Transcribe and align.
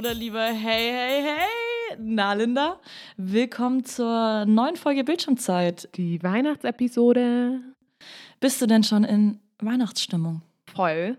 oder 0.00 0.14
lieber 0.14 0.46
hey, 0.46 0.90
hey, 0.90 1.22
hey. 1.22 1.96
Na, 1.98 2.32
Linda, 2.32 2.80
willkommen 3.18 3.84
zur 3.84 4.46
neuen 4.46 4.76
Folge 4.76 5.04
Bildschirmzeit. 5.04 5.90
Die 5.94 6.22
Weihnachtsepisode. 6.22 7.60
Bist 8.40 8.62
du 8.62 8.66
denn 8.66 8.82
schon 8.82 9.04
in 9.04 9.40
Weihnachtsstimmung? 9.58 10.40
Voll. 10.72 11.18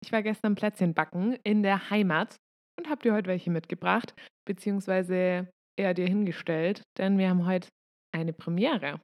Ich 0.00 0.12
war 0.12 0.22
gestern 0.22 0.54
Plätzchen 0.54 0.94
backen 0.94 1.38
in 1.42 1.64
der 1.64 1.90
Heimat 1.90 2.36
und 2.78 2.88
hab 2.88 3.02
dir 3.02 3.14
heute 3.14 3.26
welche 3.26 3.50
mitgebracht, 3.50 4.14
beziehungsweise 4.44 5.48
eher 5.76 5.94
dir 5.94 6.06
hingestellt, 6.06 6.82
denn 6.98 7.18
wir 7.18 7.30
haben 7.30 7.46
heute 7.46 7.66
eine 8.12 8.32
Premiere. 8.32 9.00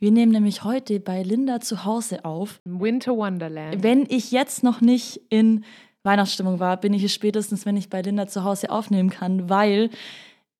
Wir 0.00 0.10
nehmen 0.10 0.32
nämlich 0.32 0.64
heute 0.64 0.98
bei 0.98 1.22
Linda 1.22 1.60
zu 1.60 1.84
Hause 1.84 2.24
auf. 2.24 2.60
Winter 2.64 3.16
Wonderland. 3.16 3.84
Wenn 3.84 4.06
ich 4.08 4.32
jetzt 4.32 4.64
noch 4.64 4.80
nicht 4.80 5.20
in 5.28 5.64
Weihnachtsstimmung 6.06 6.58
war, 6.60 6.78
bin 6.78 6.94
ich 6.94 7.02
es 7.02 7.12
spätestens, 7.12 7.66
wenn 7.66 7.76
ich 7.76 7.90
bei 7.90 8.00
Linda 8.00 8.26
zu 8.26 8.44
Hause 8.44 8.70
aufnehmen 8.70 9.10
kann, 9.10 9.50
weil 9.50 9.90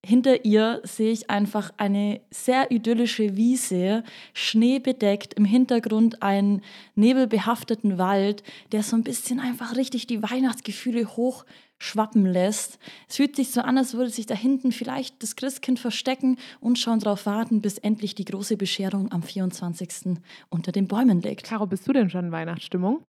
hinter 0.06 0.44
ihr 0.44 0.82
sehe 0.84 1.10
ich 1.10 1.30
einfach 1.30 1.72
eine 1.78 2.20
sehr 2.30 2.70
idyllische 2.70 3.36
Wiese, 3.36 4.04
schneebedeckt, 4.34 5.34
im 5.34 5.44
Hintergrund 5.44 6.22
einen 6.22 6.62
nebelbehafteten 6.94 7.98
Wald, 7.98 8.44
der 8.70 8.84
so 8.84 8.94
ein 8.94 9.02
bisschen 9.02 9.40
einfach 9.40 9.74
richtig 9.74 10.06
die 10.06 10.22
Weihnachtsgefühle 10.22 11.16
hochschwappen 11.16 12.24
lässt. 12.24 12.78
Es 13.08 13.16
fühlt 13.16 13.34
sich 13.34 13.50
so 13.50 13.62
an, 13.62 13.78
als 13.78 13.94
würde 13.94 14.10
sich 14.10 14.26
da 14.26 14.36
hinten 14.36 14.70
vielleicht 14.70 15.22
das 15.24 15.34
Christkind 15.34 15.80
verstecken 15.80 16.38
und 16.60 16.78
schon 16.78 17.00
darauf 17.00 17.26
warten, 17.26 17.60
bis 17.60 17.78
endlich 17.78 18.14
die 18.14 18.26
große 18.26 18.56
Bescherung 18.56 19.10
am 19.10 19.24
24. 19.24 20.18
unter 20.50 20.70
den 20.70 20.86
Bäumen 20.86 21.20
liegt. 21.20 21.42
Caro, 21.42 21.66
bist 21.66 21.88
du 21.88 21.92
denn 21.92 22.10
schon 22.10 22.26
in 22.26 22.32
Weihnachtsstimmung? 22.32 23.02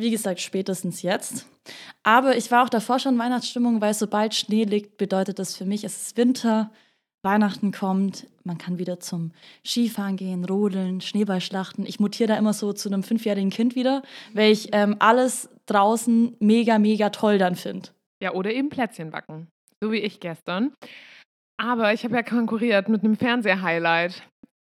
Wie 0.00 0.10
gesagt, 0.10 0.40
spätestens 0.40 1.02
jetzt. 1.02 1.46
Aber 2.02 2.34
ich 2.34 2.50
war 2.50 2.64
auch 2.64 2.70
davor 2.70 2.98
schon 2.98 3.18
Weihnachtsstimmung, 3.18 3.82
weil 3.82 3.92
sobald 3.92 4.34
Schnee 4.34 4.64
liegt, 4.64 4.96
bedeutet 4.96 5.38
das 5.38 5.54
für 5.54 5.66
mich, 5.66 5.84
es 5.84 6.00
ist 6.00 6.16
Winter, 6.16 6.70
Weihnachten 7.22 7.70
kommt, 7.70 8.26
man 8.42 8.56
kann 8.56 8.78
wieder 8.78 8.98
zum 8.98 9.32
Skifahren 9.62 10.16
gehen, 10.16 10.46
rodeln, 10.46 11.02
Schneeballschlachten. 11.02 11.84
Ich 11.84 12.00
mutiere 12.00 12.28
da 12.28 12.38
immer 12.38 12.54
so 12.54 12.72
zu 12.72 12.88
einem 12.88 13.02
fünfjährigen 13.02 13.50
Kind 13.50 13.74
wieder, 13.74 14.02
weil 14.32 14.50
ich 14.50 14.70
ähm, 14.72 14.96
alles 15.00 15.50
draußen 15.66 16.34
mega, 16.40 16.78
mega 16.78 17.10
toll 17.10 17.36
dann 17.36 17.54
finde. 17.54 17.90
Ja, 18.22 18.32
oder 18.32 18.54
eben 18.54 18.70
Plätzchen 18.70 19.10
backen. 19.10 19.48
So 19.82 19.92
wie 19.92 19.98
ich 19.98 20.18
gestern. 20.18 20.72
Aber 21.58 21.92
ich 21.92 22.04
habe 22.04 22.14
ja 22.14 22.22
konkurriert 22.22 22.88
mit 22.88 23.04
einem 23.04 23.16
Fernsehhighlight. 23.16 24.22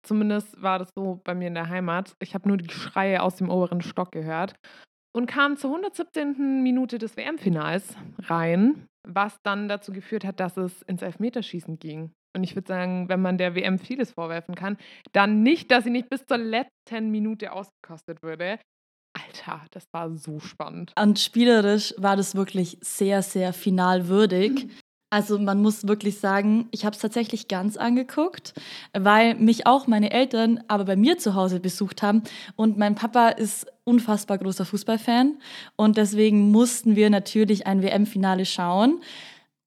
Zumindest 0.01 0.59
war 0.59 0.79
das 0.79 0.89
so 0.95 1.21
bei 1.23 1.35
mir 1.35 1.49
in 1.49 1.53
der 1.53 1.69
Heimat. 1.69 2.15
Ich 2.19 2.33
habe 2.33 2.47
nur 2.47 2.57
die 2.57 2.73
Schreie 2.73 3.21
aus 3.21 3.35
dem 3.35 3.51
oberen 3.51 3.81
Stock 3.81 4.11
gehört 4.11 4.55
und 5.13 5.25
kam 5.25 5.57
zur 5.57 5.71
117. 5.71 6.61
Minute 6.63 6.97
des 6.97 7.17
WM-Finals 7.17 7.95
rein, 8.23 8.87
was 9.07 9.41
dann 9.43 9.67
dazu 9.67 9.91
geführt 9.91 10.25
hat, 10.25 10.39
dass 10.39 10.57
es 10.57 10.81
ins 10.83 11.01
Elfmeterschießen 11.01 11.79
ging. 11.79 12.11
Und 12.35 12.43
ich 12.43 12.55
würde 12.55 12.67
sagen, 12.67 13.09
wenn 13.09 13.21
man 13.21 13.37
der 13.37 13.55
WM 13.55 13.79
vieles 13.79 14.11
vorwerfen 14.11 14.55
kann, 14.55 14.77
dann 15.13 15.41
nicht, 15.41 15.71
dass 15.71 15.83
sie 15.83 15.89
nicht 15.89 16.09
bis 16.09 16.25
zur 16.25 16.37
letzten 16.37 17.09
Minute 17.09 17.51
ausgekostet 17.51 18.21
würde. 18.21 18.59
Alter, 19.13 19.65
das 19.71 19.85
war 19.91 20.15
so 20.15 20.39
spannend. 20.39 20.93
Und 20.99 21.19
spielerisch 21.19 21.95
war 21.97 22.15
das 22.15 22.35
wirklich 22.35 22.77
sehr, 22.81 23.23
sehr 23.23 23.53
finalwürdig. 23.53 24.67
Also 25.11 25.39
man 25.39 25.61
muss 25.61 25.87
wirklich 25.87 26.19
sagen, 26.19 26.67
ich 26.71 26.85
habe 26.85 26.95
es 26.95 27.01
tatsächlich 27.01 27.47
ganz 27.47 27.77
angeguckt, 27.77 28.53
weil 28.93 29.33
mich 29.35 29.65
auch 29.65 29.87
meine 29.87 30.11
Eltern 30.11 30.63
aber 30.67 30.85
bei 30.85 30.95
mir 30.95 31.17
zu 31.17 31.33
Hause 31.33 31.59
besucht 31.59 32.03
haben. 32.03 32.21
Und 32.55 32.77
mein 32.77 32.93
Papa 32.93 33.29
ist 33.29 33.65
unfassbar 33.85 34.37
großer 34.37 34.65
Fußballfan. 34.65 35.39
Und 35.75 35.97
deswegen 35.97 36.51
mussten 36.51 36.95
wir 36.95 37.09
natürlich 37.09 37.65
ein 37.65 37.81
WM-Finale 37.81 38.45
schauen. 38.45 39.01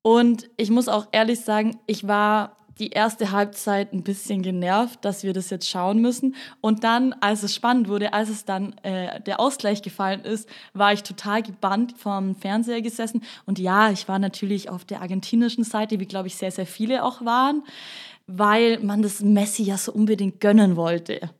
Und 0.02 0.48
ich 0.56 0.70
muss 0.70 0.88
auch 0.88 1.06
ehrlich 1.10 1.40
sagen, 1.40 1.78
ich 1.86 2.06
war 2.06 2.56
die 2.82 2.90
erste 2.90 3.30
Halbzeit 3.30 3.92
ein 3.92 4.02
bisschen 4.02 4.42
genervt, 4.42 5.04
dass 5.04 5.22
wir 5.22 5.32
das 5.32 5.50
jetzt 5.50 5.70
schauen 5.70 6.00
müssen. 6.00 6.34
Und 6.60 6.82
dann, 6.82 7.12
als 7.20 7.44
es 7.44 7.54
spannend 7.54 7.88
wurde, 7.88 8.12
als 8.12 8.28
es 8.28 8.44
dann 8.44 8.74
äh, 8.82 9.20
der 9.20 9.38
Ausgleich 9.38 9.82
gefallen 9.82 10.22
ist, 10.22 10.48
war 10.74 10.92
ich 10.92 11.04
total 11.04 11.44
gebannt 11.44 11.94
vom 11.96 12.34
Fernseher 12.34 12.82
gesessen. 12.82 13.22
Und 13.46 13.60
ja, 13.60 13.92
ich 13.92 14.08
war 14.08 14.18
natürlich 14.18 14.68
auf 14.68 14.84
der 14.84 15.00
argentinischen 15.00 15.62
Seite, 15.62 16.00
wie 16.00 16.06
glaube 16.06 16.26
ich 16.26 16.34
sehr, 16.34 16.50
sehr 16.50 16.66
viele 16.66 17.04
auch 17.04 17.24
waren, 17.24 17.62
weil 18.26 18.80
man 18.80 19.00
das 19.00 19.20
Messi 19.20 19.62
ja 19.62 19.78
so 19.78 19.92
unbedingt 19.92 20.40
gönnen 20.40 20.74
wollte. 20.74 21.30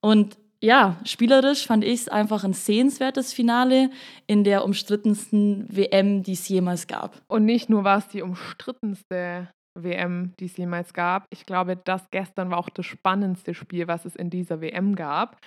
Und 0.00 0.38
ja, 0.62 0.96
spielerisch 1.04 1.66
fand 1.66 1.84
ich 1.84 2.00
es 2.00 2.08
einfach 2.08 2.42
ein 2.42 2.54
sehenswertes 2.54 3.34
Finale 3.34 3.90
in 4.26 4.44
der 4.44 4.64
umstrittensten 4.64 5.66
WM, 5.68 6.22
die 6.22 6.32
es 6.32 6.48
jemals 6.48 6.86
gab. 6.86 7.20
Und 7.28 7.44
nicht 7.44 7.68
nur 7.68 7.84
war 7.84 7.98
es 7.98 8.08
die 8.08 8.22
umstrittenste 8.22 9.50
WM, 9.74 10.34
die 10.38 10.46
es 10.46 10.56
jemals 10.56 10.92
gab. 10.92 11.26
Ich 11.30 11.46
glaube, 11.46 11.76
das 11.76 12.10
gestern 12.10 12.50
war 12.50 12.58
auch 12.58 12.70
das 12.70 12.86
spannendste 12.86 13.54
Spiel, 13.54 13.88
was 13.88 14.04
es 14.04 14.16
in 14.16 14.30
dieser 14.30 14.60
WM 14.60 14.94
gab. 14.94 15.40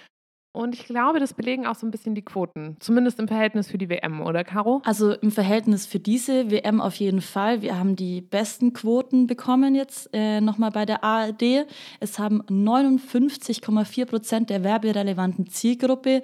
Und 0.58 0.74
ich 0.74 0.86
glaube, 0.86 1.20
das 1.20 1.36
belegen 1.36 1.68
auch 1.68 1.76
so 1.76 1.86
ein 1.86 1.92
bisschen 1.92 2.16
die 2.16 2.24
Quoten. 2.24 2.78
Zumindest 2.80 3.20
im 3.20 3.28
Verhältnis 3.28 3.70
für 3.70 3.78
die 3.78 3.90
WM, 3.90 4.22
oder 4.22 4.44
Caro? 4.44 4.82
Also 4.86 5.12
im 5.12 5.30
Verhältnis 5.30 5.86
für 5.86 6.00
diese 6.00 6.50
WM 6.50 6.82
auf 6.82 6.96
jeden 6.96 7.22
Fall. 7.22 7.62
Wir 7.62 7.78
haben 7.78 7.96
die 7.96 8.22
besten 8.22 8.74
Quoten 8.74 9.28
bekommen 9.28 9.76
jetzt 9.76 10.10
äh, 10.14 10.42
nochmal 10.42 10.72
bei 10.72 10.88
der 10.88 11.04
ARD. 11.04 11.68
Es 12.00 12.18
haben 12.18 12.42
59,4 12.44 14.06
Prozent 14.08 14.50
der 14.50 14.64
werberelevanten 14.64 15.46
Zielgruppe 15.46 16.24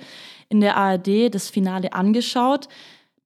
in 0.50 0.62
der 0.62 0.78
ARD 0.78 1.32
das 1.32 1.52
Finale 1.52 1.94
angeschaut. 1.94 2.70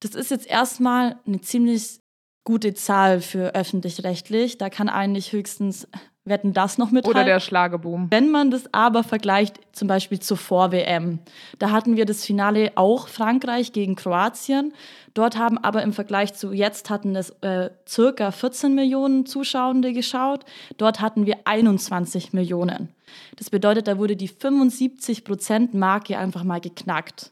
Das 0.00 0.14
ist 0.14 0.30
jetzt 0.30 0.46
erstmal 0.46 1.16
eine 1.26 1.40
ziemlich 1.40 2.00
gute 2.48 2.72
Zahl 2.72 3.20
für 3.20 3.54
öffentlich-rechtlich. 3.54 4.56
Da 4.56 4.70
kann 4.70 4.88
eigentlich 4.88 5.32
höchstens 5.32 5.86
Wetten 6.24 6.54
das 6.54 6.78
noch 6.78 6.90
mithalten. 6.90 7.20
Oder 7.20 7.24
der 7.26 7.40
Schlageboom. 7.40 8.06
Wenn 8.10 8.30
man 8.30 8.50
das 8.50 8.72
aber 8.72 9.04
vergleicht, 9.04 9.60
zum 9.72 9.86
Beispiel 9.86 10.18
zur 10.18 10.38
Vor-WM, 10.38 11.18
da 11.58 11.72
hatten 11.72 11.96
wir 11.96 12.06
das 12.06 12.24
Finale 12.24 12.72
auch 12.74 13.08
Frankreich 13.08 13.72
gegen 13.72 13.96
Kroatien. 13.96 14.72
Dort 15.12 15.36
haben 15.36 15.58
aber 15.58 15.82
im 15.82 15.92
Vergleich 15.92 16.32
zu 16.32 16.54
jetzt 16.54 16.88
hatten 16.88 17.14
es 17.16 17.28
äh, 17.42 17.68
circa 17.86 18.30
14 18.30 18.74
Millionen 18.74 19.26
Zuschauende 19.26 19.92
geschaut. 19.92 20.46
Dort 20.78 21.02
hatten 21.02 21.26
wir 21.26 21.36
21 21.44 22.32
Millionen. 22.32 22.94
Das 23.36 23.50
bedeutet, 23.50 23.88
da 23.88 23.98
wurde 23.98 24.16
die 24.16 24.28
75 24.28 25.22
Prozent 25.22 25.74
Marke 25.74 26.16
einfach 26.16 26.44
mal 26.44 26.62
geknackt. 26.62 27.30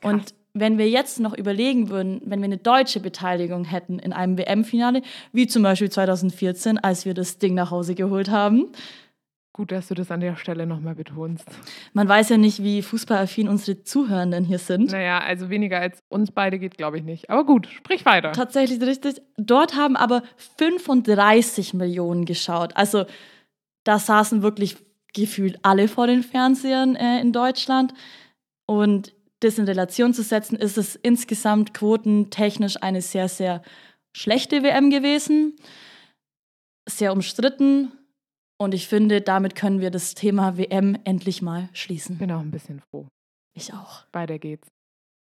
Krass. 0.00 0.12
Und 0.12 0.39
wenn 0.52 0.78
wir 0.78 0.88
jetzt 0.88 1.20
noch 1.20 1.36
überlegen 1.36 1.88
würden, 1.90 2.20
wenn 2.24 2.40
wir 2.40 2.46
eine 2.46 2.58
deutsche 2.58 3.00
Beteiligung 3.00 3.64
hätten 3.64 3.98
in 3.98 4.12
einem 4.12 4.36
WM-Finale, 4.36 5.02
wie 5.32 5.46
zum 5.46 5.62
Beispiel 5.62 5.90
2014, 5.90 6.78
als 6.78 7.04
wir 7.04 7.14
das 7.14 7.38
Ding 7.38 7.54
nach 7.54 7.70
Hause 7.70 7.94
geholt 7.94 8.30
haben. 8.30 8.72
Gut, 9.52 9.72
dass 9.72 9.88
du 9.88 9.94
das 9.94 10.10
an 10.10 10.20
der 10.20 10.36
Stelle 10.36 10.64
nochmal 10.64 10.94
betonst. 10.94 11.44
Man 11.92 12.08
weiß 12.08 12.28
ja 12.30 12.36
nicht, 12.36 12.62
wie 12.62 12.82
fußballaffin 12.82 13.48
unsere 13.48 13.82
Zuhörenden 13.82 14.44
hier 14.44 14.58
sind. 14.58 14.92
Naja, 14.92 15.18
also 15.18 15.50
weniger 15.50 15.80
als 15.80 15.98
uns 16.08 16.30
beide 16.30 16.58
geht, 16.58 16.78
glaube 16.78 16.98
ich 16.98 17.02
nicht. 17.02 17.28
Aber 17.30 17.44
gut, 17.44 17.66
sprich 17.66 18.06
weiter. 18.06 18.32
Tatsächlich 18.32 18.80
richtig. 18.80 19.20
Dort 19.36 19.76
haben 19.76 19.96
aber 19.96 20.22
35 20.56 21.74
Millionen 21.74 22.24
geschaut. 22.26 22.76
Also 22.76 23.06
da 23.84 23.98
saßen 23.98 24.42
wirklich 24.42 24.76
gefühlt 25.12 25.58
alle 25.62 25.88
vor 25.88 26.06
den 26.06 26.22
Fernsehern 26.22 26.94
äh, 26.94 27.20
in 27.20 27.32
Deutschland. 27.32 27.92
Und 28.66 29.12
das 29.40 29.58
in 29.58 29.64
Relation 29.64 30.14
zu 30.14 30.22
setzen, 30.22 30.56
ist 30.56 30.78
es 30.78 30.96
insgesamt 30.96 31.74
quotentechnisch 31.74 32.82
eine 32.82 33.02
sehr, 33.02 33.28
sehr 33.28 33.62
schlechte 34.16 34.62
WM 34.62 34.90
gewesen. 34.90 35.56
Sehr 36.88 37.12
umstritten. 37.12 37.92
Und 38.58 38.74
ich 38.74 38.88
finde, 38.88 39.22
damit 39.22 39.54
können 39.54 39.80
wir 39.80 39.90
das 39.90 40.14
Thema 40.14 40.58
WM 40.58 40.98
endlich 41.04 41.40
mal 41.40 41.70
schließen. 41.72 42.18
Bin 42.18 42.30
auch 42.30 42.40
ein 42.40 42.50
bisschen 42.50 42.82
froh. 42.90 43.06
Ich 43.56 43.72
auch. 43.72 44.04
Weiter 44.12 44.38
geht's. 44.38 44.68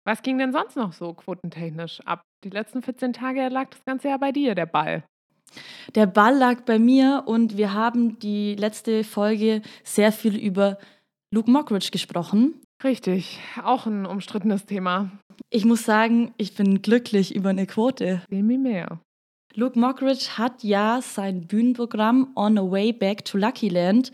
Was 0.05 0.21
ging 0.21 0.37
denn 0.37 0.53
sonst 0.53 0.77
noch 0.77 0.93
so 0.93 1.13
quotentechnisch 1.13 1.99
ab? 2.05 2.21
Die 2.45 2.49
letzten 2.49 2.81
14 2.81 3.11
Tage 3.11 3.49
lag 3.49 3.69
das 3.71 3.83
Ganze 3.83 4.07
ja 4.07 4.17
bei 4.17 4.31
dir, 4.31 4.55
der 4.55 4.65
Ball. 4.65 5.03
Der 5.95 6.05
Ball 6.05 6.37
lag 6.37 6.61
bei 6.61 6.79
mir 6.79 7.23
und 7.25 7.57
wir 7.57 7.73
haben 7.73 8.17
die 8.19 8.55
letzte 8.55 9.03
Folge 9.03 9.61
sehr 9.83 10.13
viel 10.13 10.37
über 10.37 10.77
Luke 11.33 11.51
Mockridge 11.51 11.89
gesprochen. 11.91 12.61
Richtig, 12.83 13.39
auch 13.63 13.85
ein 13.87 14.05
umstrittenes 14.05 14.65
Thema. 14.65 15.11
Ich 15.49 15.65
muss 15.65 15.83
sagen, 15.83 16.33
ich 16.37 16.55
bin 16.55 16.81
glücklich 16.81 17.35
über 17.35 17.49
eine 17.49 17.65
Quote. 17.65 18.21
Will 18.29 18.43
mir 18.43 18.59
mehr. 18.59 18.99
Luke 19.55 19.79
Mockridge 19.79 20.37
hat 20.37 20.63
ja 20.63 20.99
sein 21.01 21.47
Bühnenprogramm 21.47 22.33
On 22.35 22.57
a 22.57 22.61
Way 22.61 22.93
Back 22.93 23.25
to 23.25 23.37
Lucky 23.39 23.69
Land. 23.69 24.11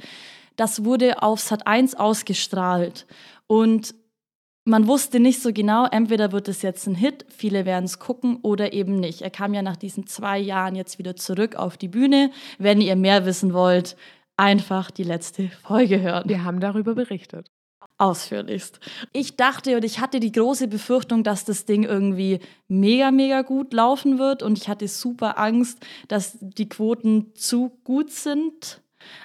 Das 0.56 0.86
wurde 0.86 1.21
auf 1.21 1.42
Sat 1.42 1.68
1 1.68 1.95
ausgestrahlt. 1.95 3.06
Und 3.48 3.95
man 4.66 4.88
wusste 4.88 5.19
nicht 5.19 5.42
so 5.42 5.51
genau, 5.51 5.86
entweder 5.88 6.31
wird 6.31 6.48
es 6.48 6.62
jetzt 6.62 6.88
ein 6.88 6.95
Hit, 6.95 7.25
viele 7.27 7.66
werden 7.66 7.83
es 7.83 8.00
gucken 8.00 8.38
oder 8.44 8.71
eben 8.71 8.95
nicht. 8.95 9.21
Er 9.21 9.30
kam 9.30 9.54
ja 9.54 9.62
nach 9.62 9.75
diesen 9.75 10.07
zwei 10.07 10.39
Jahren 10.39 10.75
jetzt 10.75 10.98
wieder 11.00 11.18
zurück 11.18 11.57
auf 11.57 11.75
die 11.75 11.89
Bühne. 11.89 12.31
Wenn 12.59 12.80
ihr 12.80 12.95
mehr 12.95 13.25
wissen 13.25 13.54
wollt, 13.54 13.98
einfach 14.38 14.89
die 14.89 15.04
letzte 15.04 15.50
Folge 15.50 16.00
hören. 16.00 16.30
Wir 16.30 16.45
haben 16.45 16.62
darüber 16.62 16.95
berichtet. 16.95 17.50
Ausführlichst. 17.98 18.80
Ich 19.12 19.36
dachte 19.36 19.75
und 19.75 19.86
ich 19.86 20.00
hatte 20.00 20.19
die 20.19 20.31
große 20.31 20.68
Befürchtung, 20.68 21.24
dass 21.24 21.45
das 21.45 21.66
Ding 21.66 21.84
irgendwie 21.84 22.40
mega, 22.68 23.12
mega 23.12 23.42
gut 23.44 23.74
laufen 23.74 24.19
wird 24.19 24.44
und 24.44 24.57
ich 24.57 24.68
hatte 24.68 24.88
super 24.88 25.38
Angst, 25.40 25.86
dass 26.07 26.38
die 26.40 26.68
Quoten 26.68 27.34
zu 27.36 27.72
gut 27.84 28.12
sind. 28.12 28.81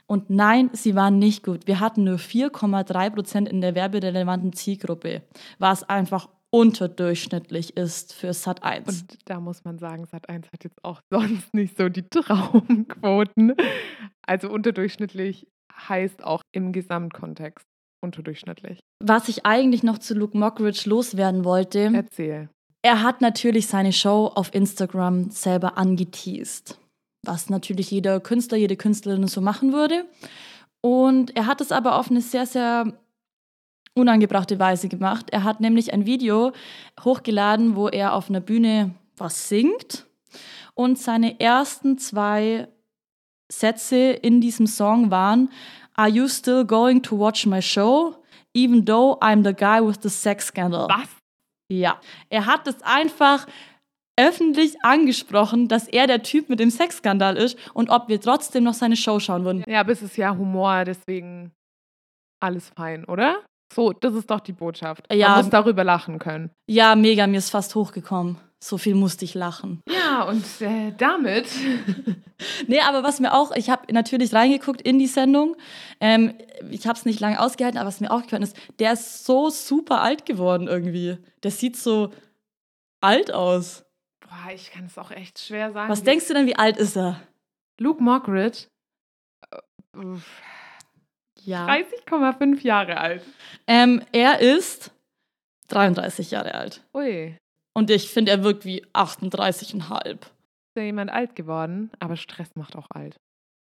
Und 0.07 0.29
nein, 0.29 0.71
sie 0.73 0.95
waren 0.95 1.19
nicht 1.19 1.45
gut. 1.45 1.67
Wir 1.67 1.81
hatten 1.81 2.05
nur 2.05 2.19
4,3 2.19 3.11
Prozent 3.11 3.49
in 3.49 3.61
der 3.61 3.75
werberelevanten 3.75 4.53
Zielgruppe, 4.53 5.23
was 5.59 5.89
einfach 5.89 6.29
unterdurchschnittlich 6.51 7.77
ist 7.77 8.15
für 8.15 8.33
Sat 8.33 8.63
1. 8.63 8.89
Und 8.89 9.19
da 9.27 9.39
muss 9.41 9.65
man 9.65 9.79
sagen, 9.79 10.07
Sat 10.07 10.29
1 10.29 10.51
hat 10.53 10.65
jetzt 10.65 10.83
auch 10.85 11.01
sonst 11.11 11.55
nicht 11.55 11.77
so 11.77 11.89
die 11.89 12.03
Traumquoten. 12.11 13.55
Also 14.23 14.51
unterdurchschnittlich 14.51 15.47
heißt 15.89 16.25
auch 16.25 16.43
im 16.53 16.73
Gesamtkontext 16.73 17.67
unterdurchschnittlich. 18.01 18.81
Was 19.03 19.29
ich 19.29 19.47
eigentlich 19.47 19.83
noch 19.83 19.99
zu 19.99 20.15
Luke 20.15 20.37
Mockridge 20.37 20.89
loswerden 20.89 21.45
wollte. 21.45 21.91
Erzähl. 21.95 22.49
Er 22.83 23.03
hat 23.03 23.21
natürlich 23.21 23.67
seine 23.67 23.93
Show 23.93 24.31
auf 24.35 24.55
Instagram 24.55 25.31
selber 25.31 25.77
angeteased, 25.77 26.79
was 27.25 27.51
natürlich 27.51 27.91
jeder 27.91 28.21
Künstler, 28.21 28.57
jede 28.57 28.77
Künstlerin 28.77 29.27
so 29.27 29.41
machen 29.41 29.73
würde. 29.73 30.05
Und 30.81 31.37
er 31.37 31.47
hat 31.47 31.61
es 31.61 31.73
aber 31.73 31.99
auf 31.99 32.11
eine 32.11 32.21
sehr, 32.21 32.47
sehr 32.47 32.93
unangebrachte 33.95 34.59
Weise 34.59 34.89
gemacht. 34.89 35.31
Er 35.31 35.43
hat 35.43 35.61
nämlich 35.61 35.93
ein 35.93 36.07
Video 36.07 36.53
hochgeladen, 37.03 37.75
wo 37.75 37.89
er 37.89 38.15
auf 38.15 38.31
einer 38.31 38.41
Bühne 38.41 38.95
was 39.17 39.49
singt 39.49 40.07
und 40.75 40.97
seine 40.97 41.41
ersten 41.41 41.99
zwei 41.99 42.69
Sätze 43.51 43.97
in 43.97 44.41
diesem 44.41 44.69
Song 44.69 45.11
waren 45.11 45.51
Are 45.99 46.09
you 46.09 46.29
still 46.29 46.65
going 46.65 47.03
to 47.03 47.19
watch 47.19 47.45
my 47.45 47.61
show? 47.61 48.15
Even 48.55 48.85
though 48.85 49.19
I'm 49.21 49.43
the 49.43 49.53
guy 49.53 49.81
with 49.81 49.99
the 50.03 50.11
sex 50.11 50.47
scandal. 50.47 50.89
Was? 50.89 51.09
Ja. 51.71 52.01
Er 52.31 52.47
hat 52.47 52.67
es 52.69 52.81
einfach 52.83 53.47
öffentlich 54.19 54.83
angesprochen, 54.83 55.69
dass 55.69 55.87
er 55.89 56.07
der 56.07 56.23
Typ 56.23 56.49
mit 56.49 56.61
dem 56.61 56.71
Sexskandal 56.71 57.37
ist 57.37 57.57
und 57.75 57.91
ob 57.91 58.09
wir 58.09 58.21
trotzdem 58.21 58.65
noch 58.65 58.75
seine 58.75 58.97
Show 58.97 59.21
schauen 59.21 59.45
würden. 59.45 59.65
Ja, 59.67 59.81
aber 59.81 59.93
es 59.93 60.03
ist 60.03 60.17
ja 60.17 60.37
Humor, 60.37 60.85
deswegen 60.85 61.53
alles 62.41 62.71
fein, 62.77 63.05
oder? 63.05 63.45
So, 63.73 63.93
das 63.93 64.15
ist 64.15 64.31
doch 64.31 64.41
die 64.41 64.53
Botschaft. 64.53 65.13
Ja. 65.13 65.31
Man 65.31 65.39
muss 65.39 65.51
darüber 65.51 65.85
lachen 65.85 66.19
können. 66.19 66.51
Ja, 66.69 66.97
mega, 66.97 67.27
mir 67.27 67.39
ist 67.39 67.51
fast 67.51 67.75
hochgekommen. 67.75 68.39
So 68.61 68.77
viel 68.77 68.95
musste 68.95 69.25
ich 69.25 69.35
lachen. 69.35 69.81
Ja, 69.89 70.23
und 70.25 70.45
äh, 70.61 70.93
damit. 70.97 71.47
Nee, 72.69 72.81
aber 72.83 73.03
was 73.03 73.19
mir 73.19 73.35
auch, 73.35 73.51
ich 73.57 73.69
habe 73.69 73.93
natürlich 73.93 74.33
reingeguckt 74.33 74.81
in 74.81 75.01
die 75.01 75.09
Sendung. 75.09 75.57
Ähm, 75.99 76.35
ich 76.71 76.87
habe 76.87 76.97
es 76.97 77.05
nicht 77.05 77.19
lange 77.19 77.41
ausgehalten, 77.41 77.79
aber 77.81 77.89
was 77.89 77.99
mir 78.01 78.13
aufgefallen 78.13 78.45
ist, 78.45 78.57
der 78.79 78.93
ist 78.93 79.25
so 79.25 79.51
super 79.51 80.03
alt 80.03 80.25
geworden 80.25 80.69
irgendwie. 80.69 81.19
Der 81.43 81.51
sieht 81.51 81.77
so 81.77 82.13
alt 83.01 83.33
aus. 83.33 83.85
Boah, 84.21 84.53
ich 84.55 84.71
kann 84.71 84.85
es 84.87 84.97
auch 84.99 85.11
echt 85.11 85.41
schwer 85.41 85.73
sagen. 85.73 85.91
Was 85.91 86.05
denkst 86.05 86.29
du 86.29 86.35
denn, 86.35 86.47
wie 86.47 86.55
alt 86.55 86.77
ist 86.77 86.97
er? 86.97 87.21
Luke 87.81 88.01
Mockridge, 88.01 88.67
äh, 89.51 90.17
Ja. 91.43 91.67
30,5 91.67 92.61
Jahre 92.63 92.99
alt. 92.99 93.25
Ähm, 93.67 94.01
er 94.13 94.39
ist 94.41 94.93
33 95.69 96.31
Jahre 96.31 96.55
alt. 96.55 96.85
Ui, 96.95 97.37
Und 97.79 97.91
ich 97.91 98.11
finde, 98.11 98.33
er 98.33 98.43
wirkt 98.43 98.65
wie 98.65 98.85
38,5. 98.87 100.17
ja 100.77 100.83
jemand 100.83 101.13
alt 101.13 101.37
geworden, 101.37 101.93
aber 102.01 102.17
Stress 102.17 102.57
macht 102.57 102.75
auch 102.75 102.89
alt. 102.91 103.15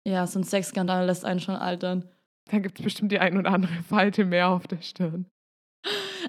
Ja, 0.08 0.26
so 0.26 0.40
ein 0.40 0.46
Sexskandal 0.46 1.08
lässt 1.08 1.26
einen 1.26 1.42
schon 1.42 1.56
altern. 1.56 2.06
Da 2.50 2.60
gibt 2.60 2.80
es 2.80 2.86
bestimmt 2.86 3.12
die 3.12 3.20
ein 3.20 3.38
oder 3.38 3.52
andere 3.52 3.84
Falte 3.84 4.24
mehr 4.24 4.48
auf 4.48 4.66
der 4.66 4.82
Stirn. 4.82 5.26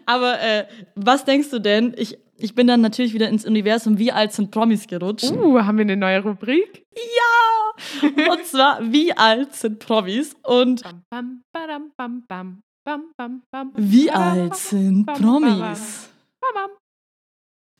Aber 0.07 0.41
äh, 0.41 0.67
was 0.97 1.25
denkst 1.25 1.51
du 1.51 1.61
denn? 1.61 1.95
Ich, 1.97 2.19
ich 2.37 2.57
bin 2.57 2.67
dann 2.67 2.81
natürlich 2.81 3.15
wieder 3.15 3.29
ins 3.29 3.47
Universum 3.47 3.97
Wie 3.97 4.11
alt 4.11 4.33
sind 4.33 4.51
Promis 4.51 4.89
gerutscht. 4.89 5.31
Uh, 5.31 5.61
haben 5.61 5.79
wir 5.79 5.83
eine 5.83 5.97
neue 5.97 6.21
Rubrik? 6.21 6.85
Ja! 6.97 8.33
Und 8.33 8.45
zwar 8.45 8.81
Wie 8.91 9.17
alt 9.17 9.55
sind 9.55 9.79
Promis? 9.79 10.35
Und 10.43 10.83
Bam, 10.83 11.45
bam, 11.53 11.93
bam, 11.97 12.23
bam, 12.27 12.61
bam, 12.85 13.13
bam, 13.17 13.43
bam, 13.53 13.73
wie 13.77 14.11
alt 14.11 14.57
sind 14.57 15.07
Promis? 15.07 16.11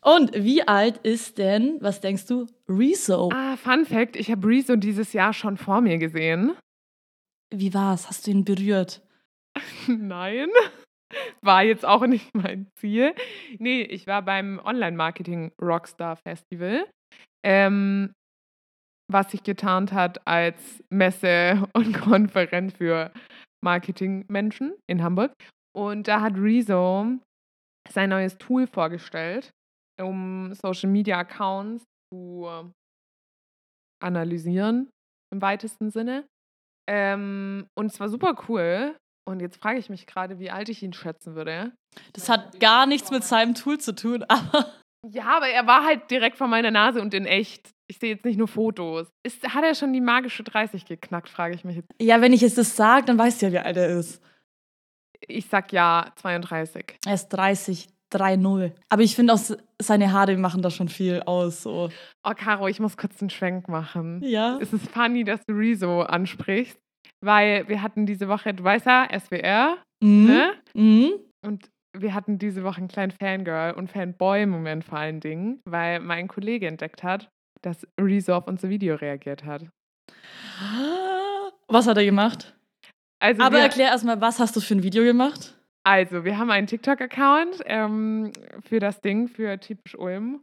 Und 0.01 0.33
wie 0.35 0.63
alt 0.63 0.99
ist 0.99 1.39
denn, 1.39 1.79
was 1.81 2.01
denkst 2.01 2.27
du, 2.27 2.47
Rezo? 2.69 3.31
Ah, 3.33 3.57
Fun 3.57 3.85
Fact: 3.85 4.17
Ich 4.17 4.31
habe 4.31 4.47
Rezo 4.47 4.77
dieses 4.77 5.13
Jahr 5.13 5.33
schon 5.33 5.57
vor 5.57 5.81
mir 5.81 5.99
gesehen. 5.99 6.57
Wie 7.51 7.75
war's? 7.75 8.09
Hast 8.09 8.27
du 8.27 8.31
ihn 8.31 8.45
berührt? 8.45 9.03
Nein. 9.87 10.49
War 11.41 11.63
jetzt 11.63 11.87
auch 11.87 12.07
nicht 12.07 12.35
mein 12.35 12.71
Ziel. 12.77 13.15
Nee, 13.59 13.83
ich 13.83 14.07
war 14.07 14.23
beim 14.23 14.61
Online-Marketing 14.63 15.53
Rockstar 15.61 16.17
Festival, 16.17 16.87
ähm, 17.43 18.13
was 19.11 19.31
sich 19.31 19.43
getarnt 19.43 19.93
hat 19.93 20.27
als 20.27 20.85
Messe 20.91 21.67
und 21.73 21.95
Konferenz 21.95 22.75
für 22.75 23.11
Marketingmenschen 23.63 24.75
in 24.87 25.03
Hamburg. 25.03 25.33
Und 25.75 26.09
da 26.09 26.21
hat 26.21 26.37
Rezo 26.37 27.19
sein 27.89 28.11
neues 28.11 28.37
Tool 28.37 28.67
vorgestellt, 28.67 29.51
um 30.01 30.55
Social 30.55 30.91
Media 30.91 31.19
Accounts 31.19 31.85
zu 32.13 32.49
analysieren 34.03 34.91
im 35.33 35.43
weitesten 35.43 35.91
Sinne. 35.91 36.27
Ähm, 36.89 37.67
und 37.79 37.87
es 37.87 38.01
war 38.01 38.09
super 38.09 38.35
cool. 38.49 38.97
Und 39.29 39.41
jetzt 39.41 39.59
frage 39.59 39.79
ich 39.79 39.91
mich 39.91 40.07
gerade, 40.07 40.39
wie 40.39 40.51
alt 40.51 40.71
ich 40.71 40.83
ihn 40.83 40.95
schätzen 40.95 41.35
würde. 41.35 41.73
Das 42.15 42.31
hat 42.31 42.61
gar 42.61 42.87
nichts 42.87 43.11
mit 43.11 43.25
seinem 43.25 43.55
Tool 43.55 43.79
zu 43.79 43.95
tun, 43.95 44.23
aber 44.29 44.73
Ja, 45.07 45.37
aber 45.37 45.49
er 45.49 45.67
war 45.67 45.85
halt 45.85 46.11
direkt 46.11 46.39
vor 46.39 46.49
meiner 46.49 46.71
Nase 46.71 47.03
und 47.03 47.13
in 47.13 47.27
echt. 47.27 47.71
Ich 47.91 47.99
sehe 47.99 48.15
jetzt 48.15 48.25
nicht 48.25 48.39
nur 48.39 48.49
Fotos. 48.49 49.09
Ist, 49.27 49.47
hat 49.55 49.65
er 49.65 49.75
schon 49.75 49.93
die 49.93 50.01
magische 50.01 50.43
30 50.45 50.85
geknackt, 50.87 51.29
frage 51.29 51.55
ich 51.55 51.65
mich 51.65 51.77
jetzt. 51.77 51.89
ja, 52.01 52.21
wenn 52.21 52.33
ich 52.33 52.41
jetzt 52.43 52.59
das 52.59 52.77
sage, 52.77 53.07
dann 53.07 53.19
weißt 53.19 53.41
du 53.43 53.47
ja, 53.47 53.53
wie 53.53 53.59
alt 53.59 53.77
er 53.77 53.99
ist. 53.99 54.23
Ich 55.27 55.47
sag 55.47 55.73
ja 55.73 56.11
32. 56.17 56.99
Er 57.05 57.15
ist 57.15 57.29
30, 57.29 57.89
3-0. 58.13 58.73
Aber 58.89 59.03
ich 59.03 59.15
finde 59.15 59.35
auch, 59.35 59.41
seine 59.81 60.13
Haare 60.13 60.37
machen 60.37 60.63
da 60.63 60.71
schon 60.71 60.89
viel 60.89 61.23
aus. 61.27 61.63
So. 61.63 61.91
Oh, 62.25 62.33
Caro, 62.37 62.69
ich 62.69 62.81
muss 62.81 62.97
kurz 62.97 63.21
einen 63.21 63.31
Schwenk 63.31 63.69
machen. 63.69 64.21
Ja. 64.25 64.59
Es 64.61 64.73
ist 64.73 64.89
funny, 64.91 65.25
dass 65.25 65.41
du 65.47 65.55
Rezo 65.55 66.03
ansprichst, 66.03 66.79
weil 67.25 67.69
wir 67.69 67.83
hatten 67.83 68.07
diese 68.07 68.29
Woche, 68.29 68.55
du 68.55 68.65
weißt 68.65 68.87
ja, 68.87 69.07
SWR, 69.19 69.77
Mhm. 70.03 70.27
ne? 70.27 70.53
Mhm. 70.75 71.11
Und 71.45 71.69
wir 71.97 72.15
hatten 72.15 72.39
diese 72.39 72.63
Woche 72.65 72.79
einen 72.79 72.89
kleinen 72.89 73.11
Fangirl- 73.13 73.75
und 73.75 73.91
Fanboy-Moment 73.91 74.85
vor 74.85 74.99
allen 74.99 75.21
Dingen, 75.21 75.61
weil 75.65 75.99
mein 76.01 76.29
Kollege 76.29 76.67
entdeckt 76.69 77.03
hat, 77.03 77.29
dass 77.63 77.87
Rezo 78.01 78.35
auf 78.37 78.47
unser 78.47 78.69
Video 78.69 78.95
reagiert 78.95 79.45
hat. 79.45 79.65
Was 81.69 81.87
hat 81.87 81.97
er 81.97 82.05
gemacht? 82.05 82.55
Also 83.21 83.43
Aber 83.43 83.59
erklär 83.59 83.89
erstmal, 83.89 84.21
was 84.21 84.39
hast 84.39 84.55
du 84.57 84.61
für 84.61 84.75
ein 84.75 84.83
Video 84.83 85.03
gemacht? 85.03 85.58
Also, 85.89 86.23
wir 86.23 86.37
haben 86.37 86.51
einen 86.51 86.67
TikTok-Account 86.67 87.63
ähm, 87.65 88.31
für 88.63 88.79
das 88.79 89.01
Ding, 89.01 89.27
für 89.27 89.59
typisch 89.59 89.97
Ulm. 89.99 90.43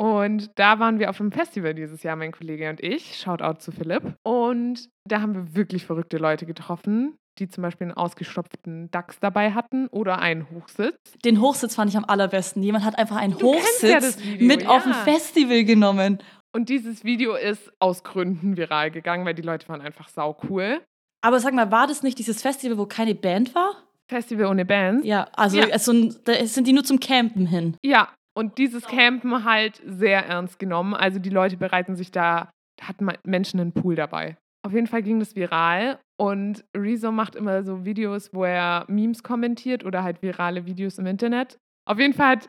Und 0.00 0.56
da 0.60 0.78
waren 0.78 1.00
wir 1.00 1.10
auf 1.10 1.20
einem 1.20 1.32
Festival 1.32 1.74
dieses 1.74 2.04
Jahr, 2.04 2.14
mein 2.14 2.30
Kollege 2.30 2.70
und 2.70 2.80
ich. 2.80 3.16
Shoutout 3.16 3.58
zu 3.58 3.72
Philipp. 3.72 4.14
Und 4.22 4.88
da 5.04 5.20
haben 5.20 5.34
wir 5.34 5.56
wirklich 5.56 5.86
verrückte 5.86 6.18
Leute 6.18 6.46
getroffen, 6.46 7.16
die 7.40 7.48
zum 7.48 7.62
Beispiel 7.62 7.86
einen 7.86 7.96
ausgestopften 7.96 8.88
Dachs 8.92 9.18
dabei 9.18 9.54
hatten 9.54 9.88
oder 9.88 10.20
einen 10.20 10.48
Hochsitz. 10.52 10.94
Den 11.24 11.40
Hochsitz 11.40 11.74
fand 11.74 11.90
ich 11.90 11.96
am 11.96 12.04
allerbesten. 12.04 12.62
Jemand 12.62 12.84
hat 12.84 12.96
einfach 12.96 13.16
einen 13.16 13.36
Du 13.36 13.54
ja 13.54 13.58
Hochsitz 13.58 14.04
das 14.04 14.24
Video, 14.24 14.46
mit 14.46 14.68
auf 14.68 14.86
ein 14.86 14.92
ja. 14.92 15.02
Festival 15.02 15.64
genommen. 15.64 16.22
Und 16.54 16.68
dieses 16.68 17.02
Video 17.02 17.34
ist 17.34 17.72
aus 17.80 18.04
Gründen 18.04 18.56
viral 18.56 18.92
gegangen, 18.92 19.26
weil 19.26 19.34
die 19.34 19.42
Leute 19.42 19.68
waren 19.68 19.80
einfach 19.80 20.08
sau 20.10 20.38
cool. 20.48 20.80
Aber 21.24 21.40
sag 21.40 21.54
mal, 21.54 21.72
war 21.72 21.88
das 21.88 22.04
nicht 22.04 22.20
dieses 22.20 22.40
Festival, 22.40 22.78
wo 22.78 22.86
keine 22.86 23.16
Band 23.16 23.52
war? 23.56 23.82
Festival 24.08 24.46
ohne 24.46 24.64
Bands. 24.64 25.06
Ja, 25.06 25.26
also 25.32 25.58
Ja. 25.58 25.66
es 25.70 25.84
so 25.84 25.92
ein, 25.92 26.14
da 26.24 26.32
sind 26.46 26.66
die 26.66 26.72
nur 26.72 26.84
zum 26.84 27.00
Campen 27.00 27.46
hin. 27.46 27.76
Ja, 27.84 28.08
und 28.36 28.58
dieses 28.58 28.84
Campen 28.86 29.44
halt 29.44 29.80
sehr 29.84 30.26
ernst 30.26 30.58
genommen. 30.58 30.94
Also 30.94 31.18
die 31.18 31.30
Leute 31.30 31.56
bereiten 31.56 31.96
sich 31.96 32.10
da, 32.10 32.50
da 32.78 32.88
hatten 32.88 33.08
Menschen 33.24 33.60
einen 33.60 33.72
Pool 33.72 33.94
dabei. 33.96 34.36
Auf 34.64 34.72
jeden 34.72 34.86
Fall 34.88 35.02
ging 35.02 35.20
das 35.20 35.36
viral 35.36 35.98
und 36.20 36.64
Rezo 36.76 37.12
macht 37.12 37.36
immer 37.36 37.62
so 37.62 37.84
Videos, 37.84 38.30
wo 38.32 38.44
er 38.44 38.84
Memes 38.88 39.22
kommentiert 39.22 39.84
oder 39.84 40.02
halt 40.02 40.22
virale 40.22 40.66
Videos 40.66 40.98
im 40.98 41.06
Internet. 41.06 41.56
Auf 41.88 41.98
jeden 42.00 42.14
Fall 42.14 42.30
hat 42.36 42.48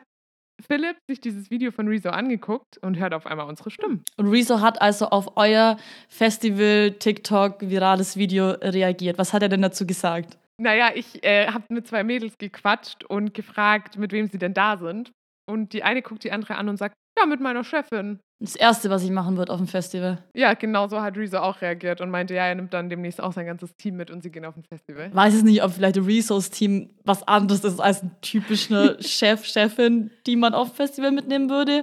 Philipp 0.60 0.96
sich 1.08 1.20
dieses 1.20 1.50
Video 1.52 1.70
von 1.70 1.86
Rezo 1.86 2.08
angeguckt 2.10 2.78
und 2.82 2.98
hört 2.98 3.14
auf 3.14 3.26
einmal 3.26 3.46
unsere 3.48 3.70
Stimmen. 3.70 4.02
Und 4.16 4.26
Rezo 4.28 4.60
hat 4.60 4.82
also 4.82 5.06
auf 5.10 5.36
euer 5.36 5.76
Festival, 6.08 6.90
TikTok, 6.98 7.60
virales 7.60 8.16
Video 8.16 8.50
reagiert. 8.50 9.16
Was 9.18 9.32
hat 9.32 9.42
er 9.42 9.48
denn 9.48 9.62
dazu 9.62 9.86
gesagt? 9.86 10.36
Naja, 10.60 10.90
ich 10.94 11.24
äh, 11.24 11.46
habe 11.48 11.64
mit 11.68 11.86
zwei 11.86 12.02
Mädels 12.04 12.36
gequatscht 12.38 13.04
und 13.04 13.32
gefragt, 13.34 13.96
mit 13.96 14.12
wem 14.12 14.26
sie 14.28 14.38
denn 14.38 14.54
da 14.54 14.76
sind. 14.76 15.12
Und 15.48 15.72
die 15.72 15.82
eine 15.82 16.02
guckt 16.02 16.24
die 16.24 16.32
andere 16.32 16.56
an 16.56 16.68
und 16.68 16.76
sagt, 16.76 16.94
Ja, 17.18 17.26
mit 17.26 17.40
meiner 17.40 17.64
Chefin. 17.64 18.20
Das 18.40 18.54
Erste, 18.54 18.90
was 18.90 19.02
ich 19.02 19.10
machen 19.10 19.36
würde 19.36 19.52
auf 19.52 19.58
dem 19.58 19.66
Festival. 19.66 20.22
Ja, 20.36 20.54
genau 20.54 20.86
so 20.86 21.00
hat 21.00 21.16
Rezo 21.16 21.38
auch 21.38 21.60
reagiert 21.60 22.00
und 22.00 22.10
meinte, 22.10 22.34
ja, 22.34 22.46
er 22.46 22.54
nimmt 22.54 22.72
dann 22.72 22.88
demnächst 22.88 23.20
auch 23.20 23.32
sein 23.32 23.46
ganzes 23.46 23.74
Team 23.76 23.96
mit 23.96 24.12
und 24.12 24.22
sie 24.22 24.30
gehen 24.30 24.44
auf 24.44 24.56
ein 24.56 24.62
Festival. 24.62 25.12
Weiß 25.12 25.34
es 25.34 25.42
nicht, 25.42 25.62
ob 25.64 25.72
vielleicht 25.72 25.96
Rezos 25.96 26.50
Team 26.50 26.90
was 27.04 27.26
anderes 27.26 27.64
ist 27.64 27.80
als 27.80 28.02
ein 28.02 28.14
typischer 28.20 28.96
Chef, 29.02 29.44
Chefin, 29.44 30.12
die 30.26 30.36
man 30.36 30.54
auf 30.54 30.68
dem 30.68 30.76
Festival 30.76 31.10
mitnehmen 31.10 31.50
würde. 31.50 31.82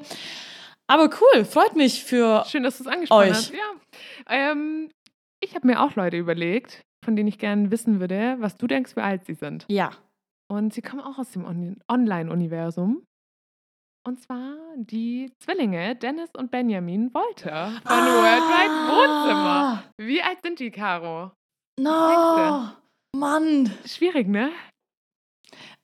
Aber 0.88 1.10
cool, 1.20 1.44
freut 1.44 1.76
mich 1.76 2.04
für. 2.04 2.46
Schön, 2.48 2.64
dass 2.64 2.78
du 2.78 2.84
es 2.84 2.88
angesprochen 2.88 3.24
Euch. 3.24 3.32
hast. 3.32 3.52
Ja. 3.52 3.72
Ähm, 4.30 4.90
ich 5.44 5.56
habe 5.56 5.68
mir 5.68 5.82
auch 5.82 5.96
Leute 5.96 6.18
überlegt, 6.18 6.82
von 7.06 7.16
denen 7.16 7.30
ich 7.30 7.38
gerne 7.38 7.72
wissen 7.72 8.00
würde, 8.00 8.36
was 8.40 8.58
du 8.58 8.68
denkst, 8.68 8.96
wie 8.96 9.02
alt 9.02 9.26
sie 9.26 9.36
sind. 9.36 9.66
Ja. 9.70 9.92
Und 10.52 10.74
sie 10.74 10.82
kommen 10.82 11.02
auch 11.02 11.18
aus 11.18 11.32
dem 11.32 11.46
On 11.46 11.78
Online-Universum. 11.88 13.06
Und 14.08 14.22
zwar 14.22 14.56
die 14.76 15.32
Zwillinge 15.40 15.96
Dennis 15.96 16.30
und 16.38 16.52
Benjamin 16.52 17.12
Wolter 17.14 17.72
von 17.84 17.98
Worldwide 17.98 18.74
Wohnzimmer. 18.92 19.84
Wie 19.98 20.22
alt 20.22 20.42
sind 20.44 20.60
die, 20.60 20.70
Caro? 20.70 21.32
No! 21.80 22.70
Mann! 23.16 23.72
Schwierig, 23.86 24.28
ne? 24.28 24.52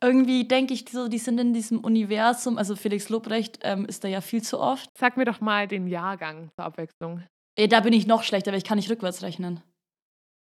Irgendwie 0.04 0.48
denke 0.48 0.74
ich, 0.74 0.86
so, 0.90 1.08
die 1.08 1.18
sind 1.18 1.40
in 1.40 1.54
diesem 1.54 1.80
Universum. 1.80 2.58
Also 2.58 2.75
Felix 2.75 3.10
Lobrecht 3.10 3.60
ähm, 3.63 3.86
ist 3.86 4.04
da 4.04 4.08
ja 4.08 4.22
viel 4.22 4.44
zu 4.44 4.60
oft. 4.60 4.90
Sag 4.98 5.18
mir 5.18 5.25
doch 5.25 5.42
mal 5.42 5.68
den 5.68 5.88
Jahrgang 5.88 6.51
zur 6.56 6.66
Abwechslung. 6.66 7.24
Ey, 7.58 7.68
da 7.68 7.80
bin 7.80 7.94
ich 7.94 8.08
noch 8.08 8.24
schlechter, 8.24 8.51
weil 8.51 8.58
ich 8.60 8.63
kann 8.63 8.78
nicht 8.78 8.90
rückwärts 8.90 9.24
rechnen. 9.24 9.62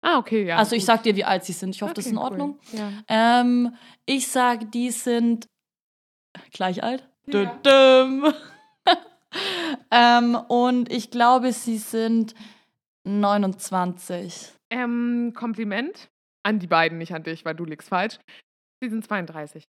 Ah, 0.00 0.18
okay, 0.18 0.44
ja. 0.44 0.56
also 0.56 0.76
ich 0.76 0.84
sag 0.84 1.02
dir, 1.02 1.16
wie 1.16 1.24
alt 1.24 1.44
sie 1.44 1.52
sind. 1.52 1.74
Ich 1.74 1.82
hoffe, 1.82 1.94
das 1.94 2.06
ist 2.06 2.12
Okay, 2.12 2.16
in 2.16 2.18
cool. 2.18 2.30
Ordnung. 2.30 2.60
Ja. 2.72 2.92
Ähm, 3.08 3.74
ich 4.06 4.28
sag, 4.28 4.70
die 4.70 4.90
sind 4.90 5.46
gleich 6.52 6.82
alt. 6.82 7.08
Ja. 7.26 7.60
Ähm, 9.90 10.36
und 10.48 10.90
ich 10.90 11.10
glaube, 11.10 11.52
sie 11.52 11.76
sind 11.76 12.34
29. 13.04 14.52
Ähm, 14.70 15.32
Kompliment 15.34 16.08
an 16.42 16.58
die 16.58 16.66
beiden, 16.66 16.98
nicht 16.98 17.14
an 17.14 17.22
dich, 17.22 17.44
weil 17.44 17.54
du 17.54 17.64
liegst 17.64 17.88
falsch. 17.90 18.18
Sie 18.82 18.88
sind 18.88 19.04
32. 19.06 19.64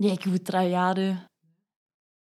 Ja, 0.00 0.14
gut, 0.16 0.42
drei 0.44 0.68
Jahre. 0.68 1.26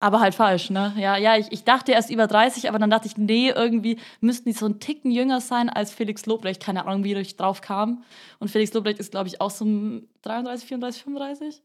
Aber 0.01 0.21
halt 0.21 0.35
falsch, 0.35 0.71
ne? 0.71 0.95
Ja, 0.97 1.17
ja, 1.17 1.37
ich, 1.37 1.51
ich 1.51 1.65
dachte 1.65 1.91
erst 1.91 2.11
über 2.11 2.29
30, 2.29 2.69
aber 2.69 2.79
dann 2.79 2.91
dachte 2.91 3.09
ich, 3.09 3.17
nee, 3.17 3.51
irgendwie 3.51 3.99
müssten 4.21 4.49
die 4.49 4.53
so 4.53 4.67
einen 4.67 4.79
Ticken 4.79 5.11
jünger 5.11 5.41
sein 5.41 5.69
als 5.69 5.93
Felix 5.93 6.25
Lobrecht. 6.27 6.63
Keine 6.63 6.87
Ahnung, 6.87 7.03
wie 7.03 7.15
ich 7.15 7.37
drauf 7.37 7.61
kam. 7.61 8.05
Und 8.39 8.49
Felix 8.49 8.73
Lobrecht 8.75 9.01
ist, 9.01 9.11
glaube 9.11 9.27
ich, 9.27 9.41
auch 9.41 9.51
so 9.51 9.65
um 9.65 10.07
33, 10.23 10.69
34, 10.69 11.03
35. 11.03 11.63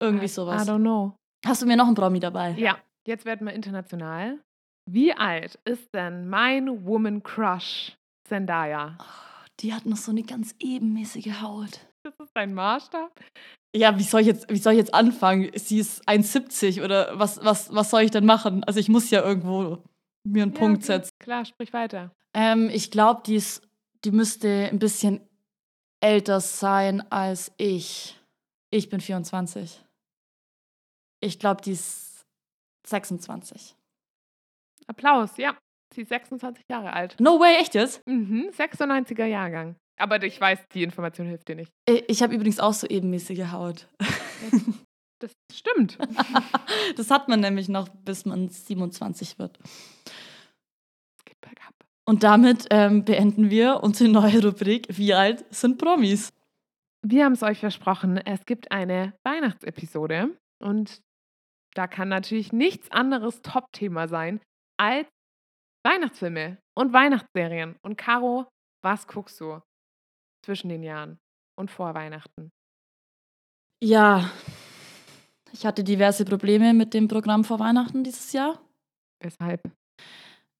Irgendwie 0.00 0.24
I 0.24 0.28
sowas. 0.28 0.66
don't 0.66 0.80
know. 0.80 1.16
Hast 1.44 1.60
du 1.60 1.66
mir 1.66 1.76
noch 1.76 1.86
einen 1.86 1.94
Promi 1.94 2.18
dabei? 2.18 2.52
Ja, 2.52 2.78
jetzt 3.06 3.26
werden 3.26 3.46
wir 3.46 3.52
international. 3.52 4.38
Wie 4.90 5.12
alt 5.12 5.58
ist 5.66 5.92
denn 5.92 6.28
mein 6.28 6.86
Woman 6.86 7.22
Crush 7.22 7.96
Zendaya? 8.26 8.96
Die 9.60 9.74
hat 9.74 9.84
noch 9.84 9.98
so 9.98 10.12
eine 10.12 10.22
ganz 10.22 10.54
ebenmäßige 10.60 11.42
Haut. 11.42 11.80
Das 12.04 12.14
ist 12.20 12.30
dein 12.34 12.54
Maßstab? 12.54 13.10
Ja, 13.76 13.98
wie 13.98 14.02
soll 14.02 14.22
ich 14.22 14.26
jetzt, 14.26 14.48
wie 14.50 14.56
soll 14.56 14.72
ich 14.72 14.78
jetzt 14.78 14.94
anfangen? 14.94 15.50
Sie 15.54 15.78
ist 15.78 16.06
1,70 16.08 16.82
oder 16.84 17.18
was, 17.18 17.44
was, 17.44 17.72
was 17.74 17.90
soll 17.90 18.02
ich 18.02 18.10
denn 18.10 18.24
machen? 18.24 18.64
Also 18.64 18.80
ich 18.80 18.88
muss 18.88 19.10
ja 19.10 19.22
irgendwo 19.22 19.82
mir 20.24 20.42
einen 20.44 20.52
Ja, 20.52 20.58
Punkt 20.58 20.78
okay. 20.78 20.86
setzen. 20.86 21.10
Klar, 21.20 21.44
sprich 21.44 21.72
weiter. 21.72 22.10
Ähm, 22.34 22.70
ich 22.72 22.90
glaube, 22.90 23.22
die, 23.26 23.36
ist- 23.36 23.62
die 24.04 24.10
müsste 24.10 24.68
ein 24.70 24.78
bisschen 24.78 25.20
älter 26.00 26.40
sein 26.40 27.02
als 27.12 27.52
ich. 27.58 28.16
Ich 28.70 28.88
bin 28.88 29.00
24. 29.00 29.84
Ich 31.20 31.38
glaube, 31.38 31.60
die 31.62 31.72
ist 31.72 32.24
26. 32.86 33.74
Applaus, 34.86 35.36
ja. 35.36 35.56
Sie 35.94 36.02
ist 36.02 36.08
26 36.08 36.64
Jahre 36.70 36.92
alt. 36.92 37.16
No 37.20 37.40
way, 37.40 37.56
echt 37.56 37.74
jetzt? 37.74 38.06
Mhm, 38.06 38.50
96er 38.52 39.24
Jahrgang. 39.24 39.76
Aber 39.98 40.22
ich 40.22 40.40
weiß, 40.40 40.60
die 40.72 40.82
Information 40.82 41.26
hilft 41.26 41.48
dir 41.48 41.56
nicht. 41.56 41.72
Ich 42.06 42.22
habe 42.22 42.34
übrigens 42.34 42.60
auch 42.60 42.72
so 42.72 42.86
ebenmäßige 42.86 43.50
Haut. 43.52 43.88
Das 45.20 45.32
stimmt. 45.52 45.98
Das 46.96 47.10
hat 47.10 47.28
man 47.28 47.40
nämlich 47.40 47.68
noch, 47.68 47.88
bis 47.88 48.24
man 48.24 48.48
27 48.48 49.38
wird. 49.38 49.58
Geht 51.24 51.40
bergab. 51.40 51.74
Und 52.06 52.22
damit 52.22 52.66
ähm, 52.70 53.04
beenden 53.04 53.50
wir 53.50 53.82
unsere 53.82 54.10
neue 54.10 54.42
Rubrik 54.42 54.86
Wie 54.90 55.14
alt 55.14 55.44
sind 55.52 55.78
Promis? 55.78 56.32
Wir 57.02 57.24
haben 57.24 57.32
es 57.32 57.42
euch 57.42 57.58
versprochen, 57.58 58.18
es 58.18 58.44
gibt 58.46 58.72
eine 58.72 59.14
Weihnachtsepisode 59.24 60.36
und 60.60 61.00
da 61.74 61.86
kann 61.86 62.08
natürlich 62.08 62.52
nichts 62.52 62.90
anderes 62.90 63.42
Top-Thema 63.42 64.08
sein 64.08 64.40
als 64.78 65.08
Weihnachtsfilme 65.84 66.58
und 66.76 66.92
Weihnachtsserien. 66.92 67.76
Und 67.82 67.96
Caro, 67.96 68.48
was 68.82 69.06
guckst 69.06 69.40
du 69.40 69.60
zwischen 70.42 70.68
den 70.68 70.82
Jahren 70.82 71.18
und 71.56 71.70
vor 71.70 71.94
Weihnachten? 71.94 72.50
Ja, 73.82 74.30
ich 75.52 75.64
hatte 75.66 75.84
diverse 75.84 76.24
Probleme 76.24 76.74
mit 76.74 76.94
dem 76.94 77.08
Programm 77.08 77.44
vor 77.44 77.58
Weihnachten 77.58 78.04
dieses 78.04 78.32
Jahr. 78.32 78.60
Weshalb? 79.20 79.70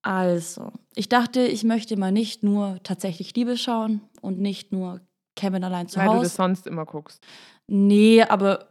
Also, 0.03 0.73
ich 0.95 1.09
dachte, 1.09 1.41
ich 1.43 1.65
möchte 1.65 1.97
mal 1.97 2.13
nicht 2.13 2.43
nur 2.43 2.81
tatsächlich 2.83 3.35
Liebe 3.35 3.57
schauen 3.57 4.01
und 4.21 4.39
nicht 4.39 4.73
nur 4.73 5.01
Kevin 5.37 5.65
allein 5.65 5.89
zu 5.89 5.99
Weil 5.99 6.07
du 6.07 6.13
das 6.15 6.23
Hause. 6.23 6.37
sonst 6.37 6.67
immer 6.67 6.87
guckst. 6.87 7.25
Nee, 7.67 8.23
aber 8.23 8.69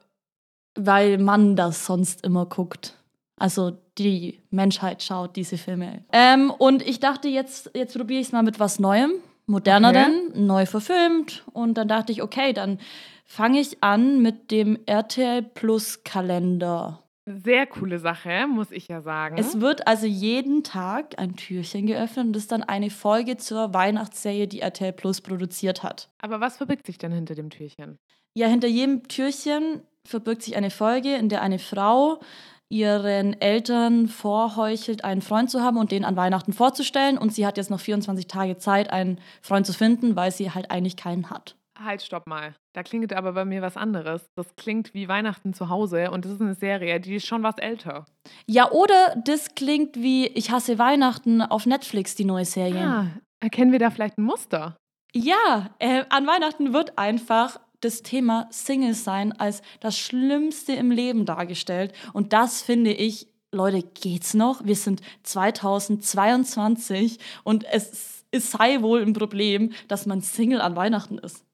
weil 0.76 1.18
man 1.18 1.56
das 1.56 1.86
sonst 1.86 2.24
immer 2.24 2.46
guckt. 2.46 2.98
Also 3.40 3.78
die 3.98 4.42
Menschheit 4.50 5.04
schaut 5.04 5.36
diese 5.36 5.58
Filme. 5.58 6.04
Ähm, 6.12 6.50
und 6.50 6.82
ich 6.82 7.00
dachte, 7.00 7.28
jetzt, 7.28 7.72
jetzt 7.76 7.96
probiere 7.96 8.22
ich 8.22 8.28
es 8.28 8.34
mal 8.34 8.44
mit 8.44 8.60
was 8.60 8.80
Neuem, 8.80 9.12
moderneren, 9.48 10.32
neu 10.36 10.66
verfilmt. 10.66 11.44
Und 11.54 11.76
dann 11.76 11.88
dachte 11.88 12.12
ich, 12.12 12.22
okay, 12.22 12.54
dann 12.54 12.80
fange 13.26 13.60
ich 13.60 13.84
an 13.84 14.22
mit 14.22 14.52
dem 14.52 14.78
RTL 14.86 15.42
Plus 15.42 16.04
Kalender. 16.04 17.04
Sehr 17.26 17.66
coole 17.66 18.00
Sache, 18.00 18.48
muss 18.48 18.72
ich 18.72 18.88
ja 18.88 19.02
sagen. 19.02 19.38
Es 19.38 19.60
wird 19.60 19.86
also 19.86 20.06
jeden 20.06 20.64
Tag 20.64 21.16
ein 21.18 21.36
Türchen 21.36 21.86
geöffnet 21.86 22.28
und 22.28 22.34
das 22.34 22.44
ist 22.44 22.52
dann 22.54 22.64
eine 22.64 22.90
Folge 22.90 23.36
zur 23.36 23.74
Weihnachtsserie, 23.74 24.48
die 24.48 24.62
RTL 24.62 24.94
Plus 24.94 25.20
produziert 25.20 25.84
hat. 25.84 26.10
Aber 26.20 26.40
was 26.40 26.56
verbirgt 26.56 26.86
sich 26.86 26.98
denn 26.98 27.12
hinter 27.12 27.36
dem 27.36 27.50
Türchen? 27.50 27.98
Ja, 28.34 28.48
hinter 28.48 28.70
jedem 28.70 29.10
Türchen 29.10 29.82
verbirgt 30.06 30.44
sich 30.44 30.56
eine 30.56 30.70
Folge, 30.70 31.16
in 31.16 31.28
der 31.28 31.42
eine 31.42 31.60
Frau 31.60 32.22
ihren 32.70 33.40
Eltern 33.40 34.08
vorheuchelt, 34.08 35.04
einen 35.04 35.22
Freund 35.22 35.50
zu 35.50 35.62
haben 35.62 35.78
und 35.78 35.92
den 35.92 36.06
an 36.06 36.16
Weihnachten 36.16 36.54
vorzustellen. 36.54 37.18
Und 37.18 37.34
sie 37.34 37.46
hat 37.46 37.58
jetzt 37.58 37.72
noch 37.72 37.80
24 37.80 38.28
Tage 38.28 38.58
Zeit, 38.58 38.92
einen 38.92 39.20
Freund 39.42 39.66
zu 39.66 39.74
finden, 39.74 40.16
weil 40.16 40.32
sie 40.32 40.52
halt 40.52 40.72
eigentlich 40.72 40.98
keinen 40.98 41.30
hat. 41.30 41.56
Halt, 41.84 42.02
stopp 42.02 42.28
mal. 42.28 42.56
Da 42.74 42.84
klingt 42.84 43.14
aber 43.14 43.34
bei 43.34 43.46
mir 43.46 43.62
was 43.62 43.78
anderes. 43.78 44.26
Das 44.36 44.56
klingt 44.56 44.94
wie 44.94 45.08
Weihnachten 45.08 45.54
zu 45.54 45.70
Hause 45.70 46.12
und 46.12 46.26
das 46.26 46.34
ist 46.34 46.42
eine 46.42 46.56
Serie, 46.56 47.00
die 47.00 47.16
ist 47.16 47.28
schon 47.28 47.44
was 47.44 47.58
älter. 47.58 48.06
Ja, 48.48 48.72
oder 48.72 49.16
das 49.26 49.56
klingt 49.56 49.96
wie 49.96 50.28
Ich 50.28 50.52
hasse 50.52 50.80
Weihnachten 50.80 51.42
auf 51.42 51.66
Netflix, 51.66 52.16
die 52.16 52.26
neue 52.26 52.46
Serie. 52.46 52.82
Ah, 52.82 53.08
erkennen 53.40 53.72
wir 53.72 53.80
da 53.80 53.92
vielleicht 53.92 54.18
ein 54.18 54.24
Muster? 54.24 54.76
Ja, 55.14 55.70
äh, 55.80 56.04
an 56.10 56.28
Weihnachten 56.28 56.74
wird 56.74 56.98
einfach 56.98 57.60
das 57.82 58.02
Thema 58.02 58.48
Single 58.52 58.94
sein 58.94 59.32
als 59.34 59.62
das 59.80 59.98
Schlimmste 59.98 60.74
im 60.74 60.92
Leben 60.92 61.26
dargestellt. 61.26 61.94
Und 62.14 62.34
das 62.34 62.62
finde 62.62 62.92
ich, 62.92 63.28
Leute, 63.52 63.84
geht's 63.84 64.34
noch? 64.34 64.66
Wir 64.66 64.76
sind 64.76 65.02
2022 65.24 67.20
und 67.44 67.64
es, 67.66 68.26
es 68.32 68.52
sei 68.52 68.82
wohl 68.82 69.02
ein 69.02 69.14
Problem, 69.14 69.74
dass 69.88 70.06
man 70.06 70.22
Single 70.22 70.62
an 70.62 70.76
Weihnachten 70.76 71.18
ist. 71.18 71.46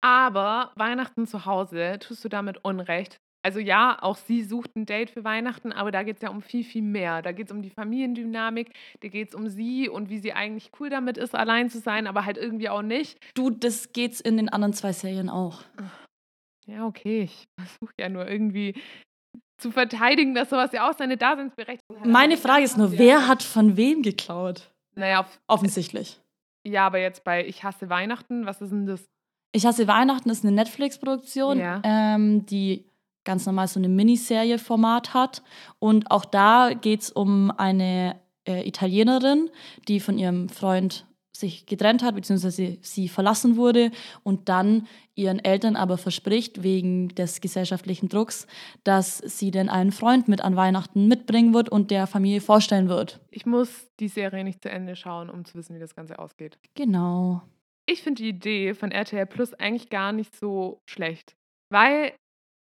Aber 0.00 0.72
Weihnachten 0.76 1.26
zu 1.26 1.46
Hause 1.46 1.98
tust 2.00 2.24
du 2.24 2.28
damit 2.28 2.64
Unrecht. 2.64 3.20
Also 3.46 3.60
ja, 3.60 3.96
auch 4.00 4.16
sie 4.16 4.42
sucht 4.42 4.74
ein 4.74 4.86
Date 4.86 5.08
für 5.08 5.22
Weihnachten, 5.22 5.70
aber 5.70 5.92
da 5.92 6.02
geht 6.02 6.16
es 6.16 6.22
ja 6.22 6.30
um 6.30 6.42
viel, 6.42 6.64
viel 6.64 6.82
mehr. 6.82 7.22
Da 7.22 7.30
geht 7.30 7.46
es 7.46 7.52
um 7.52 7.62
die 7.62 7.70
Familiendynamik, 7.70 8.72
da 9.02 9.06
geht 9.08 9.28
es 9.28 9.34
um 9.36 9.46
sie 9.48 9.88
und 9.88 10.10
wie 10.10 10.18
sie 10.18 10.32
eigentlich 10.32 10.72
cool 10.80 10.90
damit 10.90 11.16
ist, 11.16 11.32
allein 11.36 11.70
zu 11.70 11.78
sein, 11.78 12.08
aber 12.08 12.24
halt 12.24 12.38
irgendwie 12.38 12.68
auch 12.68 12.82
nicht. 12.82 13.16
Du, 13.36 13.50
das 13.50 13.92
geht's 13.92 14.20
in 14.20 14.36
den 14.36 14.48
anderen 14.48 14.72
zwei 14.72 14.92
Serien 14.92 15.30
auch. 15.30 15.62
Ja, 16.66 16.86
okay, 16.86 17.22
ich 17.22 17.44
versuche 17.60 17.94
ja 18.00 18.08
nur 18.08 18.28
irgendwie 18.28 18.74
zu 19.58 19.70
verteidigen, 19.70 20.34
dass 20.34 20.50
sowas 20.50 20.72
ja 20.72 20.90
auch 20.90 20.94
seine 20.98 21.16
Daseinsberechtigung 21.16 22.00
hat. 22.00 22.06
Meine 22.10 22.36
Frage 22.36 22.64
ist 22.64 22.76
nur, 22.76 22.98
wer 22.98 23.28
hat 23.28 23.44
von 23.44 23.76
wem 23.76 24.02
geklaut? 24.02 24.72
Naja, 24.96 25.20
auf- 25.20 25.38
Offensichtlich. 25.46 26.20
ja, 26.66 26.84
aber 26.84 26.98
jetzt 26.98 27.22
bei 27.22 27.46
Ich 27.46 27.62
hasse 27.62 27.88
Weihnachten, 27.90 28.44
was 28.44 28.60
ist 28.60 28.70
denn 28.72 28.86
das? 28.86 29.04
Ich 29.54 29.64
hasse 29.64 29.86
Weihnachten 29.86 30.28
ist 30.30 30.44
eine 30.44 30.52
Netflix-Produktion, 30.56 31.60
Ja. 31.60 31.80
ähm, 31.84 32.44
die 32.46 32.84
ganz 33.26 33.44
normal 33.44 33.68
so 33.68 33.78
eine 33.78 33.90
Miniserie-Format 33.90 35.12
hat. 35.12 35.42
Und 35.78 36.10
auch 36.10 36.24
da 36.24 36.70
geht 36.72 37.02
es 37.02 37.10
um 37.10 37.50
eine 37.50 38.18
äh, 38.48 38.66
Italienerin, 38.66 39.50
die 39.88 40.00
von 40.00 40.16
ihrem 40.16 40.48
Freund 40.48 41.06
sich 41.38 41.66
getrennt 41.66 42.02
hat, 42.02 42.14
beziehungsweise 42.14 42.78
sie 42.80 43.08
verlassen 43.08 43.56
wurde 43.56 43.90
und 44.22 44.48
dann 44.48 44.86
ihren 45.14 45.44
Eltern 45.44 45.76
aber 45.76 45.98
verspricht, 45.98 46.62
wegen 46.62 47.08
des 47.08 47.40
gesellschaftlichen 47.40 48.08
Drucks, 48.08 48.46
dass 48.84 49.18
sie 49.18 49.50
denn 49.50 49.68
einen 49.68 49.92
Freund 49.92 50.28
mit 50.28 50.40
an 50.40 50.56
Weihnachten 50.56 51.08
mitbringen 51.08 51.54
wird 51.54 51.68
und 51.68 51.90
der 51.90 52.06
Familie 52.06 52.40
vorstellen 52.40 52.88
wird. 52.88 53.20
Ich 53.30 53.46
muss 53.46 53.90
die 54.00 54.08
Serie 54.08 54.44
nicht 54.44 54.62
zu 54.62 54.70
Ende 54.70 54.96
schauen, 54.96 55.30
um 55.30 55.44
zu 55.44 55.54
wissen, 55.54 55.74
wie 55.74 55.80
das 55.80 55.94
Ganze 55.94 56.18
ausgeht. 56.18 56.58
Genau. 56.74 57.42
Ich 57.86 58.02
finde 58.02 58.22
die 58.22 58.30
Idee 58.30 58.74
von 58.74 58.90
RTL 58.90 59.26
Plus 59.26 59.54
eigentlich 59.54 59.90
gar 59.90 60.12
nicht 60.12 60.34
so 60.34 60.80
schlecht, 60.86 61.36
weil 61.70 62.12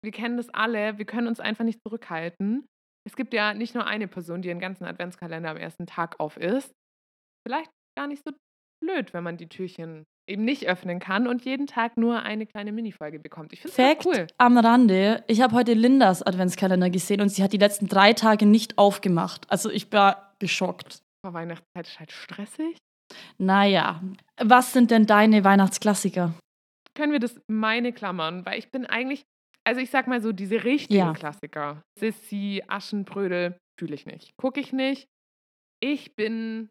wir 0.03 0.11
kennen 0.11 0.37
das 0.37 0.49
alle, 0.49 0.97
wir 0.97 1.05
können 1.05 1.27
uns 1.27 1.39
einfach 1.39 1.63
nicht 1.63 1.81
zurückhalten. 1.81 2.67
Es 3.05 3.15
gibt 3.15 3.33
ja 3.33 3.53
nicht 3.53 3.73
nur 3.73 3.85
eine 3.85 4.07
Person, 4.07 4.41
die 4.41 4.49
den 4.49 4.59
ganzen 4.59 4.85
Adventskalender 4.85 5.49
am 5.49 5.57
ersten 5.57 5.85
Tag 5.85 6.19
auf 6.19 6.37
ist. 6.37 6.73
Vielleicht 7.47 7.71
gar 7.97 8.07
nicht 8.07 8.23
so 8.25 8.33
blöd, 8.83 9.13
wenn 9.13 9.23
man 9.23 9.37
die 9.37 9.47
Türchen 9.47 10.05
eben 10.29 10.43
nicht 10.43 10.67
öffnen 10.67 10.99
kann 10.99 11.25
und 11.25 11.45
jeden 11.45 11.67
Tag 11.67 11.97
nur 11.97 12.21
eine 12.21 12.45
kleine 12.45 12.71
Minifolge 12.71 13.19
bekommt. 13.19 13.53
Ich 13.53 13.61
finde 13.61 13.97
es 13.97 14.05
cool. 14.05 14.27
am 14.37 14.57
Rande. 14.57 15.23
Ich 15.27 15.41
habe 15.41 15.55
heute 15.55 15.73
Lindas 15.73 16.21
Adventskalender 16.21 16.89
gesehen 16.89 17.21
und 17.21 17.29
sie 17.29 17.43
hat 17.43 17.53
die 17.53 17.57
letzten 17.57 17.87
drei 17.87 18.13
Tage 18.13 18.45
nicht 18.45 18.77
aufgemacht. 18.77 19.49
Also 19.49 19.69
ich 19.69 19.91
war 19.91 20.35
geschockt. 20.39 21.01
Vor 21.25 21.33
Weihnachtszeit 21.33 21.87
ist 21.87 21.99
halt 21.99 22.11
stressig. 22.11 22.77
Naja, 23.37 24.01
was 24.41 24.73
sind 24.73 24.91
denn 24.91 25.05
deine 25.05 25.43
Weihnachtsklassiker? 25.43 26.33
Können 26.93 27.13
wir 27.13 27.19
das 27.19 27.39
meine 27.47 27.93
klammern? 27.93 28.45
Weil 28.45 28.59
ich 28.59 28.69
bin 28.69 28.85
eigentlich, 28.85 29.23
also 29.67 29.81
ich 29.81 29.89
sag 29.89 30.07
mal 30.07 30.21
so, 30.21 30.31
diese 30.31 30.63
richtigen 30.63 30.97
ja. 30.99 31.13
Klassiker. 31.13 31.83
Sissy, 31.99 32.63
Aschenbrödel, 32.67 33.57
fühle 33.77 33.95
ich 33.95 34.05
nicht. 34.05 34.31
Gucke 34.37 34.61
ich 34.61 34.71
nicht. 34.71 35.09
Ich 35.81 36.15
bin 36.15 36.69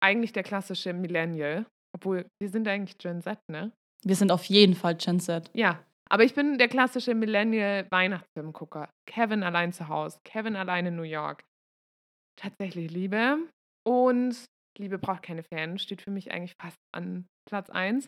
eigentlich 0.00 0.32
der 0.32 0.44
klassische 0.44 0.92
Millennial. 0.92 1.66
Obwohl, 1.92 2.24
wir 2.40 2.48
sind 2.48 2.68
eigentlich 2.68 2.96
Gen 2.98 3.22
Z, 3.22 3.40
ne? 3.50 3.72
Wir 4.04 4.14
sind 4.14 4.30
auf 4.30 4.44
jeden 4.44 4.74
Fall 4.74 4.94
Gen 4.94 5.18
Z. 5.18 5.50
Ja, 5.52 5.84
aber 6.08 6.22
ich 6.22 6.34
bin 6.34 6.58
der 6.58 6.68
klassische 6.68 7.16
Millennial-Weihnachtsfilmgucker. 7.16 8.88
Kevin 9.04 9.42
allein 9.42 9.72
zu 9.72 9.88
Hause, 9.88 10.20
Kevin 10.24 10.54
allein 10.54 10.86
in 10.86 10.94
New 10.94 11.02
York. 11.02 11.42
Tatsächlich 12.36 12.92
Liebe. 12.92 13.38
Und 13.84 14.44
Liebe 14.78 14.98
braucht 14.98 15.24
keine 15.24 15.42
Fans, 15.42 15.82
steht 15.82 16.02
für 16.02 16.12
mich 16.12 16.30
eigentlich 16.30 16.54
fast 16.60 16.78
an 16.94 17.26
Platz 17.48 17.68
1. 17.68 18.06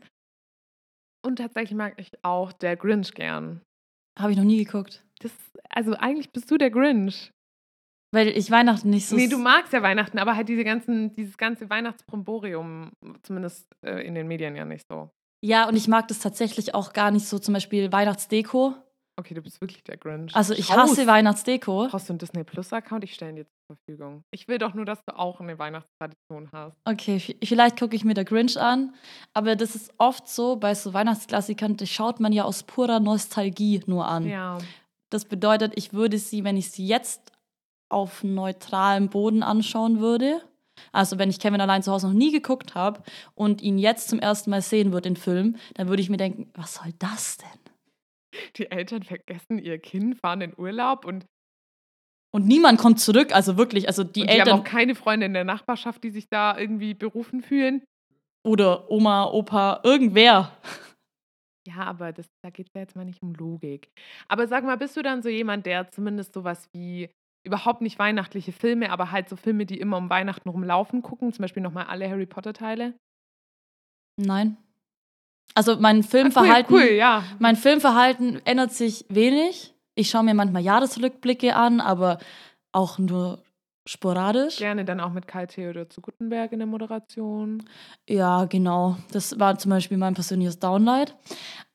Und 1.26 1.36
tatsächlich 1.36 1.76
mag 1.76 1.94
ich 1.98 2.12
auch 2.22 2.52
der 2.52 2.76
Grinch 2.76 3.12
gern. 3.12 3.60
Habe 4.18 4.32
ich 4.32 4.36
noch 4.36 4.44
nie 4.44 4.64
geguckt. 4.64 5.04
Das, 5.20 5.32
also 5.68 5.94
eigentlich 5.94 6.30
bist 6.30 6.50
du 6.50 6.56
der 6.56 6.70
Grinch. 6.70 7.32
Weil 8.12 8.28
ich 8.28 8.48
Weihnachten 8.50 8.90
nicht 8.90 9.08
so. 9.08 9.16
Nee, 9.16 9.26
du 9.26 9.38
magst 9.38 9.72
ja 9.72 9.82
Weihnachten, 9.82 10.18
aber 10.18 10.36
halt 10.36 10.48
diese 10.48 10.62
ganzen, 10.62 11.12
dieses 11.16 11.36
ganze 11.36 11.68
Weihnachtsbromborium, 11.68 12.92
zumindest 13.22 13.66
äh, 13.84 14.06
in 14.06 14.14
den 14.14 14.28
Medien 14.28 14.54
ja 14.54 14.64
nicht 14.64 14.86
so. 14.88 15.10
Ja, 15.44 15.68
und 15.68 15.74
ich 15.74 15.88
mag 15.88 16.06
das 16.06 16.20
tatsächlich 16.20 16.74
auch 16.74 16.92
gar 16.92 17.10
nicht 17.10 17.26
so, 17.26 17.40
zum 17.40 17.54
Beispiel 17.54 17.90
Weihnachtsdeko. 17.90 18.76
Okay, 19.16 19.34
du 19.34 19.42
bist 19.42 19.60
wirklich 19.60 19.82
der 19.82 19.96
Grinch. 19.96 20.34
Also 20.34 20.54
ich 20.54 20.66
Schaust, 20.66 20.92
hasse 20.92 21.06
Weihnachtsdeko. 21.06 21.88
Brauchst 21.90 22.08
du 22.08 22.12
einen 22.12 22.18
Disney 22.18 22.44
Plus 22.44 22.72
Account? 22.72 23.02
Ich 23.04 23.14
stelle 23.14 23.32
ihn 23.32 23.36
dir 23.36 23.46
Verfügung. 23.66 24.24
Ich 24.30 24.48
will 24.48 24.58
doch 24.58 24.74
nur, 24.74 24.84
dass 24.84 25.04
du 25.04 25.16
auch 25.16 25.40
eine 25.40 25.58
Weihnachtstradition 25.58 26.50
hast. 26.52 26.76
Okay, 26.84 27.18
vielleicht 27.18 27.78
gucke 27.78 27.96
ich 27.96 28.04
mir 28.04 28.14
der 28.14 28.24
Grinch 28.24 28.58
an. 28.58 28.94
Aber 29.32 29.56
das 29.56 29.74
ist 29.74 29.92
oft 29.98 30.28
so, 30.28 30.56
bei 30.56 30.74
so 30.74 30.94
Weihnachtsklassikern, 30.94 31.76
das 31.76 31.88
schaut 31.88 32.20
man 32.20 32.32
ja 32.32 32.44
aus 32.44 32.62
purer 32.62 33.00
Nostalgie 33.00 33.82
nur 33.86 34.06
an. 34.06 34.28
Ja. 34.28 34.58
Das 35.10 35.24
bedeutet, 35.24 35.72
ich 35.76 35.92
würde 35.92 36.18
sie, 36.18 36.44
wenn 36.44 36.56
ich 36.56 36.70
sie 36.70 36.86
jetzt 36.86 37.32
auf 37.88 38.24
neutralem 38.24 39.08
Boden 39.08 39.42
anschauen 39.42 40.00
würde. 40.00 40.40
Also 40.92 41.18
wenn 41.18 41.30
ich 41.30 41.38
Kevin 41.38 41.60
allein 41.60 41.82
zu 41.82 41.92
Hause 41.92 42.08
noch 42.08 42.14
nie 42.14 42.32
geguckt 42.32 42.74
habe 42.74 43.02
und 43.34 43.62
ihn 43.62 43.78
jetzt 43.78 44.08
zum 44.08 44.18
ersten 44.18 44.50
Mal 44.50 44.62
sehen 44.62 44.92
würde, 44.92 45.08
den 45.08 45.16
Film, 45.16 45.56
dann 45.74 45.88
würde 45.88 46.02
ich 46.02 46.10
mir 46.10 46.16
denken, 46.16 46.50
was 46.54 46.74
soll 46.74 46.92
das 46.98 47.38
denn? 47.38 47.64
Die 48.56 48.70
Eltern 48.70 49.04
vergessen 49.04 49.58
ihr 49.58 49.78
Kind, 49.78 50.18
fahren 50.18 50.40
in 50.40 50.58
Urlaub 50.58 51.04
und 51.04 51.26
und 52.34 52.46
niemand 52.48 52.80
kommt 52.80 52.98
zurück, 52.98 53.32
also 53.32 53.56
wirklich, 53.56 53.86
also 53.86 54.02
die, 54.02 54.22
und 54.22 54.28
die 54.28 54.32
Eltern 54.32 54.52
haben 54.54 54.60
auch 54.60 54.64
keine 54.64 54.96
Freunde 54.96 55.26
in 55.26 55.34
der 55.34 55.44
Nachbarschaft, 55.44 56.02
die 56.02 56.10
sich 56.10 56.28
da 56.28 56.58
irgendwie 56.58 56.94
berufen 56.94 57.42
fühlen 57.42 57.82
oder 58.44 58.90
Oma, 58.90 59.30
Opa, 59.30 59.80
irgendwer. 59.84 60.50
Ja, 61.66 61.84
aber 61.84 62.12
das, 62.12 62.26
da 62.42 62.50
geht 62.50 62.66
es 62.66 62.74
ja 62.74 62.82
jetzt 62.82 62.96
mal 62.96 63.04
nicht 63.04 63.22
um 63.22 63.34
Logik. 63.34 63.88
Aber 64.28 64.46
sag 64.46 64.64
mal, 64.64 64.76
bist 64.76 64.96
du 64.96 65.02
dann 65.02 65.22
so 65.22 65.28
jemand, 65.28 65.64
der 65.64 65.90
zumindest 65.90 66.34
sowas 66.34 66.68
wie 66.72 67.08
überhaupt 67.46 67.80
nicht 67.80 67.98
weihnachtliche 67.98 68.52
Filme, 68.52 68.90
aber 68.90 69.12
halt 69.12 69.28
so 69.28 69.36
Filme, 69.36 69.64
die 69.64 69.78
immer 69.78 69.96
um 69.96 70.10
Weihnachten 70.10 70.48
rumlaufen, 70.48 71.02
gucken. 71.02 71.32
Zum 71.32 71.42
Beispiel 71.42 71.62
nochmal 71.62 71.86
alle 71.86 72.08
Harry 72.08 72.26
Potter-Teile. 72.26 72.94
Nein. 74.20 74.56
Also 75.54 75.76
mein 75.78 76.02
Filmverhalten, 76.02 76.74
ah, 76.74 76.78
cool, 76.78 76.86
cool, 76.86 76.96
ja. 76.96 77.24
mein 77.38 77.56
Filmverhalten 77.56 78.44
ändert 78.44 78.72
sich 78.72 79.06
wenig. 79.08 79.73
Ich 79.94 80.10
schaue 80.10 80.24
mir 80.24 80.34
manchmal 80.34 80.62
Jahresrückblicke 80.62 81.54
an, 81.54 81.80
aber 81.80 82.18
auch 82.72 82.98
nur 82.98 83.42
sporadisch. 83.86 84.56
Gerne 84.56 84.84
dann 84.84 85.00
auch 85.00 85.12
mit 85.12 85.26
Kai 85.26 85.46
Theodor 85.46 85.88
zu 85.88 86.00
Gutenberg 86.00 86.52
in 86.52 86.58
der 86.58 86.66
Moderation. 86.66 87.62
Ja, 88.08 88.46
genau. 88.46 88.96
Das 89.12 89.38
war 89.38 89.58
zum 89.58 89.70
Beispiel 89.70 89.98
mein 89.98 90.14
persönliches 90.14 90.58
Downlight. 90.58 91.14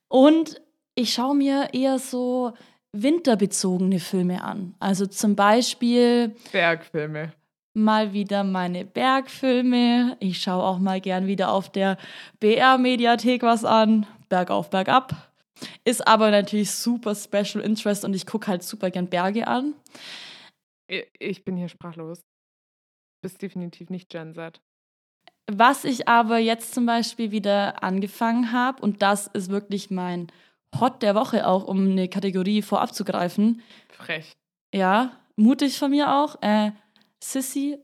Und 0.07 0.61
ich 0.95 1.13
schaue 1.13 1.35
mir 1.35 1.69
eher 1.73 1.99
so 1.99 2.53
winterbezogene 2.91 3.99
Filme 3.99 4.43
an. 4.43 4.75
Also 4.79 5.05
zum 5.05 5.35
Beispiel 5.35 6.35
Bergfilme. 6.51 7.33
Mal 7.75 8.13
wieder 8.13 8.43
meine 8.43 8.83
Bergfilme. 8.83 10.17
Ich 10.19 10.41
schaue 10.41 10.63
auch 10.63 10.79
mal 10.79 10.99
gern 10.99 11.27
wieder 11.27 11.51
auf 11.51 11.71
der 11.71 11.97
BR-Mediathek 12.39 13.43
was 13.43 13.63
an. 13.63 14.07
Bergauf, 14.27 14.71
bergab. 14.71 15.28
Ist 15.83 16.07
aber 16.07 16.31
natürlich 16.31 16.71
super 16.71 17.15
Special 17.15 17.63
Interest 17.63 18.05
und 18.05 18.13
ich 18.13 18.25
gucke 18.25 18.47
halt 18.47 18.63
super 18.63 18.89
gern 18.91 19.07
Berge 19.07 19.47
an. 19.47 19.73
Ich 21.19 21.43
bin 21.43 21.57
hier 21.57 21.69
sprachlos. 21.69 22.21
Bist 23.21 23.41
definitiv 23.41 23.89
nicht 23.89 24.09
Gen 24.09 24.33
Z. 24.33 24.61
Was 25.51 25.83
ich 25.83 26.07
aber 26.07 26.37
jetzt 26.37 26.73
zum 26.73 26.85
Beispiel 26.85 27.31
wieder 27.31 27.83
angefangen 27.83 28.51
habe, 28.51 28.81
und 28.81 29.01
das 29.01 29.27
ist 29.27 29.49
wirklich 29.49 29.89
mein 29.89 30.31
Hot 30.79 31.01
der 31.01 31.15
Woche 31.15 31.47
auch, 31.47 31.65
um 31.65 31.91
eine 31.91 32.07
Kategorie 32.07 32.61
vorab 32.61 32.93
zu 32.93 33.03
greifen. 33.03 33.61
Frech. 33.89 34.33
Ja, 34.73 35.17
mutig 35.35 35.79
von 35.79 35.91
mir 35.91 36.15
auch. 36.15 36.41
Äh, 36.41 36.71
Sissy 37.23 37.79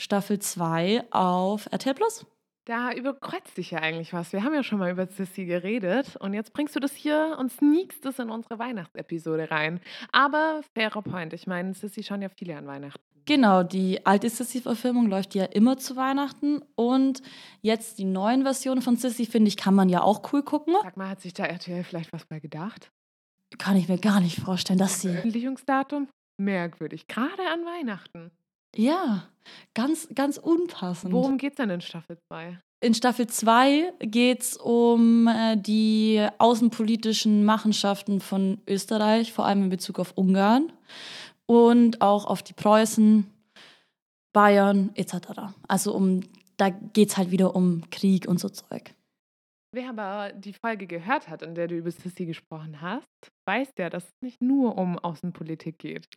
Staffel 0.00 0.38
2 0.38 1.04
auf 1.10 1.66
RTL 1.70 1.94
Plus. 1.94 2.24
Da 2.70 2.92
überkreuzt 2.92 3.56
sich 3.56 3.72
ja 3.72 3.80
eigentlich 3.80 4.12
was. 4.12 4.32
Wir 4.32 4.44
haben 4.44 4.54
ja 4.54 4.62
schon 4.62 4.78
mal 4.78 4.92
über 4.92 5.04
Sissy 5.04 5.44
geredet 5.44 6.14
und 6.20 6.34
jetzt 6.34 6.52
bringst 6.52 6.76
du 6.76 6.78
das 6.78 6.92
hier 6.92 7.36
und 7.36 7.50
sneakst 7.50 8.06
es 8.06 8.20
in 8.20 8.30
unsere 8.30 8.60
Weihnachtsepisode 8.60 9.50
rein. 9.50 9.80
Aber 10.12 10.60
fairer 10.72 11.02
Point. 11.02 11.32
Ich 11.32 11.48
meine, 11.48 11.74
Sissy 11.74 12.04
schauen 12.04 12.22
ja 12.22 12.28
viele 12.28 12.56
an 12.56 12.68
Weihnachten. 12.68 13.02
Genau, 13.26 13.64
die 13.64 14.06
alte 14.06 14.30
Sissy-Verfilmung 14.30 15.08
läuft 15.08 15.34
ja 15.34 15.46
immer 15.46 15.78
zu 15.78 15.96
Weihnachten. 15.96 16.62
Und 16.76 17.22
jetzt 17.60 17.98
die 17.98 18.04
neuen 18.04 18.44
Versionen 18.44 18.82
von 18.82 18.94
Sissy, 18.94 19.26
finde 19.26 19.48
ich, 19.48 19.56
kann 19.56 19.74
man 19.74 19.88
ja 19.88 20.02
auch 20.02 20.32
cool 20.32 20.44
gucken. 20.44 20.76
Sag 20.80 20.96
mal, 20.96 21.08
hat 21.08 21.22
sich 21.22 21.34
da 21.34 21.46
RTL 21.46 21.82
vielleicht 21.82 22.12
was 22.12 22.24
bei 22.24 22.38
gedacht? 22.38 22.92
Kann 23.58 23.74
ich 23.74 23.88
mir 23.88 23.98
gar 23.98 24.20
nicht 24.20 24.38
vorstellen, 24.38 24.78
dass 24.78 25.00
sie. 25.00 25.08
Veröffentlichungsdatum? 25.08 26.06
Merkwürdig. 26.36 27.08
Gerade 27.08 27.48
an 27.52 27.64
Weihnachten. 27.64 28.30
Ja, 28.76 29.28
ganz, 29.74 30.08
ganz 30.14 30.38
unpassend. 30.38 31.12
Worum 31.12 31.38
geht 31.38 31.52
es 31.52 31.56
denn 31.56 31.70
in 31.70 31.80
Staffel 31.80 32.18
2? 32.28 32.58
In 32.82 32.94
Staffel 32.94 33.26
2 33.26 33.92
geht 34.00 34.40
es 34.40 34.56
um 34.56 35.28
äh, 35.28 35.56
die 35.56 36.26
außenpolitischen 36.38 37.44
Machenschaften 37.44 38.20
von 38.20 38.58
Österreich, 38.66 39.32
vor 39.32 39.44
allem 39.44 39.64
in 39.64 39.68
Bezug 39.68 39.98
auf 39.98 40.16
Ungarn 40.16 40.72
und 41.46 42.00
auch 42.00 42.24
auf 42.24 42.42
die 42.42 42.54
Preußen, 42.54 43.26
Bayern 44.32 44.90
etc. 44.94 45.52
Also 45.68 45.94
um, 45.94 46.20
da 46.56 46.70
geht 46.70 47.10
es 47.10 47.16
halt 47.16 47.30
wieder 47.30 47.54
um 47.54 47.82
Krieg 47.90 48.26
und 48.26 48.40
so 48.40 48.48
Zeug. 48.48 48.94
Wer 49.72 49.90
aber 49.90 50.32
die 50.32 50.54
Folge 50.54 50.86
gehört 50.86 51.28
hat, 51.28 51.42
in 51.42 51.54
der 51.54 51.68
du 51.68 51.76
über 51.76 51.90
Sissy 51.90 52.24
gesprochen 52.24 52.80
hast, 52.80 53.06
weiß 53.46 53.68
ja, 53.78 53.90
dass 53.90 54.04
es 54.04 54.22
nicht 54.22 54.40
nur 54.40 54.78
um 54.78 54.98
Außenpolitik 54.98 55.78
geht. 55.78 56.08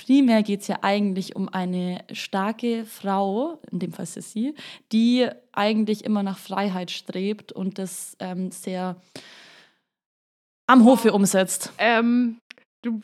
Primär 0.00 0.42
geht 0.42 0.62
es 0.62 0.68
ja 0.68 0.78
eigentlich 0.80 1.36
um 1.36 1.50
eine 1.50 2.04
starke 2.12 2.86
Frau, 2.86 3.60
in 3.70 3.80
dem 3.80 3.92
Fall 3.92 4.06
Sissy, 4.06 4.54
die 4.92 5.28
eigentlich 5.52 6.04
immer 6.04 6.22
nach 6.22 6.38
Freiheit 6.38 6.90
strebt 6.90 7.52
und 7.52 7.78
das 7.78 8.16
ähm, 8.18 8.50
sehr 8.50 8.96
am 10.66 10.86
Hofe 10.86 11.12
umsetzt. 11.12 11.72
Ähm, 11.76 12.38
du 12.82 13.02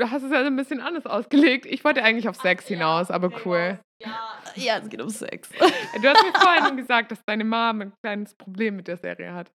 hast 0.00 0.22
es 0.22 0.32
ja 0.32 0.40
ein 0.40 0.56
bisschen 0.56 0.80
anders 0.80 1.04
ausgelegt. 1.04 1.66
Ich 1.66 1.84
wollte 1.84 2.02
eigentlich 2.02 2.28
auf 2.28 2.36
Sex 2.36 2.66
hinaus, 2.66 3.10
aber 3.10 3.30
cool. 3.44 3.78
Ja, 4.02 4.38
ja, 4.54 4.78
es 4.78 4.88
geht 4.88 5.02
um 5.02 5.10
Sex. 5.10 5.50
Du 6.00 6.08
hast 6.08 6.22
mir 6.22 6.32
vorhin 6.32 6.76
gesagt, 6.78 7.10
dass 7.10 7.18
deine 7.26 7.44
Mama 7.44 7.84
ein 7.84 7.92
kleines 8.02 8.34
Problem 8.34 8.76
mit 8.76 8.88
der 8.88 8.96
Serie 8.96 9.34
hat. 9.34 9.50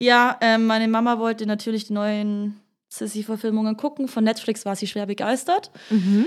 Ja, 0.00 0.38
ähm, 0.40 0.66
meine 0.66 0.86
Mama 0.86 1.18
wollte 1.18 1.46
natürlich 1.46 1.86
die 1.86 1.92
neuen 1.92 2.60
Sissy-Verfilmungen 2.98 3.76
gucken. 3.76 4.08
Von 4.08 4.24
Netflix 4.24 4.64
war 4.64 4.76
sie 4.76 4.86
schwer 4.86 5.06
begeistert. 5.06 5.70
Mhm. 5.90 6.26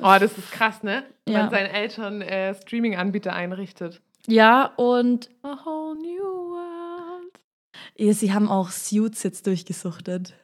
Oh, 0.00 0.16
das 0.18 0.36
ist 0.36 0.50
krass, 0.52 0.82
ne? 0.82 1.04
Wenn 1.26 1.34
ja. 1.34 1.40
man 1.42 1.50
seinen 1.50 1.66
Eltern 1.66 2.22
äh, 2.22 2.54
Streaming-Anbieter 2.54 3.32
einrichtet. 3.32 4.00
Ja, 4.26 4.66
und 4.76 5.30
A 5.42 5.56
whole 5.64 5.98
new 5.98 6.22
world. 6.22 7.40
ja, 7.96 8.12
sie 8.12 8.32
haben 8.32 8.48
auch 8.48 8.70
Suits 8.70 9.22
jetzt 9.22 9.46
durchgesuchtet. 9.46 10.34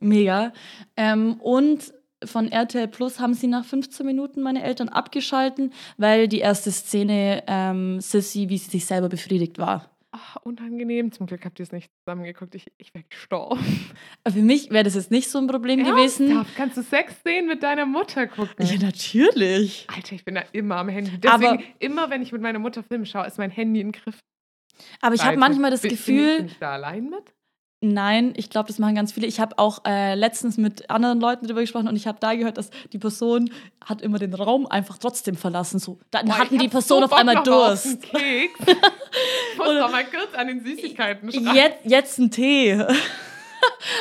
Mega. 0.00 0.52
Ähm, 0.96 1.34
und 1.40 1.92
von 2.24 2.50
RTL 2.50 2.88
Plus 2.88 3.20
haben 3.20 3.34
sie 3.34 3.46
nach 3.46 3.64
15 3.64 4.06
Minuten 4.06 4.40
meine 4.42 4.62
Eltern 4.62 4.88
abgeschalten, 4.88 5.72
weil 5.98 6.28
die 6.28 6.38
erste 6.38 6.70
Szene 6.72 7.44
ähm, 7.46 8.00
Sissy, 8.00 8.48
wie 8.48 8.58
sie 8.58 8.70
sich 8.70 8.86
selber 8.86 9.08
befriedigt 9.08 9.58
war. 9.58 9.90
Unangenehm. 10.44 11.12
Zum 11.12 11.26
Glück 11.26 11.44
habt 11.44 11.58
ihr 11.58 11.62
es 11.64 11.72
nicht 11.72 11.90
zusammengeguckt. 12.04 12.54
Ich, 12.54 12.66
ich 12.78 12.92
wäre 12.94 13.04
gestorben. 13.08 13.64
Für 14.28 14.42
mich 14.42 14.70
wäre 14.70 14.84
das 14.84 14.94
jetzt 14.94 15.10
nicht 15.10 15.28
so 15.30 15.38
ein 15.38 15.46
Problem 15.46 15.84
gewesen. 15.84 16.28
Ernsthaft? 16.30 16.56
Kannst 16.56 16.76
du 16.76 16.82
Sexszenen 16.82 17.46
mit 17.46 17.62
deiner 17.62 17.86
Mutter 17.86 18.26
gucken? 18.26 18.66
Ja, 18.66 18.76
natürlich. 18.78 19.86
Alter, 19.94 20.14
ich 20.14 20.24
bin 20.24 20.34
da 20.36 20.42
immer 20.52 20.76
am 20.76 20.88
Handy. 20.88 21.18
Deswegen, 21.18 21.44
Aber- 21.52 21.62
immer 21.78 22.10
wenn 22.10 22.22
ich 22.22 22.32
mit 22.32 22.42
meiner 22.42 22.58
Mutter 22.58 22.82
Filme 22.82 23.06
schaue, 23.06 23.26
ist 23.26 23.38
mein 23.38 23.50
Handy 23.50 23.80
im 23.80 23.92
Griff. 23.92 24.18
Aber 25.00 25.14
ich 25.14 25.24
habe 25.24 25.36
manchmal 25.38 25.70
das 25.70 25.80
bin- 25.82 25.90
Gefühl, 25.90 26.36
bin 26.38 26.46
ich 26.46 26.58
da 26.58 26.72
allein 26.74 27.08
mit? 27.08 27.34
Nein, 27.82 28.32
ich 28.36 28.48
glaube, 28.48 28.68
das 28.68 28.78
machen 28.78 28.94
ganz 28.94 29.12
viele. 29.12 29.26
Ich 29.26 29.38
habe 29.38 29.58
auch 29.58 29.84
äh, 29.86 30.14
letztens 30.14 30.56
mit 30.56 30.88
anderen 30.88 31.20
Leuten 31.20 31.46
darüber 31.46 31.60
gesprochen 31.60 31.88
und 31.88 31.96
ich 31.96 32.06
habe 32.06 32.18
da 32.20 32.34
gehört, 32.34 32.56
dass 32.56 32.70
die 32.92 32.98
Person 32.98 33.50
hat 33.84 34.00
immer 34.00 34.18
den 34.18 34.32
Raum 34.32 34.66
einfach 34.66 34.96
trotzdem 34.98 35.36
verlassen. 35.36 35.78
So, 35.78 35.98
dann 36.10 36.26
Boah, 36.26 36.38
hatten 36.38 36.58
die 36.58 36.68
Person 36.68 37.00
so 37.00 37.04
auf 37.04 37.12
einmal 37.12 37.34
noch 37.34 37.44
mal 37.44 37.52
auf 37.52 37.82
Durst. 37.82 37.86
einen 37.86 38.00
Keks. 38.00 38.58
Ich 39.52 39.58
muss 39.58 39.68
doch 39.68 39.90
mal 39.90 40.04
kurz 40.04 40.34
an 40.34 40.46
den 40.48 40.62
Süßigkeiten 40.62 41.32
schreiben. 41.32 41.54
Jetzt, 41.54 41.78
jetzt 41.84 42.18
ein 42.18 42.30
Tee. 42.30 42.82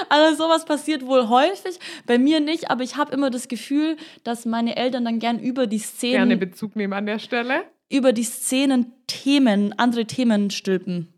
Also 0.09 0.43
sowas 0.43 0.65
passiert 0.65 1.05
wohl 1.05 1.27
häufig, 1.27 1.79
bei 2.05 2.17
mir 2.19 2.39
nicht, 2.39 2.69
aber 2.69 2.83
ich 2.83 2.97
habe 2.97 3.13
immer 3.13 3.29
das 3.29 3.47
Gefühl, 3.47 3.97
dass 4.23 4.45
meine 4.45 4.75
Eltern 4.75 5.05
dann 5.05 5.17
gern 5.19 5.39
über 5.39 5.65
die 5.65 5.77
Gerne 5.77 5.88
Szenen, 5.88 6.39
Bezug 6.39 6.75
nehmen 6.75 6.93
an 6.93 7.05
der 7.05 7.19
Stelle. 7.19 7.63
über 7.89 8.13
die 8.13 8.23
Szenen 8.23 8.93
Themen, 9.07 9.73
andere 9.79 10.05
Themen 10.05 10.51
stülpen. 10.51 11.13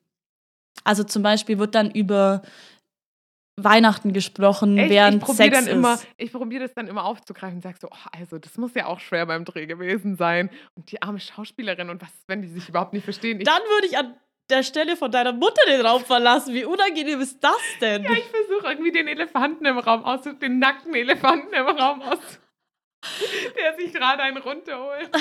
Also 0.87 1.03
zum 1.03 1.21
Beispiel 1.21 1.59
wird 1.59 1.75
dann 1.75 1.91
über 1.91 2.41
Weihnachten 3.59 4.13
gesprochen, 4.13 4.77
Echt, 4.77 4.89
während 4.89 5.21
ich 5.23 5.35
Sex 5.35 5.53
dann 5.57 5.67
immer, 5.67 5.95
ist. 5.95 6.07
ich 6.17 6.31
probiere 6.31 6.63
das 6.63 6.73
dann 6.75 6.87
immer 6.87 7.03
aufzugreifen 7.03 7.57
und 7.57 7.61
sage 7.61 7.77
so, 7.81 7.87
oh, 7.91 8.07
also 8.17 8.37
das 8.37 8.55
muss 8.57 8.73
ja 8.73 8.85
auch 8.85 8.99
schwer 8.99 9.25
beim 9.25 9.43
Dreh 9.43 9.65
gewesen 9.65 10.15
sein. 10.15 10.49
Und 10.75 10.91
die 10.91 11.01
arme 11.01 11.19
Schauspielerin 11.19 11.89
und 11.89 12.01
was, 12.01 12.11
wenn 12.27 12.41
die 12.41 12.47
sich 12.47 12.69
überhaupt 12.69 12.93
nicht 12.93 13.03
verstehen? 13.03 13.39
Ich, 13.41 13.45
Dann 13.45 13.61
würde 13.63 13.87
ich 13.87 13.97
an 13.97 14.15
der 14.49 14.63
Stelle 14.63 14.95
von 14.95 15.11
deiner 15.11 15.33
Mutter 15.33 15.61
den 15.67 15.81
Raum 15.85 16.05
verlassen. 16.05 16.53
Wie 16.53 16.63
unangenehm 16.63 17.19
ist 17.19 17.43
das 17.43 17.59
denn? 17.81 18.03
ja, 18.03 18.11
ich 18.13 18.23
versuche 18.23 18.71
irgendwie 18.71 18.91
den 18.93 19.07
Elefanten 19.07 19.65
im 19.65 19.79
Raum 19.79 20.05
aus, 20.05 20.21
den 20.21 20.59
nackten 20.59 20.93
Elefanten 20.93 21.53
im 21.53 21.67
Raum 21.67 22.01
aus, 22.03 22.19
der 23.59 23.75
sich 23.75 23.91
gerade 23.93 24.23
einen 24.23 24.37
runterholt. 24.37 25.09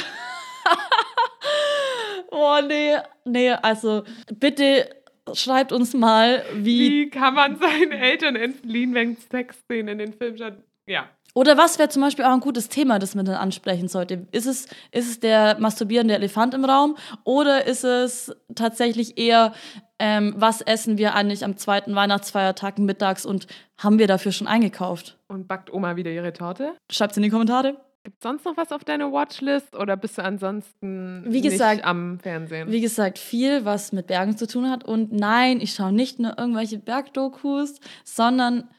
Oh 2.31 2.59
nee, 2.67 2.97
nee, 3.25 3.51
also 3.53 4.03
bitte 4.35 4.91
schreibt 5.35 5.73
uns 5.73 5.95
mal, 5.95 6.45
wie 6.55 6.91
Wie 6.91 7.11
kann 7.11 7.35
man 7.35 7.57
seinen 7.57 7.93
Eltern 7.93 8.37
entfliehen, 8.37 8.95
wenn 8.95 9.17
Sexszenen 9.17 9.89
in 9.89 9.99
den 9.99 10.13
Film 10.13 10.37
statt? 10.37 10.59
Ja. 10.87 11.09
Oder 11.35 11.59
was 11.59 11.79
wäre 11.79 11.91
zum 11.91 12.01
Beispiel 12.01 12.25
auch 12.25 12.33
ein 12.33 12.41
gutes 12.41 12.71
Thema, 12.71 12.99
das 12.99 13.15
man 13.15 13.27
dann 13.27 13.35
ansprechen 13.35 13.89
sollte? 13.89 14.27
Ist 14.33 14.47
es, 14.47 14.65
ist 14.91 15.11
es 15.11 15.21
der 15.21 15.59
masturbierende 15.59 16.15
Elefant 16.15 16.55
im 16.55 16.65
Raum 16.65 16.97
oder 17.25 17.67
ist 17.67 17.85
es 17.85 18.35
tatsächlich 18.55 19.19
eher, 19.19 19.53
ähm, 19.99 20.35
was 20.39 20.63
essen 20.63 20.97
wir 20.97 21.15
eigentlich 21.15 21.45
am 21.45 21.59
zweiten 21.59 21.95
Weihnachtsfeiertag 21.95 22.79
mittags 22.79 23.27
und 23.27 23.49
haben 23.77 23.99
wir 23.99 24.07
dafür 24.07 24.33
schon 24.33 24.47
eingekauft? 24.47 25.19
Und 25.29 25.47
backt 25.47 25.71
Oma 25.71 25.97
wieder 25.97 26.11
ihre 26.11 26.33
Torte? 26.33 26.73
Schreibt's 26.91 27.19
in 27.19 27.23
die 27.23 27.31
Kommentare. 27.31 27.77
Gibt 28.07 28.19
es 28.19 28.23
sonst 28.23 28.45
noch 28.45 28.57
was 28.57 28.71
auf 28.71 28.85
deiner 28.85 29.11
Watchlist 29.11 29.75
oder 29.75 29.97
bist 29.97 30.17
du 30.17 30.23
ansonsten 30.23 31.25
Wie 31.27 31.41
gesagt, 31.41 31.79
nicht 31.79 31.85
am 31.85 32.21
Fernsehen? 32.21 32.71
Wie 32.71 32.81
gesagt, 32.81 33.19
viel, 33.19 33.65
was 33.65 33.91
mit 33.91 34.07
Bergen 34.07 34.37
zu 34.37 34.47
tun 34.47 34.71
hat. 34.71 34.85
Und 34.85 35.11
nein, 35.11 35.61
ich 35.61 35.75
schaue 35.75 35.91
nicht 35.91 36.21
nur 36.21 36.39
irgendwelche 36.39 36.79
Bergdokus, 36.79 37.81
sondern 38.05 38.71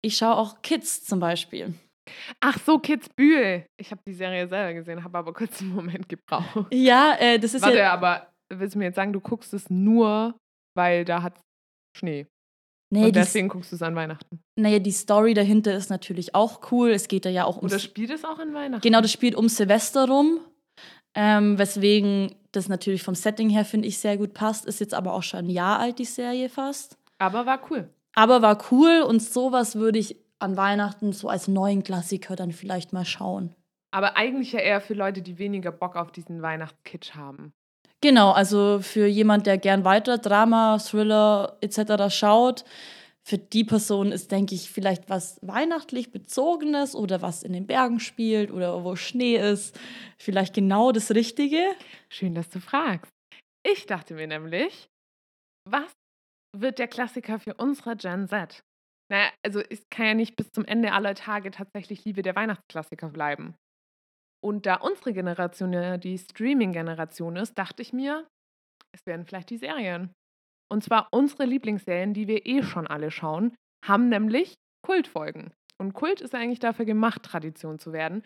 ich 0.00 0.16
schaue 0.16 0.36
auch 0.36 0.62
Kids 0.62 1.04
zum 1.04 1.18
Beispiel. 1.18 1.74
Ach 2.38 2.56
so, 2.64 2.78
Kids 2.78 3.08
Bühl. 3.08 3.66
Ich 3.78 3.90
habe 3.90 4.00
die 4.06 4.14
Serie 4.14 4.46
selber 4.46 4.74
gesehen, 4.74 5.02
habe 5.02 5.18
aber 5.18 5.32
kurz 5.32 5.60
einen 5.60 5.74
Moment 5.74 6.08
gebraucht. 6.08 6.72
Ja, 6.72 7.16
äh, 7.18 7.40
das 7.40 7.54
ist 7.54 7.62
Warte, 7.62 7.78
ja. 7.78 7.92
aber 7.92 8.28
willst 8.48 8.76
du 8.76 8.78
mir 8.78 8.84
jetzt 8.84 8.96
sagen, 8.96 9.12
du 9.12 9.18
guckst 9.18 9.52
es 9.54 9.70
nur, 9.70 10.36
weil 10.76 11.04
da 11.04 11.24
hat 11.24 11.40
Schnee. 11.98 12.28
Nee, 12.92 13.06
und 13.06 13.06
die, 13.06 13.12
deswegen 13.12 13.48
guckst 13.48 13.72
du 13.72 13.76
es 13.76 13.82
an 13.82 13.94
Weihnachten. 13.94 14.42
naja, 14.54 14.78
die 14.78 14.90
Story 14.90 15.32
dahinter 15.32 15.74
ist 15.74 15.88
natürlich 15.88 16.34
auch 16.34 16.70
cool. 16.70 16.90
Es 16.90 17.08
geht 17.08 17.24
da 17.24 17.30
ja 17.30 17.46
auch 17.46 17.56
Oder 17.56 17.70
ums. 17.72 17.82
spielt 17.82 18.10
es 18.10 18.22
auch 18.22 18.38
an 18.38 18.52
Weihnachten? 18.52 18.82
Genau, 18.82 19.00
das 19.00 19.10
spielt 19.10 19.34
um 19.34 19.48
Silvester 19.48 20.06
rum. 20.06 20.40
Ähm, 21.14 21.58
weswegen 21.58 22.34
das 22.52 22.68
natürlich 22.68 23.02
vom 23.02 23.14
Setting 23.14 23.48
her, 23.48 23.64
finde 23.64 23.88
ich, 23.88 23.98
sehr 23.98 24.18
gut 24.18 24.34
passt. 24.34 24.66
Ist 24.66 24.80
jetzt 24.80 24.92
aber 24.92 25.14
auch 25.14 25.22
schon 25.22 25.46
ein 25.46 25.50
Jahr 25.50 25.78
alt, 25.78 25.98
die 25.98 26.04
Serie 26.04 26.50
fast. 26.50 26.98
Aber 27.18 27.46
war 27.46 27.60
cool. 27.70 27.88
Aber 28.14 28.42
war 28.42 28.62
cool 28.70 29.02
und 29.08 29.22
sowas 29.22 29.76
würde 29.76 29.98
ich 29.98 30.16
an 30.38 30.58
Weihnachten 30.58 31.12
so 31.12 31.28
als 31.28 31.48
neuen 31.48 31.82
Klassiker 31.82 32.36
dann 32.36 32.52
vielleicht 32.52 32.92
mal 32.92 33.06
schauen. 33.06 33.54
Aber 33.90 34.16
eigentlich 34.18 34.52
ja 34.52 34.60
eher 34.60 34.82
für 34.82 34.94
Leute, 34.94 35.22
die 35.22 35.38
weniger 35.38 35.72
Bock 35.72 35.96
auf 35.96 36.12
diesen 36.12 36.42
Weihnachtskitsch 36.42 37.14
haben. 37.14 37.54
Genau, 38.02 38.32
also 38.32 38.80
für 38.80 39.06
jemand, 39.06 39.46
der 39.46 39.58
gern 39.58 39.84
weiter 39.84 40.18
Drama, 40.18 40.78
Thriller 40.78 41.56
etc. 41.60 42.10
schaut, 42.10 42.64
für 43.24 43.38
die 43.38 43.62
Person 43.62 44.10
ist, 44.10 44.32
denke 44.32 44.56
ich, 44.56 44.70
vielleicht 44.70 45.08
was 45.08 45.38
weihnachtlich 45.40 46.10
bezogenes 46.10 46.96
oder 46.96 47.22
was 47.22 47.44
in 47.44 47.52
den 47.52 47.68
Bergen 47.68 48.00
spielt 48.00 48.50
oder 48.50 48.82
wo 48.82 48.96
Schnee 48.96 49.36
ist, 49.36 49.78
vielleicht 50.18 50.54
genau 50.54 50.90
das 50.90 51.12
Richtige. 51.12 51.62
Schön, 52.08 52.34
dass 52.34 52.48
du 52.50 52.58
fragst. 52.58 53.12
Ich 53.64 53.86
dachte 53.86 54.14
mir 54.14 54.26
nämlich, 54.26 54.88
was 55.64 55.92
wird 56.56 56.80
der 56.80 56.88
Klassiker 56.88 57.38
für 57.38 57.54
unsere 57.54 57.94
Gen 57.94 58.26
Z? 58.26 58.64
Naja, 59.08 59.30
also 59.44 59.60
es 59.60 59.84
kann 59.90 60.06
ja 60.06 60.14
nicht 60.14 60.34
bis 60.34 60.50
zum 60.50 60.64
Ende 60.64 60.92
aller 60.92 61.14
Tage 61.14 61.52
tatsächlich 61.52 62.04
Liebe 62.04 62.22
der 62.22 62.34
Weihnachtsklassiker 62.34 63.10
bleiben. 63.10 63.54
Und 64.44 64.66
da 64.66 64.76
unsere 64.76 65.12
Generation 65.12 65.72
ja 65.72 65.96
die 65.96 66.18
Streaming-Generation 66.18 67.36
ist, 67.36 67.56
dachte 67.56 67.82
ich 67.82 67.92
mir, 67.92 68.26
es 68.94 69.06
werden 69.06 69.24
vielleicht 69.24 69.50
die 69.50 69.58
Serien. 69.58 70.12
Und 70.70 70.82
zwar 70.82 71.08
unsere 71.12 71.44
Lieblingsserien, 71.44 72.14
die 72.14 72.26
wir 72.26 72.46
eh 72.46 72.62
schon 72.62 72.86
alle 72.86 73.10
schauen, 73.10 73.54
haben 73.86 74.08
nämlich 74.08 74.54
Kultfolgen. 74.84 75.52
Und 75.78 75.92
Kult 75.92 76.20
ist 76.20 76.34
eigentlich 76.34 76.60
dafür 76.60 76.84
gemacht, 76.84 77.22
Tradition 77.22 77.78
zu 77.78 77.92
werden. 77.92 78.24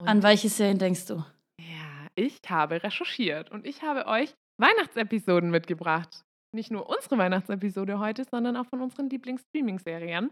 Und 0.00 0.08
An 0.08 0.22
welche 0.22 0.48
Serien 0.48 0.78
denkst 0.78 1.06
du? 1.06 1.24
ja, 1.60 2.08
ich 2.16 2.38
habe 2.48 2.82
recherchiert 2.82 3.50
und 3.50 3.66
ich 3.66 3.82
habe 3.82 4.06
euch 4.06 4.34
Weihnachtsepisoden 4.60 5.50
mitgebracht. 5.50 6.22
Nicht 6.54 6.70
nur 6.70 6.88
unsere 6.88 7.18
Weihnachtsepisode 7.18 7.98
heute, 7.98 8.24
sondern 8.30 8.56
auch 8.56 8.66
von 8.66 8.80
unseren 8.80 9.08
Lieblings-Streaming-Serien. 9.10 10.30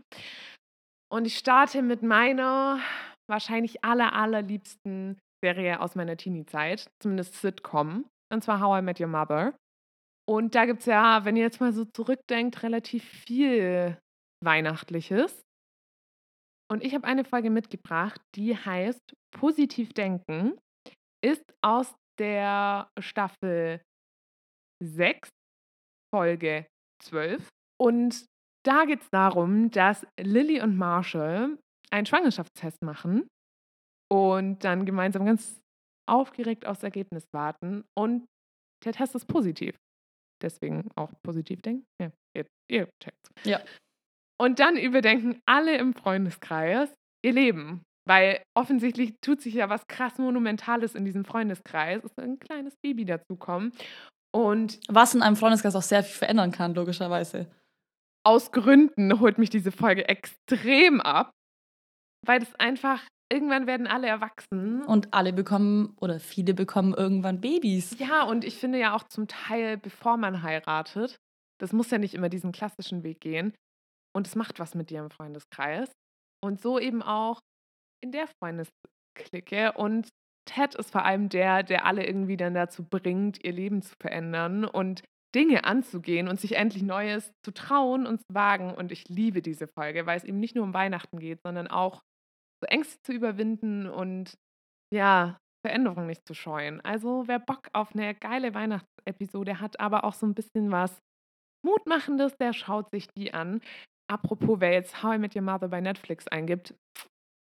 Und 1.13 1.27
ich 1.27 1.37
starte 1.37 1.83
mit 1.83 2.03
meiner 2.03 2.81
wahrscheinlich 3.29 3.85
aller, 3.85 4.15
allerliebsten 4.15 5.19
Serie 5.45 5.81
aus 5.81 5.95
meiner 5.95 6.17
Teenie-Zeit, 6.17 6.91
zumindest 7.01 7.35
Sitcom, 7.35 8.07
und 8.33 8.45
zwar 8.45 8.61
How 8.61 8.81
I 8.81 8.83
Met 8.83 9.01
Your 9.01 9.09
Mother. 9.09 9.55
Und 10.29 10.55
da 10.55 10.67
gibt 10.67 10.81
es 10.81 10.87
ja, 10.87 11.25
wenn 11.25 11.37
ihr 11.37 11.43
jetzt 11.43 11.61
mal 11.61 11.73
so 11.73 11.85
zurückdenkt, 11.85 12.63
relativ 12.63 13.05
viel 13.05 13.99
Weihnachtliches. 14.45 15.43
Und 16.71 16.83
ich 16.83 16.95
habe 16.95 17.07
eine 17.07 17.25
Folge 17.25 17.51
mitgebracht, 17.51 18.21
die 18.35 18.57
heißt 18.57 19.15
Positiv 19.37 19.93
Denken, 19.93 20.59
ist 21.25 21.45
aus 21.63 21.93
der 22.19 22.89
Staffel 22.99 23.83
6, 24.83 25.29
Folge 26.15 26.67
12. 27.03 27.49
Und 27.81 28.25
da 28.65 28.85
geht 28.85 29.03
es 29.03 29.11
darum, 29.11 29.71
dass 29.71 30.07
Lilly 30.19 30.61
und 30.61 30.77
Marshall 30.77 31.59
einen 31.93 32.07
Schwangerschaftstest 32.07 32.83
machen 32.83 33.29
und 34.11 34.65
dann 34.65 34.85
gemeinsam 34.85 35.25
ganz 35.27 35.61
aufgeregt 36.09 36.67
aufs 36.67 36.83
Ergebnis 36.83 37.25
warten. 37.33 37.85
Und 37.97 38.27
der 38.85 38.93
Test 38.93 39.15
ist 39.15 39.27
positiv. 39.27 39.77
Deswegen 40.43 40.91
auch 40.97 41.13
positiv 41.23 41.63
denken. 41.63 41.85
Ja, 42.01 42.11
ihr, 42.37 42.47
ihr 42.71 42.89
checkt's. 43.03 43.31
Ja. 43.45 43.61
Und 44.41 44.59
dann 44.59 44.77
überdenken 44.77 45.41
alle 45.47 45.77
im 45.77 45.95
Freundeskreis 45.95 46.93
ihr 47.25 47.33
Leben. 47.33 47.83
Weil 48.05 48.43
offensichtlich 48.57 49.15
tut 49.21 49.41
sich 49.41 49.55
ja 49.55 49.69
was 49.69 49.87
krass 49.87 50.19
Monumentales 50.19 50.97
in 50.97 51.05
diesem 51.05 51.25
Freundeskreis. 51.25 51.99
Es 51.99 52.11
ist 52.11 52.19
ein 52.19 52.41
kleines 52.41 52.75
Baby 52.83 53.05
dazukommen. 53.05 53.73
Und 54.35 54.81
Was 54.89 55.15
in 55.15 55.23
einem 55.23 55.37
Freundeskreis 55.37 55.77
auch 55.77 55.83
sehr 55.83 56.03
viel 56.03 56.17
verändern 56.17 56.51
kann, 56.51 56.75
logischerweise. 56.75 57.47
aus 58.25 58.51
Gründen 58.51 59.21
holt 59.21 59.39
mich 59.39 59.51
diese 59.51 59.71
Folge 59.73 60.09
extrem 60.09 61.01
ab. 61.01 61.31
Weil 62.25 62.41
das 62.41 62.55
einfach, 62.57 63.03
irgendwann 63.33 63.67
werden 63.67 63.87
alle 63.87 64.07
erwachsen. 64.07 64.83
Und 64.85 65.13
alle 65.13 65.33
bekommen 65.33 65.97
oder 66.01 66.21
viele 66.21 66.55
bekommen 66.55 66.95
irgendwann 66.95 67.41
Babys. 67.41 67.99
Ja, 67.99 68.25
und 68.25 68.45
ich 68.45 68.57
finde 68.57 68.79
ja 68.79 68.95
auch 68.95 69.05
zum 69.05 69.27
Teil, 69.29 69.77
bevor 69.77 70.17
man 70.17 70.43
heiratet, 70.43 71.17
das 71.61 71.73
muss 71.73 71.91
ja 71.91 71.99
nicht 71.99 72.15
immer 72.15 72.29
diesen 72.29 72.53
klassischen 72.53 73.03
Weg 73.03 73.21
gehen. 73.21 73.55
Und 74.15 74.27
es 74.27 74.37
macht 74.37 74.59
was 74.59 74.75
mit 74.75 74.91
dir 74.91 75.01
im 75.01 75.11
Freundeskreis. 75.11 75.91
Und 76.45 76.61
so 76.61 76.79
eben 76.79 77.03
auch 77.03 77.41
in 78.03 78.13
der 78.13 78.27
Freundesklicke. 78.27 79.73
Und 79.73 80.09
Ted 80.45 80.75
ist 80.75 80.91
vor 80.91 81.05
allem 81.05 81.29
der, 81.29 81.63
der 81.63 81.87
alle 81.87 82.05
irgendwie 82.07 82.37
dann 82.37 82.55
dazu 82.55 82.85
bringt, 82.85 83.43
ihr 83.45 83.53
Leben 83.53 83.83
zu 83.83 83.95
verändern 84.01 84.65
und 84.65 85.03
Dinge 85.35 85.65
anzugehen 85.65 86.29
und 86.29 86.41
sich 86.41 86.57
endlich 86.57 86.83
Neues 86.83 87.33
zu 87.45 87.53
trauen 87.55 88.07
und 88.07 88.19
zu 88.19 88.35
wagen. 88.35 88.75
Und 88.75 88.93
ich 88.93 89.09
liebe 89.09 89.41
diese 89.41 89.67
Folge, 89.67 90.05
weil 90.05 90.19
es 90.19 90.25
eben 90.25 90.41
nicht 90.41 90.55
nur 90.55 90.65
um 90.65 90.75
Weihnachten 90.75 91.19
geht, 91.19 91.41
sondern 91.43 91.69
auch 91.69 92.03
Ängste 92.71 93.01
zu 93.03 93.13
überwinden 93.13 93.89
und 93.89 94.35
ja, 94.93 95.39
Veränderung 95.67 96.07
nicht 96.07 96.27
zu 96.27 96.35
scheuen. 96.35 96.81
Also 96.81 97.25
wer 97.27 97.39
Bock 97.39 97.69
auf 97.73 97.95
eine 97.95 98.15
geile 98.15 98.55
Weihnachtsepisode 98.55 99.61
hat, 99.61 99.81
aber 99.81 100.05
auch 100.05 100.15
so 100.15 100.27
ein 100.27 100.35
bisschen 100.35 100.71
was 100.71 100.99
Mutmachendes, 101.65 102.37
der 102.39 102.53
schaut 102.53 102.91
sich 102.91 103.07
die 103.17 103.33
an. 103.33 103.61
Apropos, 104.11 104.61
wer 104.61 104.73
jetzt 104.73 105.03
How 105.03 105.15
I 105.15 105.19
Met 105.19 105.37
Your 105.37 105.43
Mother 105.43 105.69
bei 105.69 105.81
Netflix 105.81 106.27
eingibt, 106.29 106.75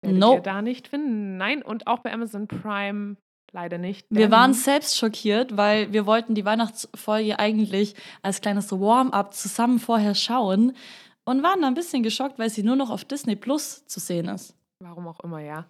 werdet 0.03 0.18
Nope. 0.18 0.37
ihr 0.37 0.42
da 0.42 0.62
nicht 0.62 0.88
finden. 0.88 1.37
Nein, 1.37 1.62
und 1.62 1.87
auch 1.87 1.99
bei 1.99 2.12
Amazon 2.12 2.49
Prime 2.49 3.16
leider 3.53 3.79
nicht. 3.79 4.07
Wir 4.11 4.31
waren 4.31 4.55
selbst 4.55 4.97
schockiert, 4.97 5.57
weil 5.57 5.92
wir 5.92 6.07
wollten 6.07 6.35
die 6.35 6.44
Weihnachtsfolge 6.44 7.38
eigentlich 7.38 7.94
als 8.23 8.40
kleines 8.40 8.73
Warm-up 8.73 9.35
zusammen 9.35 9.79
vorher 9.79 10.14
schauen 10.14 10.75
und 11.25 11.42
waren 11.42 11.61
da 11.61 11.68
ein 11.68 11.75
bisschen 11.75 12.03
geschockt, 12.03 12.38
weil 12.38 12.51
sie 12.51 12.62
nur 12.62 12.77
noch 12.77 12.90
auf 12.90 13.05
Disney 13.05 13.37
Plus 13.37 13.87
zu 13.87 14.01
sehen 14.01 14.29
ist. 14.29 14.58
Warum 14.81 15.09
auch 15.09 15.21
immer, 15.21 15.41
ja. 15.41 15.67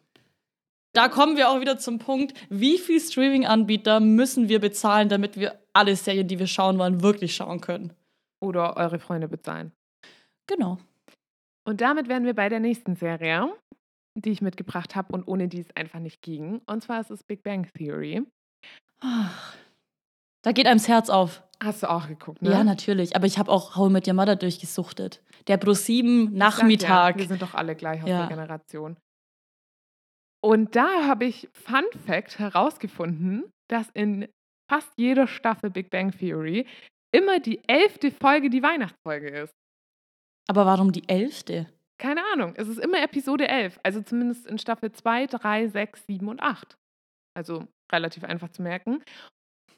Da 0.93 1.09
kommen 1.09 1.37
wir 1.37 1.49
auch 1.49 1.61
wieder 1.61 1.79
zum 1.79 1.99
Punkt, 1.99 2.35
wie 2.51 2.79
viel 2.79 3.01
Streaming-Anbieter 3.01 4.01
müssen 4.01 4.49
wir 4.49 4.61
bezahlen, 4.61 5.09
damit 5.09 5.39
wir 5.39 5.59
alle 5.73 5.95
Serien, 5.97 6.29
die 6.29 6.39
wir 6.39 6.47
schauen 6.47 6.79
wollen, 6.79 7.03
wirklich 7.03 7.35
schauen 7.35 7.61
können. 7.61 7.93
Oder 8.41 8.77
eure 8.77 8.99
Freunde 8.99 9.29
bezahlen. 9.29 9.73
Genau. 10.47 10.79
Und 11.65 11.81
damit 11.81 12.09
wären 12.09 12.25
wir 12.25 12.35
bei 12.35 12.49
der 12.49 12.61
nächsten 12.61 12.97
Serie, 12.97 13.53
die 14.15 14.31
ich 14.31 14.43
mitgebracht 14.43 14.97
habe 14.97 15.13
und 15.13 15.27
ohne 15.29 15.49
die 15.49 15.61
es 15.61 15.77
einfach 15.77 16.01
nicht 16.01 16.23
ging. 16.23 16.61
Und 16.67 16.83
zwar 16.83 17.01
ist 17.01 17.11
es 17.11 17.23
Big 17.23 17.43
Bang 17.43 17.69
Theory. 17.75 18.23
Ach, 19.01 19.55
Da 20.43 20.53
geht 20.53 20.67
einem 20.67 20.79
das 20.79 20.89
Herz 20.89 21.11
auf. 21.11 21.43
Hast 21.63 21.83
du 21.83 21.91
auch 21.91 22.09
geguckt, 22.09 22.43
ne? 22.43 22.51
Ja, 22.51 22.65
natürlich. 22.65 23.17
Aber 23.17 23.27
ich 23.27 23.39
habe 23.39 23.51
auch 23.51 23.77
How 23.77 23.89
I 23.89 23.93
Met 23.93 24.09
Your 24.09 24.15
Mother 24.15 24.37
durchgesuchtet. 24.37 25.21
Der 25.49 25.57
Pro 25.57 25.73
7 25.73 26.27
Sag 26.27 26.33
Nachmittag. 26.33 27.17
Ja, 27.17 27.21
wir 27.23 27.29
sind 27.29 27.43
doch 27.43 27.55
alle 27.55 27.75
gleich 27.75 28.03
aus 28.03 28.09
Ja. 28.09 28.27
der 28.27 28.29
Generation. 28.29 28.97
Und 30.45 30.77
da 30.77 31.07
habe 31.07 31.25
ich 31.25 31.49
Fun 31.53 31.85
Fact 32.07 32.39
herausgefunden, 32.39 33.51
dass 33.69 33.89
in 33.95 34.29
fast 34.71 34.93
jeder 34.97 35.27
Staffel 35.27 35.71
Big 35.71 35.91
Bang 35.91 36.13
Theory 36.13 36.67
immer 37.13 37.41
die 37.41 37.67
elfte 37.69 38.11
Folge 38.11 38.51
die 38.51 38.63
Weihnachtsfolge 38.63 39.29
ist. 39.31 39.55
Aber 40.49 40.67
warum 40.67 40.93
die 40.93 41.09
elfte? 41.09 41.67
Keine 42.01 42.23
Ahnung, 42.33 42.55
es 42.57 42.69
ist 42.69 42.79
immer 42.79 43.03
Episode 43.03 43.49
11, 43.49 43.81
also 43.83 44.01
zumindest 44.03 44.47
in 44.47 44.59
Staffel 44.59 44.93
2, 44.93 45.27
3, 45.27 45.69
6, 45.69 46.07
7 46.07 46.29
und 46.29 46.41
8. 46.41 46.77
Also 47.35 47.67
relativ 47.91 48.23
einfach 48.23 48.51
zu 48.51 48.63
merken. 48.63 49.03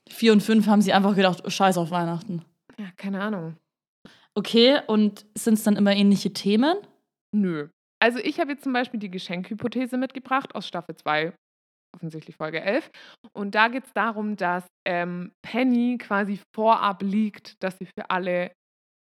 Vier 0.08 0.32
und 0.32 0.42
fünf 0.42 0.66
haben 0.66 0.82
sie 0.82 0.92
einfach 0.92 1.14
gedacht, 1.16 1.42
oh, 1.44 1.50
scheiß 1.50 1.78
auf 1.78 1.90
Weihnachten. 1.90 2.44
Ja, 2.78 2.90
keine 2.96 3.22
Ahnung. 3.22 3.56
Okay, 4.34 4.80
und 4.86 5.26
sind 5.36 5.54
es 5.54 5.64
dann 5.64 5.76
immer 5.76 5.92
ähnliche 5.92 6.32
Themen? 6.32 6.76
Nö. 7.34 7.68
Also 8.02 8.18
ich 8.18 8.40
habe 8.40 8.52
jetzt 8.52 8.64
zum 8.64 8.72
Beispiel 8.72 8.98
die 9.00 9.10
Geschenkhypothese 9.10 9.98
mitgebracht 9.98 10.54
aus 10.54 10.66
Staffel 10.66 10.96
2, 10.96 11.34
offensichtlich 11.94 12.36
Folge 12.36 12.60
11. 12.62 12.90
Und 13.32 13.54
da 13.54 13.68
geht 13.68 13.84
es 13.84 13.92
darum, 13.92 14.36
dass 14.36 14.66
ähm, 14.86 15.32
Penny 15.42 15.98
quasi 15.98 16.40
vorab 16.54 17.02
liegt, 17.02 17.62
dass 17.62 17.76
sie 17.78 17.86
für 17.86 18.10
alle 18.10 18.52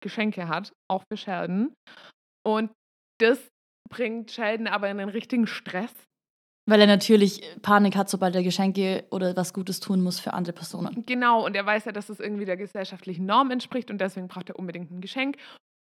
Geschenke 0.02 0.48
hat, 0.48 0.72
auch 0.90 1.04
für 1.10 1.16
Sheldon. 1.16 1.74
Und 2.44 2.72
das 3.20 3.38
bringt 3.88 4.30
Sheldon 4.30 4.66
aber 4.66 4.90
in 4.90 4.98
den 4.98 5.08
richtigen 5.08 5.46
Stress. 5.46 5.92
Weil 6.68 6.82
er 6.82 6.86
natürlich 6.86 7.40
Panik 7.62 7.96
hat, 7.96 8.10
sobald 8.10 8.34
er 8.34 8.42
Geschenke 8.42 9.06
oder 9.10 9.34
was 9.34 9.54
Gutes 9.54 9.80
tun 9.80 10.02
muss 10.02 10.20
für 10.20 10.34
andere 10.34 10.52
Personen. 10.52 11.02
Genau, 11.06 11.46
und 11.46 11.56
er 11.56 11.64
weiß 11.64 11.86
ja, 11.86 11.92
dass 11.92 12.10
es 12.10 12.20
irgendwie 12.20 12.44
der 12.44 12.58
gesellschaftlichen 12.58 13.24
Norm 13.24 13.50
entspricht 13.50 13.90
und 13.90 13.98
deswegen 13.98 14.28
braucht 14.28 14.50
er 14.50 14.58
unbedingt 14.58 14.90
ein 14.90 15.00
Geschenk. 15.00 15.38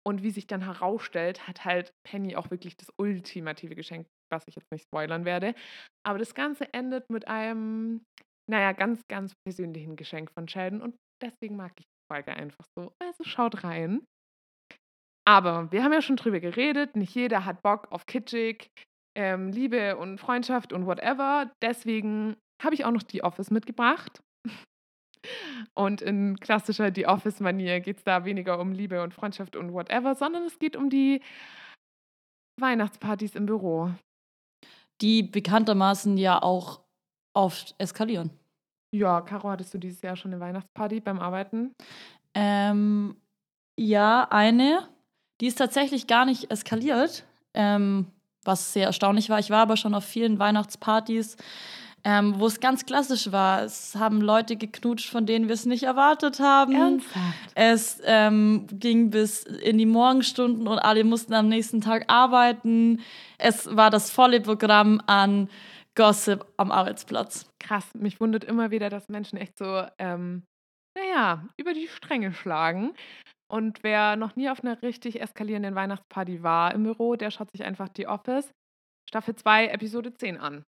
Und 0.07 0.23
wie 0.23 0.29
sich 0.29 0.47
dann 0.47 0.61
herausstellt, 0.61 1.45
hat 1.45 1.65
halt 1.65 1.91
Penny 2.05 2.37
auch 2.37 2.49
wirklich 2.51 2.77
das 2.77 2.87
ultimative 2.97 3.75
Geschenk, 3.75 4.07
was 4.31 4.47
ich 4.47 4.55
jetzt 4.55 4.71
nicht 4.71 4.85
spoilern 4.85 5.25
werde. 5.25 5.53
Aber 6.05 6.19
das 6.19 6.33
Ganze 6.33 6.73
endet 6.73 7.09
mit 7.09 7.27
einem, 7.27 8.05
naja, 8.49 8.71
ganz, 8.71 9.01
ganz 9.09 9.33
persönlichen 9.45 9.97
Geschenk 9.97 10.31
von 10.31 10.47
Sheldon 10.47 10.81
und 10.81 10.95
deswegen 11.21 11.57
mag 11.57 11.73
ich 11.77 11.85
die 11.85 12.13
Folge 12.13 12.31
einfach 12.31 12.63
so. 12.77 12.93
Also 13.03 13.25
schaut 13.25 13.65
rein. 13.65 14.05
Aber 15.27 15.69
wir 15.73 15.83
haben 15.83 15.91
ja 15.91 16.01
schon 16.01 16.15
drüber 16.15 16.39
geredet, 16.39 16.95
nicht 16.95 17.13
jeder 17.13 17.43
hat 17.43 17.61
Bock 17.61 17.91
auf 17.91 18.05
kitschig, 18.05 18.69
ähm, 19.17 19.51
Liebe 19.51 19.97
und 19.97 20.19
Freundschaft 20.19 20.71
und 20.71 20.85
whatever. 20.85 21.51
Deswegen 21.61 22.37
habe 22.61 22.75
ich 22.75 22.85
auch 22.85 22.91
noch 22.91 23.03
The 23.09 23.23
Office 23.23 23.51
mitgebracht. 23.51 24.21
Und 25.73 26.01
in 26.01 26.39
klassischer 26.39 26.91
The 26.93 27.07
Office-Manier 27.07 27.81
geht 27.81 27.97
es 27.97 28.03
da 28.03 28.23
weniger 28.23 28.59
um 28.59 28.71
Liebe 28.71 29.01
und 29.01 29.13
Freundschaft 29.13 29.55
und 29.55 29.73
whatever, 29.73 30.15
sondern 30.15 30.43
es 30.43 30.59
geht 30.59 30.75
um 30.75 30.89
die 30.89 31.21
Weihnachtspartys 32.59 33.35
im 33.35 33.47
Büro. 33.47 33.91
Die 35.01 35.23
bekanntermaßen 35.23 36.17
ja 36.17 36.41
auch 36.41 36.81
oft 37.35 37.75
eskalieren. 37.79 38.29
Ja, 38.95 39.21
Caro, 39.21 39.49
hattest 39.49 39.73
du 39.73 39.79
dieses 39.79 40.01
Jahr 40.01 40.15
schon 40.15 40.31
eine 40.31 40.39
Weihnachtsparty 40.39 41.01
beim 41.01 41.19
Arbeiten? 41.19 41.73
Ähm, 42.33 43.17
ja, 43.79 44.27
eine. 44.29 44.87
Die 45.41 45.47
ist 45.47 45.57
tatsächlich 45.57 46.07
gar 46.07 46.25
nicht 46.25 46.49
eskaliert, 46.49 47.25
ähm, 47.53 48.07
was 48.47 48.73
sehr 48.73 48.87
erstaunlich 48.87 49.29
war. 49.29 49.39
Ich 49.39 49.49
war 49.49 49.59
aber 49.59 49.77
schon 49.77 49.93
auf 49.93 50.05
vielen 50.05 50.39
Weihnachtspartys, 50.39 51.37
ähm, 52.03 52.39
wo 52.39 52.47
es 52.47 52.59
ganz 52.59 52.85
klassisch 52.85 53.31
war. 53.31 53.63
Es 53.63 53.95
haben 53.95 54.21
Leute 54.21 54.55
geknutscht, 54.55 55.09
von 55.09 55.25
denen 55.25 55.47
wir 55.47 55.53
es 55.53 55.65
nicht 55.65 55.83
erwartet 55.83 56.39
haben. 56.39 56.73
Ernsthaft? 56.73 57.51
Es 57.53 58.01
ähm, 58.05 58.67
ging 58.71 59.09
bis 59.09 59.43
in 59.43 59.77
die 59.77 59.85
Morgenstunden 59.85 60.67
und 60.67 60.79
alle 60.79 61.03
mussten 61.03 61.33
am 61.33 61.49
nächsten 61.49 61.81
Tag 61.81 62.05
arbeiten. 62.07 63.01
Es 63.37 63.75
war 63.75 63.89
das 63.89 64.09
volle 64.09 64.41
Programm 64.41 65.01
an 65.05 65.49
Gossip 65.95 66.45
am 66.57 66.71
Arbeitsplatz. 66.71 67.51
Krass, 67.59 67.83
mich 67.95 68.19
wundert 68.21 68.43
immer 68.43 68.71
wieder, 68.71 68.89
dass 68.89 69.09
Menschen 69.09 69.37
echt 69.37 69.57
so, 69.57 69.83
ähm, 69.97 70.43
naja, 70.95 71.43
über 71.57 71.73
die 71.73 71.87
Stränge 71.87 72.33
schlagen. 72.33 72.93
Und 73.49 73.83
wer 73.83 74.15
noch 74.17 74.35
nie 74.35 74.49
auf 74.49 74.61
einer 74.61 74.81
richtig 74.81 75.21
eskalierenden 75.21 75.75
Weihnachtsparty 75.75 76.43
war 76.43 76.73
im 76.73 76.83
Büro, 76.83 77.15
der 77.15 77.31
schaut 77.31 77.51
sich 77.51 77.63
einfach 77.63 77.89
die 77.89 78.07
Office 78.07 78.51
Staffel 79.07 79.35
2, 79.35 79.67
Episode 79.67 80.13
10 80.13 80.37
an. 80.37 80.65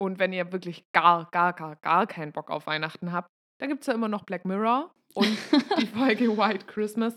Und 0.00 0.18
wenn 0.18 0.32
ihr 0.32 0.52
wirklich 0.52 0.84
gar, 0.92 1.30
gar, 1.30 1.52
gar, 1.52 1.76
gar 1.76 2.06
keinen 2.06 2.32
Bock 2.32 2.50
auf 2.50 2.66
Weihnachten 2.66 3.12
habt, 3.12 3.28
dann 3.60 3.68
gibt 3.68 3.82
es 3.82 3.86
ja 3.86 3.94
immer 3.94 4.08
noch 4.08 4.24
Black 4.24 4.44
Mirror 4.44 4.92
und 5.14 5.26
die 5.80 5.86
Folge 5.86 6.36
White 6.36 6.66
Christmas. 6.66 7.14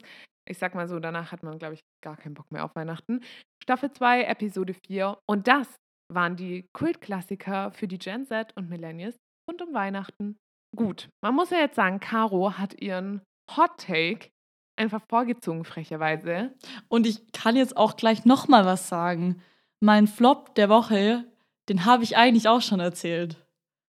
Ich 0.48 0.60
sag 0.60 0.76
mal 0.76 0.88
so, 0.88 1.00
danach 1.00 1.32
hat 1.32 1.44
man, 1.44 1.58
glaube 1.58 1.74
ich, 1.74 1.82
gar 2.04 2.16
keinen 2.16 2.36
Bock 2.36 2.52
mehr 2.52 2.63
auf 2.63 2.76
Weihnachten. 2.76 3.22
Staffel 3.62 3.92
2, 3.92 4.26
Episode 4.26 4.76
4. 4.86 5.18
Und 5.26 5.48
das 5.48 5.76
waren 6.13 6.36
die 6.36 6.68
Kultklassiker 6.74 7.72
für 7.72 7.88
die 7.88 7.98
Gen 7.98 8.26
Z 8.26 8.56
und 8.56 8.70
Millennials 8.70 9.18
rund 9.50 9.62
um 9.62 9.74
Weihnachten. 9.74 10.38
Gut, 10.76 11.10
man 11.24 11.34
muss 11.34 11.50
ja 11.50 11.58
jetzt 11.58 11.76
sagen, 11.76 12.00
Caro 12.00 12.58
hat 12.58 12.80
ihren 12.80 13.22
Hot 13.56 13.78
Take 13.78 14.30
einfach 14.78 15.02
vorgezogen, 15.08 15.63
frecherweise. 15.66 16.54
Und 16.88 17.08
ich 17.08 17.32
kann 17.32 17.56
jetzt 17.56 17.76
auch 17.78 17.96
gleich 17.96 18.26
noch 18.26 18.48
mal 18.48 18.66
was 18.66 18.88
sagen. 18.88 19.42
Mein 19.80 20.08
Flop 20.08 20.56
der 20.56 20.70
Woche, 20.70 21.26
den 21.70 21.86
habe 21.86 22.04
ich 22.04 22.18
eigentlich 22.18 22.48
auch 22.48 22.62
schon 22.62 22.80
erzählt. 22.80 23.38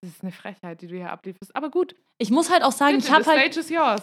Das 0.01 0.11
ist 0.11 0.23
eine 0.23 0.31
Frechheit, 0.31 0.81
die 0.81 0.87
du 0.87 0.95
hier 0.95 1.11
ablieferst. 1.11 1.55
Aber 1.55 1.69
gut, 1.69 1.95
Ich 2.21 2.31
muss 2.31 2.51
halt 2.51 2.63
auch 2.63 2.71
sagen, 2.73 2.97
bitte, 2.97 3.07
ich 3.07 3.13
habe 3.13 3.25
halt. 3.25 3.37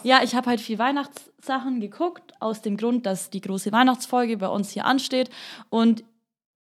Ja, 0.03 0.21
ich 0.23 0.35
habe 0.35 0.49
halt 0.49 0.59
viel 0.59 0.79
Weihnachtssachen 0.79 1.79
geguckt, 1.79 2.33
aus 2.39 2.61
dem 2.63 2.75
Grund, 2.77 3.05
dass 3.05 3.29
die 3.29 3.41
große 3.41 3.71
Weihnachtsfolge 3.71 4.37
bei 4.37 4.47
uns 4.47 4.71
hier 4.71 4.85
ansteht. 4.85 5.29
Und 5.69 6.03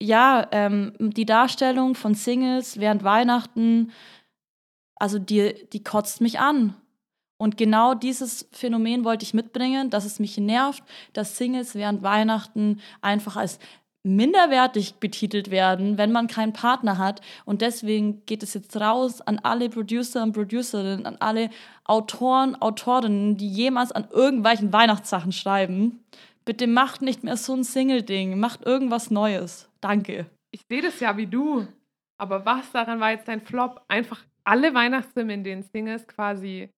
ja, 0.02 0.48
ähm, 0.52 0.94
die 1.00 1.26
Darstellung 1.26 1.96
von 1.96 2.16
Singles 2.16 2.80
während 2.80 3.04
Weihnachten, 3.04 3.92
also 4.96 5.20
die, 5.20 5.68
die 5.72 5.84
kotzt 5.84 6.22
mich 6.22 6.40
an. 6.40 6.76
Und 7.38 7.58
genau 7.58 7.94
dieses 7.94 8.48
Phänomen 8.52 9.04
wollte 9.04 9.24
ich 9.24 9.34
mitbringen, 9.34 9.90
dass 9.90 10.06
es 10.06 10.20
mich 10.20 10.38
nervt, 10.38 10.84
dass 11.14 11.38
Singles 11.38 11.76
während 11.76 12.04
Weihnachten 12.04 12.80
einfach 13.02 13.36
als 13.36 13.60
minderwertig 14.04 14.96
betitelt 14.96 15.50
werden, 15.50 15.98
wenn 15.98 16.12
man 16.12 16.28
keinen 16.28 16.54
Partner 16.54 16.98
hat. 16.98 17.22
Und 17.46 17.62
deswegen 17.62 18.26
geht 18.26 18.44
es 18.44 18.54
jetzt 18.54 18.76
raus 18.76 19.22
an 19.22 19.40
alle 19.40 19.70
Producer 19.70 20.24
und 20.24 20.34
Producerinnen, 20.34 21.06
an 21.06 21.18
alle 21.20 21.50
Autoren, 21.86 22.56
Autorinnen, 22.62 23.38
die 23.38 23.50
jemals 23.50 23.92
an 23.92 24.08
irgendwelchen 24.12 24.74
Weihnachtssachen 24.74 25.32
schreiben. 25.32 26.04
Bitte 26.46 26.68
macht 26.68 27.02
nicht 27.02 27.24
mehr 27.24 27.38
so 27.38 27.54
ein 27.54 27.64
Single-Ding, 27.64 28.38
macht 28.38 28.66
irgendwas 28.66 29.10
Neues. 29.10 29.70
Danke. 29.80 30.26
Ich 30.52 30.62
sehe 30.70 30.82
das 30.82 31.00
ja 31.00 31.16
wie 31.16 31.28
du. 31.28 31.66
Aber 32.18 32.46
was 32.46 32.72
daran 32.72 33.00
war 33.00 33.12
jetzt 33.12 33.28
dein 33.28 33.42
Flop? 33.42 33.82
Einfach 33.88 34.24
alle 34.44 34.74
Weihnachtsfilme, 34.74 35.34
in 35.34 35.44
denen 35.46 35.64
Singles 35.64 36.06
quasi 36.08 36.70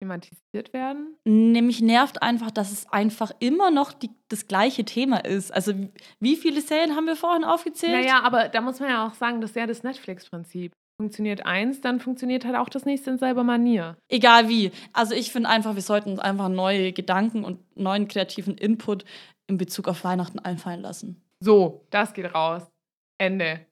thematisiert 0.00 0.72
werden? 0.72 1.16
Nämlich 1.24 1.80
nervt 1.80 2.22
einfach, 2.22 2.50
dass 2.50 2.72
es 2.72 2.90
einfach 2.90 3.30
immer 3.38 3.70
noch 3.70 3.92
die, 3.92 4.10
das 4.28 4.48
gleiche 4.48 4.84
Thema 4.84 5.24
ist. 5.24 5.52
Also 5.52 5.72
wie 6.18 6.36
viele 6.36 6.60
Serien 6.60 6.96
haben 6.96 7.06
wir 7.06 7.16
vorhin 7.16 7.44
aufgezählt? 7.44 7.92
Naja, 7.92 8.22
aber 8.22 8.48
da 8.48 8.60
muss 8.60 8.80
man 8.80 8.88
ja 8.88 9.06
auch 9.06 9.14
sagen, 9.14 9.40
das 9.40 9.50
ist 9.50 9.56
ja 9.56 9.66
das 9.66 9.82
Netflix-Prinzip. 9.82 10.72
funktioniert 11.00 11.46
eins, 11.46 11.80
dann 11.80 11.98
funktioniert 12.00 12.44
halt 12.44 12.56
auch 12.56 12.68
das 12.68 12.84
nächste 12.84 13.10
in 13.10 13.18
selber 13.18 13.42
Manier. 13.42 13.96
Egal 14.08 14.48
wie. 14.48 14.70
Also 14.92 15.14
ich 15.14 15.32
finde 15.32 15.48
einfach, 15.48 15.74
wir 15.74 15.82
sollten 15.82 16.10
uns 16.10 16.20
einfach 16.20 16.48
neue 16.48 16.92
Gedanken 16.92 17.44
und 17.44 17.58
neuen 17.76 18.06
kreativen 18.06 18.58
Input 18.58 19.04
in 19.46 19.56
Bezug 19.56 19.88
auf 19.88 20.04
Weihnachten 20.04 20.38
einfallen 20.38 20.80
lassen. 20.80 21.22
So, 21.40 21.86
das 21.90 22.12
geht 22.12 22.34
raus. 22.34 22.70
Ende. 23.18 23.66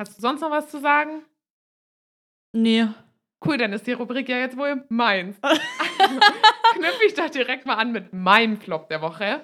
Hast 0.00 0.16
du 0.16 0.20
sonst 0.20 0.40
noch 0.40 0.50
was 0.50 0.68
zu 0.68 0.80
sagen? 0.80 1.22
Nee. 2.52 2.88
Cool, 3.46 3.58
dann 3.58 3.72
ist 3.72 3.86
die 3.86 3.92
Rubrik 3.92 4.28
ja 4.28 4.38
jetzt 4.38 4.56
wohl 4.56 4.84
meins. 4.88 5.36
Also, 5.98 6.20
knüpfe 6.74 7.04
ich 7.06 7.14
doch 7.14 7.30
direkt 7.30 7.66
mal 7.66 7.76
an 7.76 7.92
mit 7.92 8.12
meinem 8.12 8.58
Flop 8.58 8.88
der 8.88 9.00
Woche. 9.00 9.40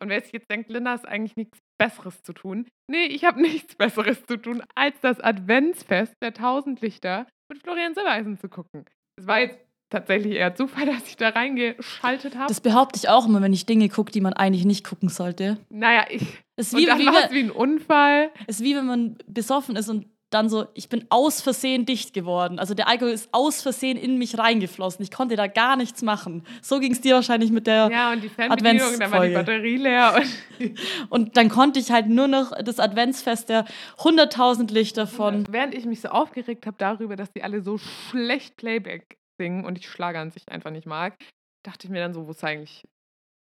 Und 0.00 0.08
wer 0.10 0.20
sich 0.20 0.32
jetzt 0.32 0.50
denkt, 0.50 0.68
Linda 0.70 0.92
ist 0.94 1.06
eigentlich 1.06 1.36
nichts 1.36 1.58
Besseres 1.78 2.22
zu 2.22 2.32
tun. 2.32 2.66
Nee, 2.90 3.06
ich 3.06 3.24
habe 3.24 3.40
nichts 3.42 3.74
Besseres 3.76 4.24
zu 4.26 4.36
tun, 4.36 4.62
als 4.74 5.00
das 5.00 5.20
Adventsfest 5.20 6.12
der 6.22 6.34
Tausendlichter 6.34 7.26
mit 7.50 7.62
Florian 7.62 7.94
Silbereisen 7.94 8.38
zu 8.38 8.48
gucken. 8.48 8.84
Es 9.18 9.26
war 9.26 9.38
jetzt 9.40 9.58
tatsächlich 9.90 10.34
eher 10.34 10.54
Zufall, 10.54 10.84
dass 10.92 11.06
ich 11.06 11.16
da 11.16 11.28
reingeschaltet 11.30 12.34
habe. 12.36 12.48
Das 12.48 12.60
behaupte 12.60 12.98
ich 12.98 13.08
auch 13.08 13.26
immer, 13.26 13.40
wenn 13.40 13.52
ich 13.52 13.66
Dinge 13.66 13.88
gucke, 13.88 14.10
die 14.12 14.20
man 14.20 14.32
eigentlich 14.34 14.64
nicht 14.64 14.84
gucken 14.84 15.08
sollte. 15.08 15.58
Naja, 15.70 16.04
ich. 16.10 16.22
Es 16.56 16.68
ist 16.68 16.74
Und 16.74 16.80
wie, 16.80 16.86
dann 16.86 16.98
wie, 16.98 17.06
wenn- 17.06 17.30
wie 17.30 17.40
ein 17.44 17.50
Unfall. 17.50 18.30
es 18.46 18.56
ist 18.60 18.64
wie 18.64 18.76
wenn 18.76 18.86
man 18.86 19.16
besoffen 19.26 19.76
ist 19.76 19.88
und 19.88 20.06
dann 20.34 20.48
so, 20.48 20.66
ich 20.74 20.88
bin 20.88 21.04
aus 21.10 21.40
Versehen 21.40 21.86
dicht 21.86 22.14
geworden. 22.14 22.58
Also 22.58 22.74
der 22.74 22.88
Alkohol 22.88 23.10
ist 23.12 23.28
aus 23.32 23.62
Versehen 23.62 23.96
in 23.96 24.18
mich 24.18 24.38
reingeflossen. 24.38 25.02
Ich 25.02 25.10
konnte 25.10 25.34
da 25.34 25.46
gar 25.46 25.76
nichts 25.76 26.02
machen. 26.02 26.44
So 26.62 26.78
ging 26.78 26.92
es 26.92 27.00
dir 27.00 27.16
wahrscheinlich 27.16 27.50
mit 27.50 27.66
der. 27.66 27.88
Ja, 27.90 28.12
und 28.12 28.22
die 28.22 28.28
Fernbedienung, 28.28 28.98
dann 28.98 29.10
war 29.10 29.26
die. 29.26 29.34
Batterie 29.34 29.76
leer. 29.78 30.22
Und 31.10 31.24
Und 31.24 31.38
dann 31.38 31.48
konnte 31.48 31.80
ich 31.80 31.90
halt 31.90 32.06
nur 32.06 32.28
noch 32.28 32.52
das 32.62 32.78
Adventsfest 32.78 33.48
der 33.48 33.64
100.000 33.96 34.70
Lichter 34.70 35.06
von. 35.06 35.46
Während 35.50 35.74
ich 35.74 35.86
mich 35.86 36.02
so 36.02 36.08
aufgeregt 36.08 36.66
habe 36.66 36.76
darüber, 36.76 37.16
dass 37.16 37.32
die 37.32 37.42
alle 37.42 37.62
so 37.62 37.78
schlecht 37.78 38.58
Playback 38.58 39.16
singen 39.40 39.64
und 39.64 39.78
ich 39.78 39.88
Schlager 39.88 40.20
an 40.20 40.30
sich 40.30 40.46
einfach 40.50 40.70
nicht 40.70 40.86
mag, 40.86 41.16
dachte 41.64 41.86
ich 41.86 41.90
mir 41.90 42.00
dann 42.00 42.12
so, 42.12 42.26
wo 42.26 42.32
ist 42.32 42.44
eigentlich, 42.44 42.84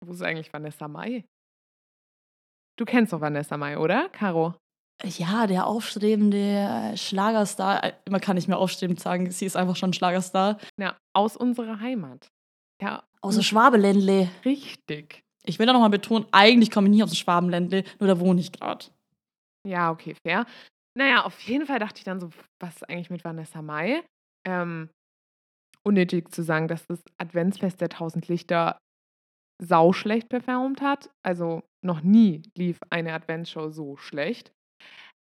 wo 0.04 0.12
ist 0.12 0.22
eigentlich 0.22 0.52
Vanessa 0.52 0.88
Mai? 0.88 1.24
Du 2.78 2.84
kennst 2.84 3.14
doch 3.14 3.22
Vanessa 3.22 3.56
Mai, 3.56 3.78
oder, 3.78 4.10
Caro? 4.10 4.54
Ja, 5.04 5.46
der 5.46 5.66
aufstrebende 5.66 6.92
Schlagerstar. 6.96 7.92
Man 8.08 8.20
kann 8.20 8.36
nicht 8.36 8.48
mehr 8.48 8.58
aufstrebend 8.58 9.00
sagen, 9.00 9.30
sie 9.30 9.46
ist 9.46 9.56
einfach 9.56 9.76
schon 9.76 9.92
Schlagerstar. 9.92 10.58
Ja, 10.78 10.96
aus 11.14 11.36
unserer 11.36 11.80
Heimat. 11.80 12.28
Ja, 12.82 13.02
Aus 13.22 13.34
dem 13.34 13.42
Schwabeländle. 13.42 14.30
richtig. 14.44 15.22
Ich 15.44 15.58
will 15.58 15.66
da 15.66 15.72
nochmal 15.72 15.90
betonen, 15.90 16.26
eigentlich 16.32 16.70
komme 16.70 16.88
ich 16.88 16.94
nie 16.94 17.02
aus 17.02 17.10
dem 17.10 17.16
Schwabenländle, 17.16 17.84
nur 17.98 18.08
da 18.08 18.20
wohne 18.20 18.40
ich 18.40 18.52
gerade. 18.52 18.86
Ja, 19.66 19.90
okay, 19.90 20.14
fair. 20.26 20.44
Naja, 20.96 21.24
auf 21.24 21.40
jeden 21.40 21.66
Fall 21.66 21.78
dachte 21.78 21.98
ich 21.98 22.04
dann 22.04 22.20
so, 22.20 22.30
was 22.60 22.76
ist 22.76 22.88
eigentlich 22.88 23.10
mit 23.10 23.24
Vanessa 23.24 23.62
Mai? 23.62 24.02
Ähm, 24.46 24.90
unnötig 25.82 26.30
zu 26.32 26.42
sagen, 26.42 26.68
dass 26.68 26.86
das 26.86 27.00
Adventsfest 27.18 27.80
der 27.80 27.88
Tausend 27.88 28.28
Lichter 28.28 28.78
sauschlecht 29.62 30.28
performt 30.28 30.80
hat. 30.80 31.10
Also 31.22 31.62
noch 31.82 32.02
nie 32.02 32.42
lief 32.56 32.78
eine 32.90 33.12
Adventsshow 33.14 33.70
so 33.70 33.96
schlecht. 33.96 34.52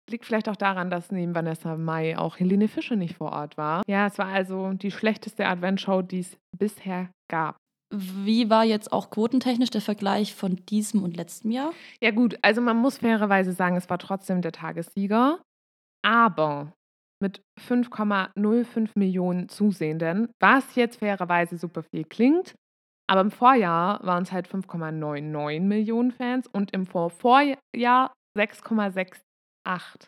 Liegt 0.10 0.26
vielleicht 0.26 0.48
auch 0.48 0.56
daran, 0.56 0.89
dass 0.89 1.12
neben 1.12 1.36
Vanessa 1.36 1.76
Mai 1.76 2.17
auch 2.17 2.39
Helene 2.39 2.70
Fischer 2.70 2.96
nicht 2.96 3.17
vor 3.17 3.34
Ort 3.34 3.58
war. 3.58 3.84
Ja, 3.88 4.08
es 4.08 4.17
war 4.17 4.28
also 4.28 4.72
die 4.72 4.91
schlechteste 4.91 5.46
Adventsshow, 5.46 6.02
die 6.02 6.20
es 6.20 6.38
bisher 6.58 7.10
gab. 7.30 7.58
Wie 7.93 8.50
war 8.50 8.63
jetzt 8.63 8.91
auch 8.91 9.10
quotentechnisch 9.10 9.70
der 9.70 9.82
Vergleich 9.82 10.36
von 10.36 10.58
diesem 10.65 11.04
und 11.04 11.15
letztem 11.15 11.52
Jahr? 11.52 11.72
Ja 12.02 12.12
gut, 12.12 12.38
also 12.41 12.62
man 12.62 12.78
muss 12.78 12.98
fairerweise 12.98 13.54
sagen, 13.54 13.78
es 13.78 13.89
war 13.89 13.98
trotzdem 13.98 14.41
der 14.41 14.52
Tagessieger, 14.52 15.41
aber 16.06 16.74
mit 17.22 17.41
5,05 17.60 18.91
Millionen 18.96 19.50
Zusehenden, 19.50 20.30
was 20.39 20.76
jetzt 20.76 21.00
fairerweise 21.00 21.58
super 21.58 21.84
viel 21.84 22.04
klingt, 22.04 22.56
aber 23.10 23.22
im 23.22 23.32
Vorjahr 23.32 24.06
waren 24.06 24.24
es 24.24 24.32
halt 24.32 24.48
5,99 24.48 25.62
Millionen 25.62 26.12
Fans 26.12 26.48
und 26.48 26.74
im 26.74 26.86
Vorvorjahr 26.86 28.13
6,68. 29.67 30.08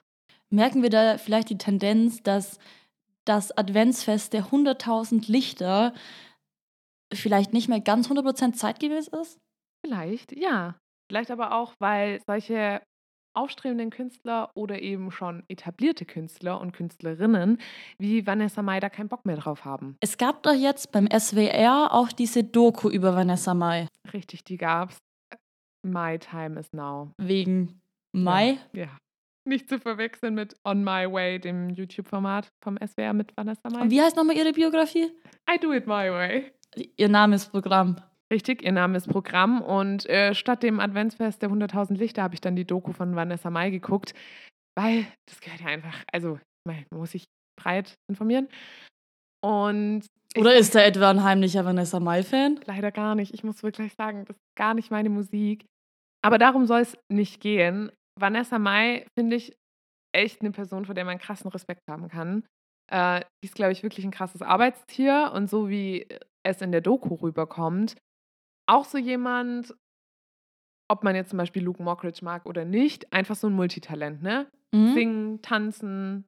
Merken 0.51 0.81
wir 0.81 0.89
da 0.89 1.17
vielleicht 1.17 1.49
die 1.49 1.57
Tendenz, 1.57 2.23
dass 2.23 2.59
das 3.25 3.55
Adventsfest 3.55 4.33
der 4.33 4.45
100.000 4.45 5.31
Lichter 5.31 5.93
vielleicht 7.13 7.53
nicht 7.53 7.69
mehr 7.69 7.79
ganz 7.79 8.09
100% 8.09 8.53
zeitgemäß 8.53 9.07
ist? 9.09 9.37
Vielleicht, 9.85 10.35
ja. 10.35 10.75
Vielleicht 11.09 11.31
aber 11.31 11.53
auch, 11.53 11.73
weil 11.79 12.21
solche 12.27 12.81
aufstrebenden 13.35 13.91
Künstler 13.91 14.51
oder 14.55 14.81
eben 14.81 15.11
schon 15.11 15.43
etablierte 15.47 16.05
Künstler 16.05 16.59
und 16.59 16.71
Künstlerinnen 16.71 17.59
wie 17.99 18.25
Vanessa 18.25 18.61
Mai 18.61 18.79
da 18.79 18.89
keinen 18.89 19.07
Bock 19.07 19.25
mehr 19.25 19.37
drauf 19.37 19.65
haben. 19.65 19.95
Es 20.01 20.17
gab 20.17 20.43
doch 20.43 20.53
jetzt 20.53 20.91
beim 20.91 21.07
SWR 21.07 21.93
auch 21.93 22.11
diese 22.11 22.43
Doku 22.43 22.89
über 22.89 23.15
Vanessa 23.15 23.53
Mai. 23.53 23.87
Richtig, 24.11 24.43
die 24.43 24.57
gab's. 24.57 24.97
My 25.85 26.17
Time 26.17 26.59
is 26.59 26.67
Now. 26.73 27.13
Wegen 27.17 27.79
Mai. 28.13 28.57
Ja. 28.73 28.89
Nicht 29.49 29.67
zu 29.67 29.79
verwechseln 29.79 30.35
mit 30.35 30.55
On 30.63 30.83
My 30.83 31.11
Way, 31.11 31.39
dem 31.39 31.69
YouTube-Format 31.71 32.51
vom 32.63 32.77
SWR 32.77 33.13
mit 33.13 33.35
Vanessa 33.35 33.67
Mai. 33.67 33.81
Und 33.81 33.89
wie 33.89 33.99
heißt 33.99 34.15
nochmal 34.15 34.37
ihre 34.37 34.51
Biografie? 34.53 35.11
I 35.51 35.57
do 35.59 35.73
it 35.73 35.87
my 35.87 36.11
way. 36.11 36.51
Ihr 36.97 37.09
Name 37.09 37.35
ist 37.35 37.49
Programm. 37.49 37.99
Richtig, 38.31 38.61
ihr 38.61 38.71
Name 38.71 38.95
ist 38.95 39.07
Programm. 39.07 39.63
Und 39.63 40.07
äh, 40.07 40.35
statt 40.35 40.61
dem 40.61 40.79
Adventsfest 40.79 41.41
der 41.41 41.49
100.000 41.49 41.95
Lichter 41.95 42.21
habe 42.21 42.35
ich 42.35 42.41
dann 42.41 42.55
die 42.55 42.65
Doku 42.65 42.93
von 42.93 43.15
Vanessa 43.15 43.49
Mai 43.49 43.71
geguckt, 43.71 44.13
weil 44.77 45.07
das 45.27 45.41
gehört 45.41 45.61
ja 45.61 45.67
einfach, 45.67 46.03
also, 46.13 46.39
man 46.67 46.85
muss 46.91 47.11
sich 47.11 47.25
breit 47.59 47.95
informieren. 48.07 48.49
Und 49.43 50.05
Oder 50.37 50.55
ist 50.55 50.75
da 50.75 50.81
etwa 50.81 51.09
ein 51.09 51.23
heimlicher 51.23 51.65
Vanessa 51.65 51.99
Mai-Fan? 51.99 52.59
leider 52.65 52.91
gar 52.91 53.15
nicht. 53.15 53.33
Ich 53.33 53.43
muss 53.43 53.63
wirklich 53.63 53.93
sagen, 53.95 54.25
das 54.25 54.35
ist 54.35 54.55
gar 54.55 54.75
nicht 54.75 54.91
meine 54.91 55.09
Musik. 55.09 55.65
Aber 56.21 56.37
darum 56.37 56.67
soll 56.67 56.81
es 56.81 56.97
nicht 57.09 57.41
gehen. 57.41 57.91
Vanessa 58.19 58.59
Mai 58.59 59.05
finde 59.17 59.35
ich 59.35 59.55
echt 60.15 60.41
eine 60.41 60.51
Person, 60.51 60.85
vor 60.85 60.95
der 60.95 61.05
man 61.05 61.19
krassen 61.19 61.49
Respekt 61.51 61.83
haben 61.89 62.07
kann. 62.07 62.43
Äh, 62.91 63.21
die 63.43 63.47
ist, 63.47 63.55
glaube 63.55 63.71
ich, 63.71 63.83
wirklich 63.83 64.05
ein 64.05 64.11
krasses 64.11 64.41
Arbeitstier 64.41 65.31
und 65.33 65.49
so 65.49 65.69
wie 65.69 66.07
es 66.43 66.61
in 66.61 66.71
der 66.71 66.81
Doku 66.81 67.15
rüberkommt, 67.15 67.95
auch 68.67 68.85
so 68.85 68.97
jemand, 68.97 69.75
ob 70.89 71.03
man 71.03 71.15
jetzt 71.15 71.29
zum 71.29 71.37
Beispiel 71.37 71.63
Luke 71.63 71.83
Mockridge 71.83 72.23
mag 72.23 72.45
oder 72.45 72.65
nicht, 72.65 73.11
einfach 73.13 73.35
so 73.35 73.47
ein 73.47 73.53
Multitalent, 73.53 74.23
ne? 74.23 74.47
Mhm. 74.73 74.93
Singen, 74.93 75.41
tanzen, 75.41 76.25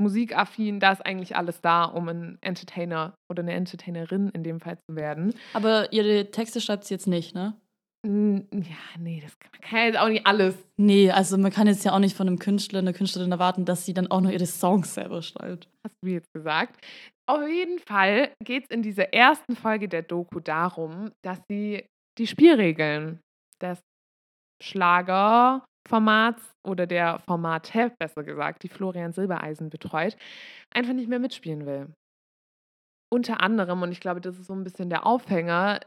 musikaffin, 0.00 0.80
da 0.80 0.92
ist 0.92 1.04
eigentlich 1.04 1.36
alles 1.36 1.60
da, 1.60 1.84
um 1.84 2.08
ein 2.08 2.38
Entertainer 2.40 3.14
oder 3.30 3.42
eine 3.42 3.52
Entertainerin 3.52 4.30
in 4.30 4.42
dem 4.42 4.60
Fall 4.60 4.78
zu 4.88 4.96
werden. 4.96 5.34
Aber 5.52 5.92
ihre 5.92 6.30
Texte 6.30 6.60
schreibt 6.60 6.84
sie 6.84 6.94
jetzt 6.94 7.06
nicht, 7.06 7.34
ne? 7.34 7.54
Ja, 8.02 8.78
nee, 8.98 9.20
das 9.20 9.38
kann, 9.38 9.50
man 9.52 9.60
kann 9.60 9.78
ja 9.78 9.84
jetzt 9.86 9.98
auch 9.98 10.08
nicht 10.08 10.26
alles. 10.26 10.56
Nee, 10.78 11.10
also 11.10 11.36
man 11.36 11.52
kann 11.52 11.66
jetzt 11.66 11.84
ja 11.84 11.92
auch 11.92 11.98
nicht 11.98 12.16
von 12.16 12.26
einem 12.26 12.38
Künstler, 12.38 12.78
einer 12.78 12.94
Künstlerin 12.94 13.30
erwarten, 13.30 13.66
dass 13.66 13.84
sie 13.84 13.92
dann 13.92 14.10
auch 14.10 14.22
noch 14.22 14.30
ihre 14.30 14.46
Songs 14.46 14.94
selber 14.94 15.20
schreibt. 15.20 15.68
Hast 15.84 15.96
du 16.02 16.10
jetzt 16.10 16.32
gesagt. 16.32 16.82
Auf 17.28 17.46
jeden 17.46 17.78
Fall 17.78 18.32
geht 18.42 18.64
es 18.64 18.70
in 18.70 18.82
dieser 18.82 19.12
ersten 19.12 19.54
Folge 19.54 19.88
der 19.88 20.02
Doku 20.02 20.40
darum, 20.40 21.12
dass 21.22 21.40
sie 21.48 21.84
die 22.18 22.26
Spielregeln 22.26 23.20
des 23.62 23.78
Schlagerformats 24.62 26.42
oder 26.66 26.86
der 26.86 27.18
Formate, 27.20 27.92
besser 27.98 28.24
gesagt, 28.24 28.62
die 28.62 28.68
Florian 28.68 29.12
Silbereisen 29.12 29.68
betreut, 29.68 30.16
einfach 30.74 30.94
nicht 30.94 31.08
mehr 31.08 31.18
mitspielen 31.18 31.66
will. 31.66 31.92
Unter 33.12 33.42
anderem, 33.42 33.82
und 33.82 33.92
ich 33.92 34.00
glaube, 34.00 34.20
das 34.20 34.38
ist 34.38 34.46
so 34.46 34.54
ein 34.54 34.64
bisschen 34.64 34.88
der 34.88 35.04
Aufhänger, 35.04 35.80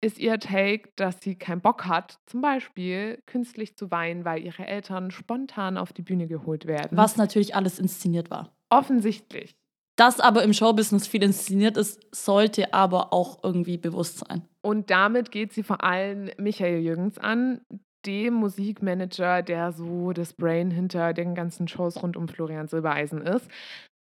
ist 0.00 0.18
ihr 0.18 0.38
Take, 0.38 0.90
dass 0.96 1.20
sie 1.20 1.36
keinen 1.36 1.60
Bock 1.60 1.86
hat, 1.86 2.18
zum 2.26 2.40
Beispiel 2.40 3.22
künstlich 3.26 3.76
zu 3.76 3.90
weinen, 3.90 4.24
weil 4.24 4.42
ihre 4.42 4.66
Eltern 4.66 5.10
spontan 5.10 5.78
auf 5.78 5.92
die 5.92 6.02
Bühne 6.02 6.26
geholt 6.26 6.66
werden. 6.66 6.96
Was 6.96 7.16
natürlich 7.16 7.54
alles 7.54 7.78
inszeniert 7.78 8.30
war. 8.30 8.52
offensichtlich. 8.70 9.56
Dass 9.96 10.20
aber 10.20 10.42
im 10.42 10.52
Showbusiness 10.52 11.06
viel 11.06 11.22
inszeniert 11.22 11.78
ist, 11.78 12.06
sollte 12.14 12.74
aber 12.74 13.14
auch 13.14 13.42
irgendwie 13.42 13.78
bewusst 13.78 14.18
sein. 14.18 14.42
Und 14.60 14.90
damit 14.90 15.30
geht 15.30 15.54
sie 15.54 15.62
vor 15.62 15.82
allem 15.82 16.30
Michael 16.36 16.80
Jürgens 16.80 17.16
an, 17.16 17.62
dem 18.04 18.34
Musikmanager, 18.34 19.42
der 19.42 19.72
so 19.72 20.12
das 20.12 20.34
Brain 20.34 20.70
hinter 20.70 21.14
den 21.14 21.34
ganzen 21.34 21.66
Shows 21.66 22.02
rund 22.02 22.16
um 22.16 22.28
Florian 22.28 22.68
Silbereisen 22.68 23.22
ist. 23.22 23.48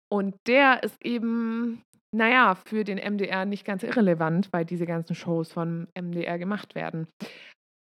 Und 0.09 0.35
der 0.47 0.83
ist 0.83 0.97
eben, 1.03 1.83
naja, 2.13 2.55
für 2.55 2.83
den 2.83 2.97
MDR 2.97 3.45
nicht 3.45 3.65
ganz 3.65 3.83
irrelevant, 3.83 4.49
weil 4.51 4.65
diese 4.65 4.85
ganzen 4.85 5.15
Shows 5.15 5.51
vom 5.51 5.87
MDR 5.99 6.37
gemacht 6.37 6.75
werden. 6.75 7.07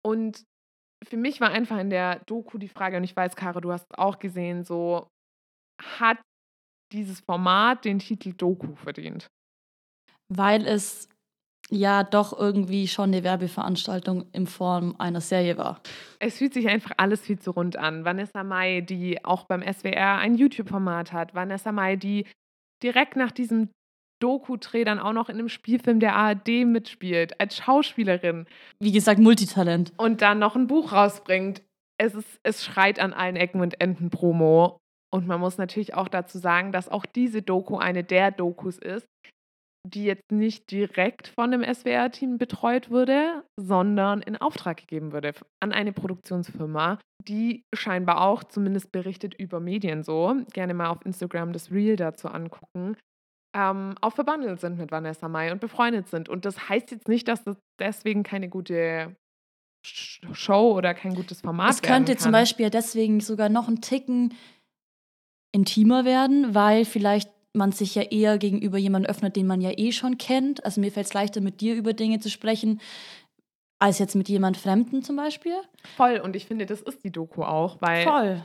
Und 0.04 0.44
für 1.04 1.16
mich 1.16 1.40
war 1.40 1.50
einfach 1.50 1.78
in 1.78 1.90
der 1.90 2.20
Doku 2.26 2.58
die 2.58 2.68
Frage, 2.68 2.96
und 2.96 3.04
ich 3.04 3.16
weiß, 3.16 3.34
Kara, 3.34 3.60
du 3.60 3.72
hast 3.72 3.86
es 3.90 3.98
auch 3.98 4.18
gesehen, 4.18 4.64
so, 4.64 5.08
hat 5.82 6.18
dieses 6.92 7.20
Format 7.20 7.84
den 7.84 7.98
Titel 7.98 8.32
Doku 8.32 8.74
verdient? 8.76 9.26
Weil 10.28 10.66
es 10.66 11.08
ja 11.70 12.04
doch 12.04 12.38
irgendwie 12.38 12.86
schon 12.86 13.10
eine 13.10 13.24
Werbeveranstaltung 13.24 14.30
in 14.32 14.46
Form 14.46 14.94
einer 14.98 15.20
Serie 15.20 15.56
war. 15.56 15.80
Es 16.20 16.38
fühlt 16.38 16.54
sich 16.54 16.68
einfach 16.68 16.92
alles 16.98 17.22
viel 17.22 17.38
zu 17.38 17.50
rund 17.50 17.76
an. 17.76 18.04
Vanessa 18.04 18.44
Mai, 18.44 18.82
die 18.82 19.24
auch 19.24 19.44
beim 19.44 19.62
SWR 19.62 20.18
ein 20.18 20.34
YouTube-Format 20.34 21.12
hat. 21.12 21.34
Vanessa 21.34 21.72
Mai, 21.72 21.96
die 21.96 22.26
direkt 22.82 23.16
nach 23.16 23.32
diesem 23.32 23.70
Doku-Dreh 24.22 24.84
dann 24.84 24.98
auch 24.98 25.12
noch 25.12 25.28
in 25.28 25.38
einem 25.38 25.48
Spielfilm 25.48 26.00
der 26.00 26.14
ARD 26.14 26.64
mitspielt, 26.64 27.40
als 27.40 27.56
Schauspielerin. 27.56 28.46
Wie 28.78 28.92
gesagt, 28.92 29.18
Multitalent. 29.18 29.92
Und 29.96 30.22
dann 30.22 30.38
noch 30.38 30.56
ein 30.56 30.66
Buch 30.66 30.92
rausbringt. 30.92 31.62
Es, 31.98 32.14
ist, 32.14 32.40
es 32.42 32.64
schreit 32.64 32.98
an 33.00 33.12
allen 33.12 33.36
Ecken 33.36 33.60
und 33.60 33.80
Enden 33.80 34.10
Promo. 34.10 34.78
Und 35.12 35.26
man 35.26 35.40
muss 35.40 35.58
natürlich 35.58 35.94
auch 35.94 36.08
dazu 36.08 36.38
sagen, 36.38 36.72
dass 36.72 36.88
auch 36.88 37.04
diese 37.04 37.42
Doku 37.42 37.76
eine 37.76 38.02
der 38.02 38.30
Dokus 38.30 38.78
ist, 38.78 39.06
die 39.86 40.04
jetzt 40.04 40.30
nicht 40.30 40.70
direkt 40.70 41.28
von 41.28 41.50
dem 41.50 41.62
SWR-Team 41.62 42.38
betreut 42.38 42.90
wurde, 42.90 43.42
sondern 43.60 44.22
in 44.22 44.36
Auftrag 44.36 44.78
gegeben 44.78 45.12
wurde 45.12 45.32
an 45.60 45.72
eine 45.72 45.92
Produktionsfirma, 45.92 46.98
die 47.26 47.64
scheinbar 47.74 48.22
auch 48.22 48.44
zumindest 48.44 48.92
berichtet 48.92 49.34
über 49.34 49.60
Medien 49.60 50.02
so, 50.02 50.36
gerne 50.52 50.74
mal 50.74 50.88
auf 50.88 51.04
Instagram 51.04 51.52
das 51.52 51.70
Reel 51.72 51.96
dazu 51.96 52.28
angucken, 52.28 52.96
ähm, 53.54 53.94
auch 54.00 54.12
verbandelt 54.12 54.60
sind 54.60 54.78
mit 54.78 54.90
Vanessa 54.90 55.28
Mai 55.28 55.52
und 55.52 55.60
befreundet 55.60 56.08
sind. 56.08 56.28
Und 56.28 56.44
das 56.44 56.68
heißt 56.68 56.90
jetzt 56.90 57.08
nicht, 57.08 57.28
dass 57.28 57.44
das 57.44 57.56
deswegen 57.78 58.22
keine 58.22 58.48
gute 58.48 59.16
Show 59.84 60.72
oder 60.76 60.94
kein 60.94 61.14
gutes 61.14 61.40
Format 61.40 61.70
Es 61.70 61.82
könnte 61.82 62.16
zum 62.16 62.32
Beispiel 62.32 62.70
deswegen 62.70 63.20
sogar 63.20 63.48
noch 63.48 63.68
ein 63.68 63.80
Ticken 63.80 64.34
intimer 65.52 66.04
werden, 66.04 66.54
weil 66.54 66.84
vielleicht 66.84 67.30
man 67.54 67.72
sich 67.72 67.94
ja 67.94 68.02
eher 68.02 68.38
gegenüber 68.38 68.78
jemandem 68.78 69.10
öffnet, 69.10 69.36
den 69.36 69.46
man 69.46 69.60
ja 69.60 69.72
eh 69.76 69.92
schon 69.92 70.16
kennt. 70.18 70.64
Also 70.64 70.80
mir 70.80 70.90
fällt 70.90 71.06
es 71.06 71.14
leichter, 71.14 71.40
mit 71.40 71.60
dir 71.60 71.74
über 71.74 71.92
Dinge 71.92 72.20
zu 72.20 72.30
sprechen, 72.30 72.80
als 73.78 73.98
jetzt 73.98 74.14
mit 74.14 74.28
jemand 74.28 74.56
Fremden 74.56 75.02
zum 75.02 75.16
Beispiel. 75.16 75.56
Voll, 75.96 76.18
und 76.18 76.36
ich 76.36 76.46
finde, 76.46 76.64
das 76.64 76.80
ist 76.80 77.04
die 77.04 77.10
Doku 77.10 77.42
auch, 77.42 77.76
weil 77.80 78.04
Voll. 78.04 78.42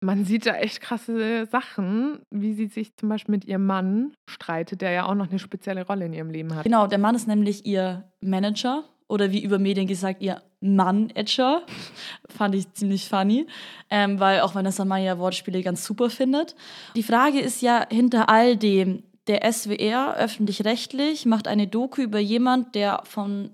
Man 0.00 0.24
sieht 0.24 0.46
da 0.46 0.54
echt 0.54 0.80
krasse 0.80 1.46
Sachen, 1.46 2.20
wie 2.30 2.54
sie 2.54 2.66
sich 2.66 2.96
zum 2.96 3.08
Beispiel 3.08 3.34
mit 3.34 3.44
ihrem 3.44 3.66
Mann 3.66 4.12
streitet, 4.28 4.80
der 4.80 4.92
ja 4.92 5.06
auch 5.06 5.14
noch 5.14 5.28
eine 5.28 5.38
spezielle 5.38 5.86
Rolle 5.86 6.06
in 6.06 6.12
ihrem 6.12 6.30
Leben 6.30 6.54
hat. 6.54 6.64
Genau, 6.64 6.86
der 6.86 6.98
Mann 6.98 7.14
ist 7.14 7.26
nämlich 7.26 7.66
ihr 7.66 8.04
Manager 8.20 8.84
oder 9.08 9.32
wie 9.32 9.42
über 9.42 9.58
Medien 9.58 9.86
gesagt, 9.86 10.22
ihr 10.22 10.42
Mann-Etcher. 10.60 11.62
Fand 12.28 12.54
ich 12.54 12.72
ziemlich 12.74 13.08
funny, 13.08 13.46
ähm, 13.90 14.20
weil 14.20 14.40
auch 14.40 14.54
Vanessa 14.54 14.84
Maya 14.84 15.18
Wortspiele 15.18 15.62
ganz 15.62 15.84
super 15.84 16.10
findet. 16.10 16.54
Die 16.94 17.02
Frage 17.02 17.40
ist 17.40 17.62
ja 17.62 17.86
hinter 17.90 18.28
all 18.28 18.56
dem, 18.56 19.02
der 19.26 19.50
SWR, 19.52 20.16
öffentlich-rechtlich, 20.16 21.26
macht 21.26 21.48
eine 21.48 21.66
Doku 21.66 22.02
über 22.02 22.18
jemand, 22.18 22.74
der 22.74 23.02
von 23.04 23.50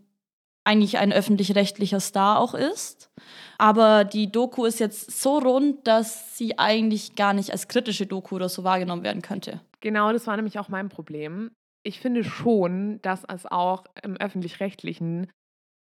eigentlich 0.62 0.98
ein 0.98 1.12
öffentlich-rechtlicher 1.12 2.00
Star 2.00 2.38
auch 2.38 2.54
ist. 2.54 3.10
Aber 3.58 4.04
die 4.04 4.30
Doku 4.30 4.64
ist 4.64 4.80
jetzt 4.80 5.10
so 5.20 5.38
rund, 5.38 5.86
dass 5.86 6.36
sie 6.36 6.58
eigentlich 6.58 7.14
gar 7.14 7.32
nicht 7.32 7.50
als 7.50 7.68
kritische 7.68 8.06
Doku 8.06 8.36
oder 8.36 8.48
so 8.48 8.64
wahrgenommen 8.64 9.02
werden 9.02 9.22
könnte. 9.22 9.60
Genau, 9.80 10.12
das 10.12 10.26
war 10.26 10.36
nämlich 10.36 10.58
auch 10.58 10.68
mein 10.68 10.88
Problem. 10.88 11.50
Ich 11.86 12.00
finde 12.00 12.24
schon, 12.24 13.00
dass 13.02 13.24
es 13.24 13.46
auch 13.46 13.84
im 14.02 14.16
öffentlich-rechtlichen 14.16 15.30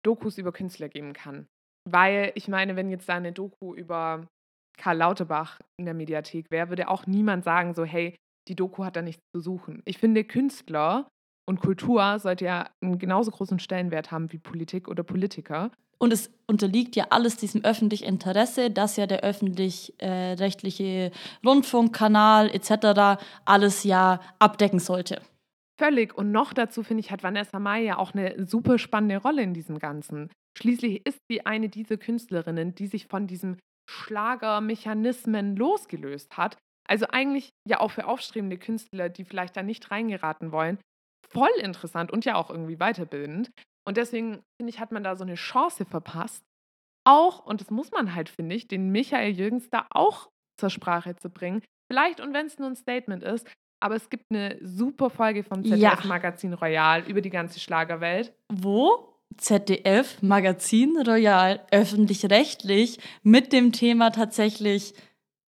Dokus 0.04 0.38
über 0.38 0.52
Künstler 0.52 0.88
geben 0.88 1.12
kann. 1.12 1.46
Weil 1.88 2.32
ich 2.34 2.48
meine, 2.48 2.76
wenn 2.76 2.90
jetzt 2.90 3.08
da 3.08 3.14
eine 3.14 3.32
Doku 3.32 3.74
über 3.74 4.26
Karl 4.78 4.96
Lauterbach 4.96 5.60
in 5.78 5.84
der 5.84 5.94
Mediathek 5.94 6.50
wäre, 6.50 6.68
würde 6.68 6.88
auch 6.88 7.06
niemand 7.06 7.44
sagen, 7.44 7.74
so, 7.74 7.84
hey, 7.84 8.16
die 8.48 8.56
Doku 8.56 8.84
hat 8.84 8.96
da 8.96 9.02
nichts 9.02 9.22
zu 9.34 9.40
suchen. 9.40 9.82
Ich 9.84 9.98
finde, 9.98 10.24
Künstler 10.24 11.08
und 11.48 11.60
Kultur 11.60 12.18
sollte 12.18 12.44
ja 12.44 12.70
einen 12.82 12.98
genauso 12.98 13.30
großen 13.30 13.58
Stellenwert 13.58 14.10
haben 14.10 14.32
wie 14.32 14.38
Politik 14.38 14.88
oder 14.88 15.02
Politiker. 15.02 15.70
Und 16.02 16.12
es 16.12 16.32
unterliegt 16.48 16.96
ja 16.96 17.06
alles 17.10 17.36
diesem 17.36 17.64
öffentlichen 17.64 18.06
Interesse, 18.06 18.72
dass 18.72 18.96
ja 18.96 19.06
der 19.06 19.20
öffentlich-rechtliche 19.20 20.84
äh, 20.84 21.10
Rundfunkkanal 21.46 22.50
etc. 22.50 23.22
alles 23.44 23.84
ja 23.84 24.18
abdecken 24.40 24.80
sollte. 24.80 25.22
Völlig. 25.78 26.18
Und 26.18 26.32
noch 26.32 26.54
dazu, 26.54 26.82
finde 26.82 27.02
ich, 27.02 27.12
hat 27.12 27.22
Vanessa 27.22 27.60
Mai 27.60 27.84
ja 27.84 27.98
auch 27.98 28.14
eine 28.14 28.46
super 28.48 28.80
spannende 28.80 29.18
Rolle 29.18 29.42
in 29.42 29.54
diesem 29.54 29.78
Ganzen. 29.78 30.28
Schließlich 30.58 31.06
ist 31.06 31.18
sie 31.30 31.46
eine 31.46 31.68
dieser 31.68 31.98
Künstlerinnen, 31.98 32.74
die 32.74 32.88
sich 32.88 33.06
von 33.06 33.28
diesem 33.28 33.58
Schlagermechanismen 33.88 35.54
losgelöst 35.54 36.36
hat. 36.36 36.56
Also 36.88 37.06
eigentlich 37.10 37.50
ja 37.68 37.78
auch 37.78 37.92
für 37.92 38.08
aufstrebende 38.08 38.58
Künstler, 38.58 39.08
die 39.08 39.24
vielleicht 39.24 39.56
da 39.56 39.62
nicht 39.62 39.88
reingeraten 39.92 40.50
wollen, 40.50 40.78
voll 41.28 41.52
interessant 41.60 42.10
und 42.10 42.24
ja 42.24 42.34
auch 42.34 42.50
irgendwie 42.50 42.76
weiterbildend. 42.76 43.52
Und 43.84 43.96
deswegen 43.96 44.42
finde 44.56 44.70
ich, 44.70 44.80
hat 44.80 44.92
man 44.92 45.04
da 45.04 45.16
so 45.16 45.24
eine 45.24 45.34
Chance 45.34 45.84
verpasst, 45.84 46.44
auch, 47.04 47.44
und 47.44 47.60
das 47.60 47.70
muss 47.70 47.90
man 47.90 48.14
halt, 48.14 48.28
finde 48.28 48.54
ich, 48.54 48.68
den 48.68 48.90
Michael 48.90 49.32
Jürgens 49.32 49.70
da 49.70 49.86
auch 49.90 50.30
zur 50.56 50.70
Sprache 50.70 51.16
zu 51.16 51.30
bringen. 51.30 51.62
Vielleicht, 51.90 52.20
und 52.20 52.32
wenn 52.32 52.46
es 52.46 52.58
nur 52.58 52.68
ein 52.68 52.76
Statement 52.76 53.22
ist, 53.22 53.46
aber 53.80 53.96
es 53.96 54.08
gibt 54.08 54.26
eine 54.30 54.56
super 54.62 55.10
Folge 55.10 55.42
vom 55.42 55.64
ZDF-Magazin 55.64 56.54
Royal 56.54 57.02
über 57.08 57.20
die 57.20 57.30
ganze 57.30 57.58
Schlagerwelt. 57.58 58.32
Wo? 58.48 59.08
ZDF 59.36 60.22
Magazin 60.22 60.96
Royal, 60.98 61.66
öffentlich-rechtlich, 61.72 63.00
mit 63.22 63.52
dem 63.52 63.72
Thema 63.72 64.10
tatsächlich 64.10 64.94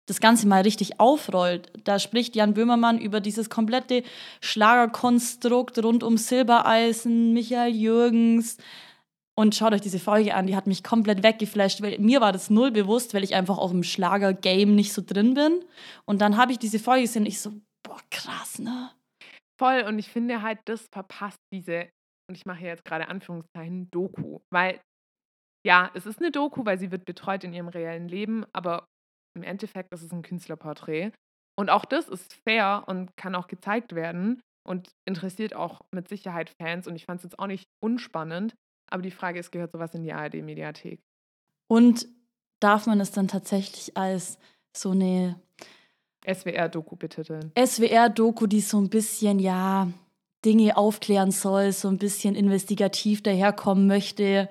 das 0.07 0.21
Ganze 0.21 0.47
mal 0.47 0.63
richtig 0.63 1.01
aufrollt. 1.01 1.73
Da 1.85 1.99
spricht 1.99 2.37
Jan 2.37 2.55
Böhmermann 2.55 2.99
über 2.99 3.21
dieses 3.21 3.49
komplette 3.49 4.03
Schlagerkonstrukt 4.41 5.83
rund 5.83 6.03
um 6.03 6.17
Silbereisen, 6.17 7.33
Michael 7.33 7.75
Jürgens. 7.75 8.59
Und 9.37 9.57
schaut 9.57 9.73
euch 9.73 9.81
diese 9.81 9.99
Folge 9.99 10.35
an, 10.35 10.47
die 10.47 10.55
hat 10.55 10.69
mich 10.69 10.85
komplett 10.85 11.25
weggeflasht, 11.25 11.83
weil 11.83 11.99
mir 11.99 12.21
war 12.21 12.31
das 12.31 12.51
null 12.51 12.71
bewusst, 12.71 13.15
weil 13.15 13.25
ich 13.25 13.35
einfach 13.35 13.59
auch 13.59 13.73
im 13.73 13.83
Schlager-Game 13.83 14.75
nicht 14.75 14.93
so 14.93 15.03
drin 15.05 15.35
bin. 15.35 15.65
Und 16.05 16.21
dann 16.21 16.37
habe 16.37 16.53
ich 16.53 16.59
diese 16.59 16.79
Folge 16.79 17.03
gesehen 17.03 17.23
und 17.23 17.29
ich 17.29 17.41
so, 17.41 17.51
boah, 17.83 18.01
krass, 18.11 18.61
ne? 18.61 18.93
Voll, 19.59 19.83
und 19.89 19.99
ich 19.99 20.09
finde 20.09 20.43
halt, 20.43 20.61
das 20.67 20.87
verpasst 20.93 21.39
diese, 21.53 21.89
und 22.29 22.37
ich 22.37 22.47
mache 22.47 22.65
jetzt 22.65 22.85
gerade 22.85 23.09
Anführungszeichen, 23.09 23.89
Doku. 23.91 24.39
Weil, 24.53 24.81
ja, 25.67 25.91
es 25.95 26.07
ist 26.07 26.21
eine 26.21 26.31
Doku, 26.31 26.65
weil 26.65 26.79
sie 26.79 26.93
wird 26.93 27.05
betreut 27.05 27.43
in 27.43 27.53
ihrem 27.53 27.69
reellen 27.69 28.09
Leben, 28.09 28.45
aber 28.53 28.87
im 29.35 29.43
Endeffekt 29.43 29.93
ist 29.93 30.03
es 30.03 30.13
ein 30.13 30.23
Künstlerporträt. 30.23 31.13
Und 31.57 31.71
auch 31.71 31.85
das 31.85 32.09
ist 32.09 32.35
fair 32.45 32.85
und 32.87 33.17
kann 33.17 33.35
auch 33.35 33.47
gezeigt 33.47 33.95
werden 33.95 34.41
und 34.67 34.91
interessiert 35.05 35.55
auch 35.55 35.83
mit 35.93 36.09
Sicherheit 36.09 36.51
Fans. 36.51 36.87
Und 36.87 36.97
ich 36.97 37.05
fand 37.05 37.19
es 37.19 37.25
jetzt 37.25 37.39
auch 37.39 37.47
nicht 37.47 37.69
unspannend, 37.81 38.55
aber 38.91 39.03
die 39.03 39.11
Frage 39.11 39.39
ist, 39.39 39.53
gehört 39.53 39.73
sowas 39.73 39.95
in 39.95 40.03
die 40.03 40.13
ARD-Mediathek? 40.13 41.01
Und 41.69 42.09
darf 42.61 42.87
man 42.87 43.01
es 43.01 43.13
dann 43.13 43.29
tatsächlich 43.29 43.97
als 43.97 44.39
so 44.77 44.91
eine 44.91 45.41
SWR-Doku 46.27 46.97
betiteln. 46.97 47.53
SWR-Doku, 47.57 48.47
die 48.47 48.61
so 48.61 48.79
ein 48.79 48.89
bisschen, 48.89 49.39
ja, 49.39 49.89
Dinge 50.45 50.77
aufklären 50.77 51.31
soll, 51.31 51.73
so 51.73 51.89
ein 51.89 51.99
bisschen 51.99 52.35
investigativ 52.35 53.23
daherkommen 53.23 53.87
möchte, 53.87 54.49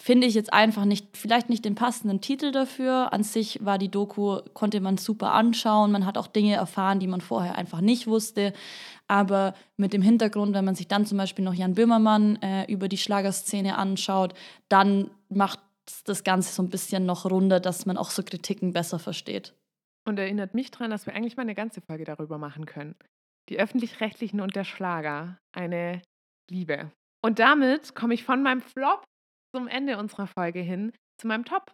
finde 0.00 0.26
ich 0.26 0.34
jetzt 0.34 0.52
einfach 0.52 0.86
nicht, 0.86 1.14
vielleicht 1.14 1.50
nicht 1.50 1.64
den 1.64 1.74
passenden 1.74 2.22
Titel 2.22 2.52
dafür. 2.52 3.12
An 3.12 3.22
sich 3.22 3.64
war 3.64 3.76
die 3.76 3.90
Doku, 3.90 4.40
konnte 4.54 4.80
man 4.80 4.96
super 4.96 5.32
anschauen. 5.32 5.92
Man 5.92 6.06
hat 6.06 6.16
auch 6.16 6.26
Dinge 6.26 6.54
erfahren, 6.54 7.00
die 7.00 7.06
man 7.06 7.20
vorher 7.20 7.56
einfach 7.56 7.82
nicht 7.82 8.06
wusste. 8.06 8.54
Aber 9.08 9.54
mit 9.76 9.92
dem 9.92 10.00
Hintergrund, 10.00 10.54
wenn 10.54 10.64
man 10.64 10.74
sich 10.74 10.88
dann 10.88 11.04
zum 11.04 11.18
Beispiel 11.18 11.44
noch 11.44 11.52
Jan 11.52 11.74
Böhmermann 11.74 12.36
äh, 12.36 12.64
über 12.72 12.88
die 12.88 12.96
Schlagerszene 12.96 13.76
anschaut, 13.76 14.32
dann 14.70 15.10
macht 15.28 15.60
das 16.06 16.24
Ganze 16.24 16.54
so 16.54 16.62
ein 16.62 16.70
bisschen 16.70 17.04
noch 17.04 17.26
runder, 17.26 17.60
dass 17.60 17.84
man 17.84 17.98
auch 17.98 18.10
so 18.10 18.22
Kritiken 18.22 18.72
besser 18.72 18.98
versteht. 18.98 19.54
Und 20.06 20.18
erinnert 20.18 20.54
mich 20.54 20.70
daran, 20.70 20.90
dass 20.90 21.04
wir 21.04 21.14
eigentlich 21.14 21.36
mal 21.36 21.42
eine 21.42 21.54
ganze 21.54 21.82
Folge 21.82 22.04
darüber 22.04 22.38
machen 22.38 22.64
können. 22.64 22.94
Die 23.50 23.58
öffentlich-rechtlichen 23.58 24.40
und 24.40 24.56
der 24.56 24.64
Schlager. 24.64 25.36
Eine 25.52 26.00
Liebe. 26.48 26.90
Und 27.22 27.38
damit 27.38 27.94
komme 27.94 28.14
ich 28.14 28.24
von 28.24 28.42
meinem 28.42 28.62
Flop 28.62 29.04
zum 29.54 29.68
Ende 29.68 29.98
unserer 29.98 30.26
Folge 30.26 30.60
hin 30.60 30.92
zu 31.18 31.26
meinem 31.26 31.44
Top. 31.44 31.72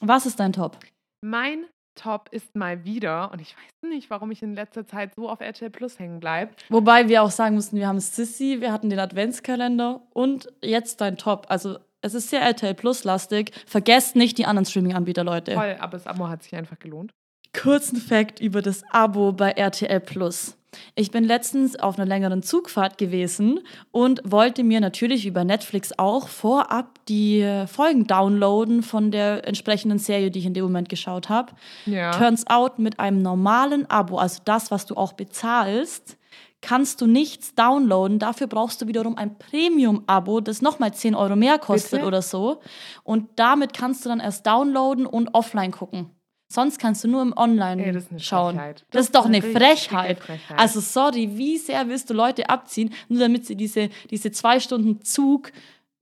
Was 0.00 0.26
ist 0.26 0.40
dein 0.40 0.52
Top? 0.52 0.78
Mein 1.22 1.66
Top 1.94 2.28
ist 2.32 2.56
mal 2.56 2.84
wieder, 2.84 3.30
und 3.32 3.40
ich 3.40 3.56
weiß 3.56 3.90
nicht, 3.90 4.10
warum 4.10 4.30
ich 4.30 4.42
in 4.42 4.54
letzter 4.54 4.86
Zeit 4.86 5.14
so 5.14 5.28
auf 5.28 5.40
RTL 5.40 5.70
Plus 5.70 5.98
hängen 5.98 6.20
bleibe. 6.20 6.52
Wobei 6.68 7.08
wir 7.08 7.22
auch 7.22 7.30
sagen 7.30 7.54
mussten, 7.54 7.76
wir 7.76 7.86
haben 7.86 8.00
Sissy, 8.00 8.60
wir 8.60 8.72
hatten 8.72 8.90
den 8.90 8.98
Adventskalender 8.98 10.02
und 10.12 10.52
jetzt 10.60 11.00
dein 11.00 11.16
Top. 11.16 11.46
Also 11.48 11.78
es 12.00 12.14
ist 12.14 12.30
sehr 12.30 12.42
RTL 12.42 12.74
Plus 12.74 13.04
lastig. 13.04 13.52
Vergesst 13.66 14.16
nicht 14.16 14.38
die 14.38 14.46
anderen 14.46 14.66
Streaming-Anbieter, 14.66 15.24
Leute. 15.24 15.54
Voll, 15.54 15.76
aber 15.78 15.92
das 15.92 16.06
Abo 16.06 16.28
hat 16.28 16.42
sich 16.42 16.54
einfach 16.54 16.78
gelohnt. 16.78 17.12
Kurzen 17.56 17.98
Fact 17.98 18.40
über 18.40 18.60
das 18.60 18.82
Abo 18.90 19.32
bei 19.32 19.52
RTL 19.52 20.00
Plus. 20.00 20.58
Ich 20.94 21.10
bin 21.10 21.24
letztens 21.24 21.76
auf 21.76 21.98
einer 21.98 22.06
längeren 22.06 22.42
Zugfahrt 22.42 22.98
gewesen 22.98 23.60
und 23.90 24.20
wollte 24.24 24.64
mir 24.64 24.80
natürlich 24.80 25.24
wie 25.24 25.30
bei 25.30 25.44
Netflix 25.44 25.92
auch 25.98 26.28
vorab 26.28 26.98
die 27.08 27.64
Folgen 27.66 28.06
downloaden 28.06 28.82
von 28.82 29.10
der 29.10 29.46
entsprechenden 29.46 29.98
Serie, 29.98 30.30
die 30.30 30.38
ich 30.40 30.46
in 30.46 30.54
dem 30.54 30.64
Moment 30.64 30.88
geschaut 30.88 31.28
habe. 31.28 31.52
Ja. 31.86 32.12
Turns 32.12 32.46
out 32.46 32.78
mit 32.78 32.98
einem 32.98 33.22
normalen 33.22 33.88
Abo, 33.90 34.18
also 34.18 34.40
das, 34.44 34.70
was 34.70 34.86
du 34.86 34.96
auch 34.96 35.12
bezahlst, 35.12 36.16
kannst 36.64 37.00
du 37.02 37.06
nichts 37.06 37.54
downloaden. 37.54 38.18
Dafür 38.18 38.46
brauchst 38.46 38.80
du 38.80 38.86
wiederum 38.86 39.18
ein 39.18 39.38
Premium-Abo, 39.38 40.40
das 40.40 40.62
nochmal 40.62 40.94
10 40.94 41.14
Euro 41.14 41.36
mehr 41.36 41.58
kostet 41.58 42.00
Bitte? 42.00 42.06
oder 42.06 42.22
so. 42.22 42.60
Und 43.02 43.28
damit 43.36 43.74
kannst 43.74 44.04
du 44.04 44.08
dann 44.08 44.20
erst 44.20 44.46
downloaden 44.46 45.04
und 45.04 45.34
offline 45.34 45.72
gucken. 45.72 46.10
Sonst 46.48 46.78
kannst 46.78 47.02
du 47.02 47.08
nur 47.08 47.22
im 47.22 47.32
Online 47.36 47.84
Ey, 47.84 47.92
das 47.92 48.06
schauen. 48.18 48.56
Frechheit. 48.56 48.86
Das, 48.90 49.06
ist 49.06 49.14
doch 49.14 49.26
eine 49.26 49.42
Frechheit. 49.42 50.18
Frechheit. 50.18 50.58
Also 50.58 50.80
sorry, 50.80 51.30
wie 51.36 51.58
sehr 51.58 51.88
willst 51.88 52.10
du 52.10 52.14
Leute 52.14 52.48
abziehen, 52.48 52.92
nur 53.08 53.20
damit 53.20 53.46
sie 53.46 53.56
diese, 53.56 53.88
diese 54.10 54.30
zwei 54.30 54.60
Stunden 54.60 55.02
Zug 55.02 55.52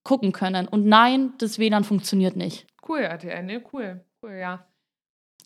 gucken 0.05 0.33
können? 0.33 0.69
Und 0.69 0.87
nein, 0.87 1.33
das 1.39 1.59
WLAN 1.59 1.85
funktioniert 1.85 2.37
nicht. 2.37 2.67
cool, 2.89 3.01
RTL, 3.01 3.43
ne? 3.45 3.63
Cool. 3.73 4.05
Cool, 4.23 4.33
ja. 4.33 4.67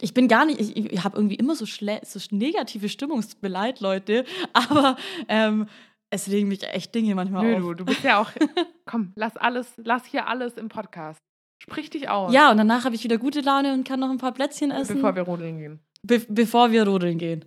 Ich 0.01 0.12
bin 0.12 0.28
gar 0.28 0.44
nicht, 0.44 0.61
ich, 0.61 0.76
ich 0.76 1.05
habe 1.05 1.16
irgendwie 1.16 1.36
immer 1.36 1.55
so, 1.55 1.64
so 1.64 2.20
negative 2.30 2.88
Stimmung, 2.88 3.18
es 3.18 3.28
tut 3.28 3.42
mir 3.42 3.49
leid, 3.49 3.80
Leute, 3.80 4.24
aber 4.53 4.97
ähm, 5.28 5.68
es 6.11 6.30
regen 6.30 6.49
mich 6.49 6.62
echt 6.64 6.94
Dinge 6.94 7.14
manchmal 7.14 7.44
Nö, 7.44 7.55
auf. 7.57 7.61
du, 7.61 7.74
du 7.74 7.84
bist 7.84 8.03
ja 8.03 8.20
auch. 8.20 8.30
Komm, 8.86 9.12
lass 9.16 9.36
alles, 9.36 9.72
lass 9.76 10.05
hier 10.07 10.28
alles 10.28 10.57
im 10.57 10.68
Podcast. 10.68 11.18
Sprich 11.59 11.90
dich 11.90 12.09
aus. 12.09 12.32
Ja, 12.32 12.50
und 12.50 12.59
danach 12.59 12.84
habe 12.84 12.94
ich 12.94 13.04
wieder 13.04 13.18
gute 13.18 13.40
Laune 13.40 13.72
und 13.72 13.86
kann 13.86 14.00
noch 14.00 14.11
ein 14.11 14.18
paar 14.18 14.32
Plätzchen 14.32 14.70
essen, 14.70 14.96
Bevor 14.96 15.16
wir 15.16 15.22
rodeln 15.22 15.59
gehen. 15.59 15.80
be 16.02 16.20
bevor 16.28 16.70
wir 16.70 16.86
rodeln 16.86 17.18
gehen. 17.18 17.44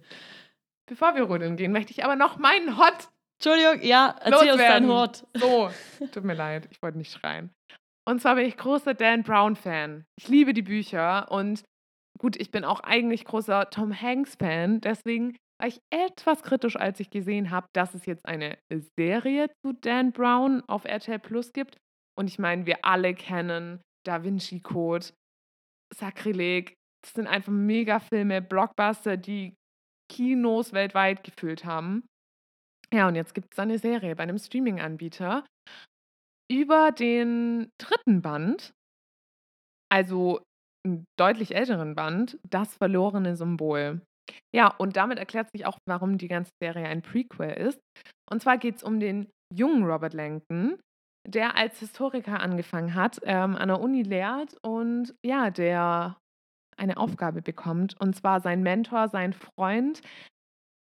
Bevor 0.87 1.15
wir 1.15 1.23
rodeln 1.23 1.55
gehen, 1.55 1.71
möchte 1.71 1.91
ich 1.91 2.03
aber 2.03 2.15
noch 2.15 2.37
meinen 2.37 2.77
Hot 2.77 3.09
Entschuldigung, 3.41 3.87
ja, 3.87 4.15
erzähl 4.19 4.51
uns 4.51 4.61
dein 4.61 4.83
Loswerden. 4.85 4.87
Wort. 4.89 5.27
So, 5.33 5.69
tut 6.07 6.25
mir 6.25 6.33
leid, 6.33 6.67
ich 6.71 6.81
wollte 6.81 6.97
nicht 6.97 7.13
schreien. 7.13 7.51
Und 8.05 8.21
zwar 8.21 8.35
bin 8.35 8.45
ich 8.45 8.57
großer 8.57 8.93
Dan 8.93 9.23
Brown-Fan. 9.23 10.05
Ich 10.17 10.27
liebe 10.27 10.53
die 10.53 10.61
Bücher 10.61 11.31
und 11.31 11.63
gut, 12.17 12.35
ich 12.35 12.51
bin 12.51 12.65
auch 12.65 12.81
eigentlich 12.81 13.23
großer 13.23 13.69
Tom 13.69 13.93
Hanks-Fan. 13.93 14.81
Deswegen 14.81 15.37
war 15.57 15.69
ich 15.69 15.79
etwas 15.89 16.43
kritisch, 16.43 16.75
als 16.75 16.99
ich 16.99 17.11
gesehen 17.11 17.49
habe, 17.49 17.67
dass 17.73 17.93
es 17.93 18.05
jetzt 18.05 18.25
eine 18.25 18.57
Serie 18.97 19.49
zu 19.63 19.71
Dan 19.71 20.11
Brown 20.11 20.61
auf 20.67 20.83
RTL 20.83 21.19
Plus 21.19 21.53
gibt. 21.53 21.77
Und 22.17 22.27
ich 22.27 22.39
meine, 22.39 22.65
wir 22.65 22.83
alle 22.83 23.13
kennen 23.13 23.79
Da 24.05 24.23
Vinci 24.23 24.59
Code, 24.61 25.07
Sakrileg. 25.93 26.75
Das 27.03 27.13
sind 27.13 27.27
einfach 27.27 27.51
Megafilme, 27.51 28.41
Blockbuster, 28.41 29.17
die 29.17 29.55
Kinos 30.11 30.73
weltweit 30.73 31.23
gefüllt 31.23 31.65
haben. 31.65 32.03
Ja, 32.93 33.07
und 33.07 33.15
jetzt 33.15 33.33
gibt 33.35 33.53
es 33.53 33.59
eine 33.59 33.77
Serie 33.77 34.15
bei 34.15 34.23
einem 34.23 34.37
Streaming-Anbieter 34.37 35.45
über 36.51 36.91
den 36.91 37.69
dritten 37.77 38.21
Band, 38.21 38.73
also 39.91 40.41
einen 40.85 41.05
deutlich 41.19 41.53
älteren 41.55 41.95
Band, 41.95 42.39
Das 42.49 42.75
verlorene 42.75 43.35
Symbol. 43.35 44.01
Ja, 44.55 44.75
und 44.75 44.95
damit 44.95 45.19
erklärt 45.19 45.51
sich 45.51 45.65
auch, 45.65 45.77
warum 45.87 46.17
die 46.17 46.27
ganze 46.27 46.51
Serie 46.61 46.87
ein 46.87 47.01
Prequel 47.01 47.51
ist. 47.51 47.79
Und 48.31 48.41
zwar 48.41 48.57
geht 48.57 48.77
es 48.77 48.83
um 48.83 48.99
den 48.99 49.29
jungen 49.53 49.83
Robert 49.83 50.13
Langton, 50.13 50.79
der 51.29 51.55
als 51.55 51.79
Historiker 51.79 52.39
angefangen 52.39 52.95
hat, 52.95 53.19
ähm, 53.23 53.55
an 53.55 53.67
der 53.67 53.79
Uni 53.79 54.03
lehrt 54.03 54.55
und 54.61 55.13
ja, 55.23 55.49
der 55.49 56.17
eine 56.77 56.97
Aufgabe 56.97 57.41
bekommt, 57.41 57.99
und 57.99 58.15
zwar 58.15 58.39
sein 58.39 58.63
Mentor, 58.63 59.09
sein 59.09 59.33
Freund 59.33 60.01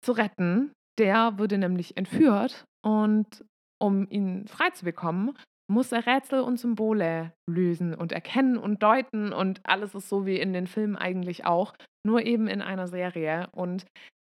zu 0.04 0.12
retten. 0.12 0.72
Der 0.98 1.38
wurde 1.38 1.58
nämlich 1.58 1.96
entführt 1.96 2.64
und 2.84 3.44
um 3.80 4.08
ihn 4.10 4.46
frei 4.48 4.70
zu 4.70 4.84
bekommen, 4.84 5.36
muss 5.70 5.92
er 5.92 6.06
Rätsel 6.06 6.40
und 6.40 6.58
Symbole 6.58 7.32
lösen 7.48 7.94
und 7.94 8.12
erkennen 8.12 8.56
und 8.56 8.82
deuten 8.82 9.32
und 9.32 9.60
alles 9.64 9.94
ist 9.94 10.08
so 10.08 10.24
wie 10.24 10.40
in 10.40 10.52
den 10.52 10.66
Filmen 10.66 10.96
eigentlich 10.96 11.44
auch, 11.44 11.74
nur 12.06 12.22
eben 12.22 12.48
in 12.48 12.62
einer 12.62 12.88
Serie. 12.88 13.48
Und 13.52 13.84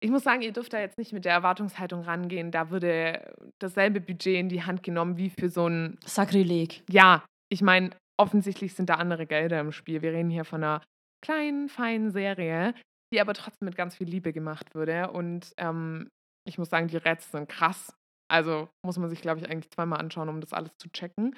ich 0.04 0.12
muss 0.12 0.24
sagen, 0.24 0.42
ihr 0.42 0.52
dürft 0.52 0.74
da 0.74 0.82
jetzt 0.82 0.98
nicht 0.98 1.14
mit 1.14 1.24
der 1.24 1.32
Erwartungshaltung 1.32 2.02
rangehen. 2.02 2.52
Da 2.52 2.70
würde 2.70 3.34
dasselbe 3.60 4.02
Budget 4.02 4.38
in 4.38 4.50
die 4.50 4.64
Hand 4.64 4.84
genommen 4.84 5.16
wie 5.16 5.30
für 5.30 5.50
so 5.50 5.68
ein 5.68 5.98
Sakrileg. 6.06 6.84
ja, 6.90 7.24
ich 7.50 7.62
meine, 7.62 7.92
offensichtlich 8.20 8.74
sind 8.74 8.90
da 8.90 8.96
andere 8.96 9.26
Gelder 9.26 9.62
im 9.62 9.72
Spiel. 9.72 10.02
Wir 10.02 10.12
reden 10.12 10.30
hier 10.30 10.44
von 10.44 10.62
einer 10.62 10.82
kleinen, 11.24 11.70
feinen 11.70 12.12
Serie, 12.12 12.74
die 13.14 13.22
aber 13.22 13.34
trotzdem 13.34 13.66
mit 13.68 13.78
ganz 13.78 13.96
viel 13.96 14.10
Liebe 14.10 14.34
gemacht 14.34 14.76
wurde. 14.76 15.12
Und 15.12 15.54
ähm, 15.58 16.10
ich 16.46 16.58
muss 16.58 16.70
sagen, 16.70 16.88
die 16.88 16.98
Rätsel 16.98 17.32
sind 17.32 17.50
krass. 17.50 17.94
Also 18.30 18.68
muss 18.86 18.98
man 18.98 19.10
sich, 19.10 19.22
glaube 19.22 19.40
ich, 19.40 19.50
eigentlich 19.50 19.72
zweimal 19.72 20.02
anschauen, 20.02 20.28
um 20.28 20.42
das 20.42 20.52
alles 20.52 20.72
zu 20.80 20.90
checken. 20.90 21.34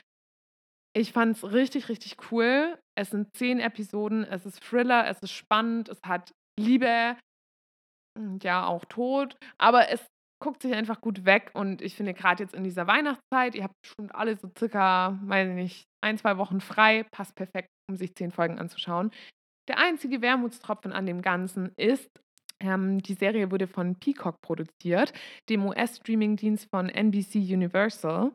Ich 0.96 1.12
fand 1.12 1.38
es 1.38 1.52
richtig, 1.52 1.90
richtig 1.90 2.18
cool. 2.32 2.80
Es 2.98 3.12
sind 3.12 3.28
zehn 3.36 3.60
Episoden, 3.60 4.24
es 4.24 4.46
ist 4.48 4.64
Thriller, 4.64 5.08
es 5.08 5.20
ist 5.20 5.34
spannend, 5.34 5.90
es 5.90 6.02
hat 6.04 6.34
Liebe, 6.58 7.16
ja, 8.42 8.66
auch 8.66 8.86
Tod, 8.86 9.38
aber 9.58 9.90
es 9.90 10.06
guckt 10.42 10.62
sich 10.62 10.74
einfach 10.74 11.02
gut 11.02 11.26
weg 11.26 11.52
und 11.54 11.82
ich 11.82 11.96
finde 11.96 12.14
gerade 12.14 12.44
jetzt 12.44 12.54
in 12.54 12.64
dieser 12.64 12.88
Weihnachtszeit, 12.88 13.56
ihr 13.56 13.64
habt 13.64 13.76
schon 13.84 14.12
alle 14.12 14.38
so 14.38 14.50
circa, 14.58 15.18
weiß 15.24 15.50
ich 15.50 15.56
nicht, 15.56 15.84
ein, 16.02 16.18
zwei 16.18 16.38
Wochen 16.38 16.60
frei, 16.60 17.04
passt 17.12 17.36
perfekt, 17.36 17.70
um 17.90 17.96
sich 17.96 18.14
zehn 18.16 18.32
Folgen 18.32 18.60
anzuschauen. 18.60 19.12
Der 19.68 19.80
einzige 19.80 20.22
Wermutstropfen 20.22 20.92
an 20.92 21.06
dem 21.06 21.22
Ganzen 21.22 21.72
ist, 21.78 22.10
ähm, 22.62 23.02
die 23.02 23.14
Serie 23.14 23.52
wurde 23.52 23.68
von 23.68 23.96
Peacock 23.96 24.42
produziert, 24.42 25.14
dem 25.50 25.66
US-Streaming-Dienst 25.66 26.70
von 26.70 26.90
NBC 26.90 27.38
Universal. 27.38 28.32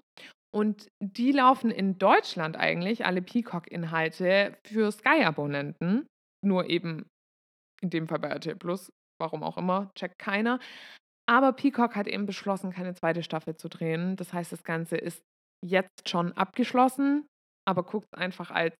Und 0.53 0.89
die 1.01 1.31
laufen 1.31 1.70
in 1.70 1.99
Deutschland 1.99 2.57
eigentlich, 2.57 3.07
alle 3.07 3.22
Peacock-Inhalte, 3.22 4.59
für 4.66 4.91
Sky-Abonnenten. 4.91 6.07
Nur 6.45 6.68
eben 6.68 7.07
in 7.81 7.91
dem 7.91 8.09
Fall 8.09 8.18
bei 8.18 8.28
RTL 8.28 8.57
Plus, 8.57 8.91
warum 9.21 9.43
auch 9.43 9.57
immer, 9.57 9.91
checkt 9.95 10.18
keiner. 10.18 10.59
Aber 11.29 11.53
Peacock 11.53 11.95
hat 11.95 12.09
eben 12.09 12.27
beschlossen, 12.27 12.73
keine 12.73 12.95
zweite 12.95 13.23
Staffel 13.23 13.57
zu 13.57 13.68
drehen. 13.68 14.16
Das 14.16 14.33
heißt, 14.33 14.51
das 14.51 14.64
Ganze 14.64 14.97
ist 14.97 15.23
jetzt 15.64 16.09
schon 16.09 16.33
abgeschlossen, 16.33 17.27
aber 17.68 17.85
guckt 17.85 18.09
einfach 18.16 18.51
als 18.51 18.75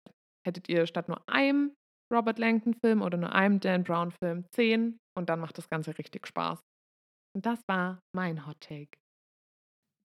hättet 0.45 0.67
ihr 0.69 0.87
statt 0.87 1.07
nur 1.07 1.21
einem 1.29 1.73
Robert 2.13 2.39
Langton-Film 2.39 3.01
oder 3.01 3.17
nur 3.17 3.31
einem 3.33 3.59
Dan 3.59 3.83
Brown-Film 3.83 4.45
zehn 4.51 4.97
und 5.17 5.29
dann 5.29 5.39
macht 5.39 5.57
das 5.57 5.69
Ganze 5.69 5.97
richtig 5.97 6.27
Spaß. 6.27 6.59
Und 7.35 7.45
das 7.45 7.59
war 7.69 7.99
mein 8.13 8.45
Hot 8.45 8.59
Take. 8.59 8.89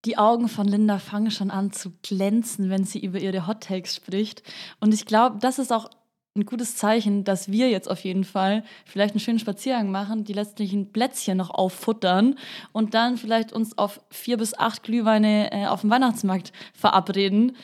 Die 0.05 0.18
Augen 0.18 0.49
von 0.49 0.68
Linda 0.68 1.01
fangen 1.01 1.32
schon 1.32 1.51
an 1.51 1.72
zu 1.72 1.91
glänzen, 2.03 2.70
wenn 2.70 2.84
sie 2.84 3.05
über 3.05 3.18
ihre 3.18 3.49
Hot 3.49 3.64
Takes 3.64 3.97
spricht. 3.97 4.43
Und 4.78 4.95
ich 4.95 5.05
glaube, 5.05 5.39
das 5.41 5.59
ist 5.59 5.72
auch 5.72 5.91
ein 6.37 6.47
gutes 6.47 6.76
Zeichen, 6.76 7.24
dass 7.24 7.51
wir 7.51 7.70
jetzt 7.70 7.91
auf 7.91 8.01
jeden 8.01 8.24
Fall 8.24 8.62
vielleicht 8.84 9.14
einen 9.14 9.20
schönen 9.20 9.39
Spaziergang 9.39 9.91
machen, 9.91 10.24
die 10.24 10.32
letztlichen 10.32 10.93
Plätzchen 10.93 11.37
noch 11.37 11.51
auffuttern 11.51 12.37
und 12.72 12.95
dann 12.95 13.16
vielleicht 13.16 13.53
uns 13.53 13.76
auf 13.78 14.01
vier 14.11 14.37
bis 14.37 14.55
acht 14.55 14.82
Glühweine 14.82 15.51
äh, 15.53 15.66
auf 15.66 15.80
dem 15.80 15.91
Weihnachtsmarkt 15.91 16.53
verabreden. 16.74 17.57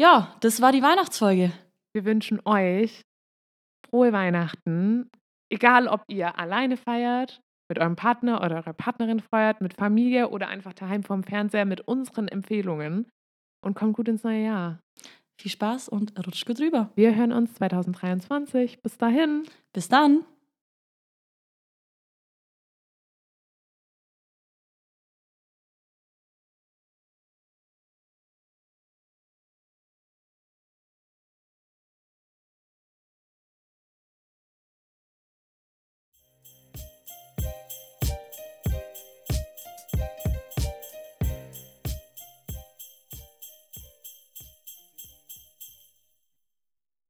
Ja, 0.00 0.34
das 0.40 0.60
war 0.60 0.72
die 0.72 0.82
Weihnachtsfolge. 0.82 1.52
Wir 1.92 2.04
wünschen 2.04 2.40
euch 2.44 3.02
frohe 3.88 4.12
Weihnachten. 4.12 5.08
Egal, 5.50 5.86
ob 5.86 6.02
ihr 6.08 6.36
alleine 6.38 6.76
feiert, 6.76 7.40
mit 7.68 7.78
eurem 7.78 7.96
Partner 7.96 8.42
oder 8.42 8.56
eurer 8.56 8.72
Partnerin 8.72 9.20
feiert, 9.20 9.60
mit 9.60 9.74
Familie 9.74 10.28
oder 10.28 10.48
einfach 10.48 10.72
daheim 10.72 11.02
vorm 11.02 11.22
Fernseher 11.22 11.64
mit 11.64 11.80
unseren 11.82 12.28
Empfehlungen. 12.28 13.08
Und 13.64 13.74
kommt 13.74 13.94
gut 13.94 14.08
ins 14.08 14.24
neue 14.24 14.44
Jahr. 14.44 14.83
Viel 15.36 15.50
Spaß 15.50 15.88
und 15.88 16.12
rutscht 16.26 16.46
gut 16.46 16.60
rüber. 16.60 16.90
Wir 16.94 17.14
hören 17.14 17.32
uns 17.32 17.54
2023. 17.54 18.82
Bis 18.82 18.98
dahin. 18.98 19.44
Bis 19.72 19.88
dann. 19.88 20.24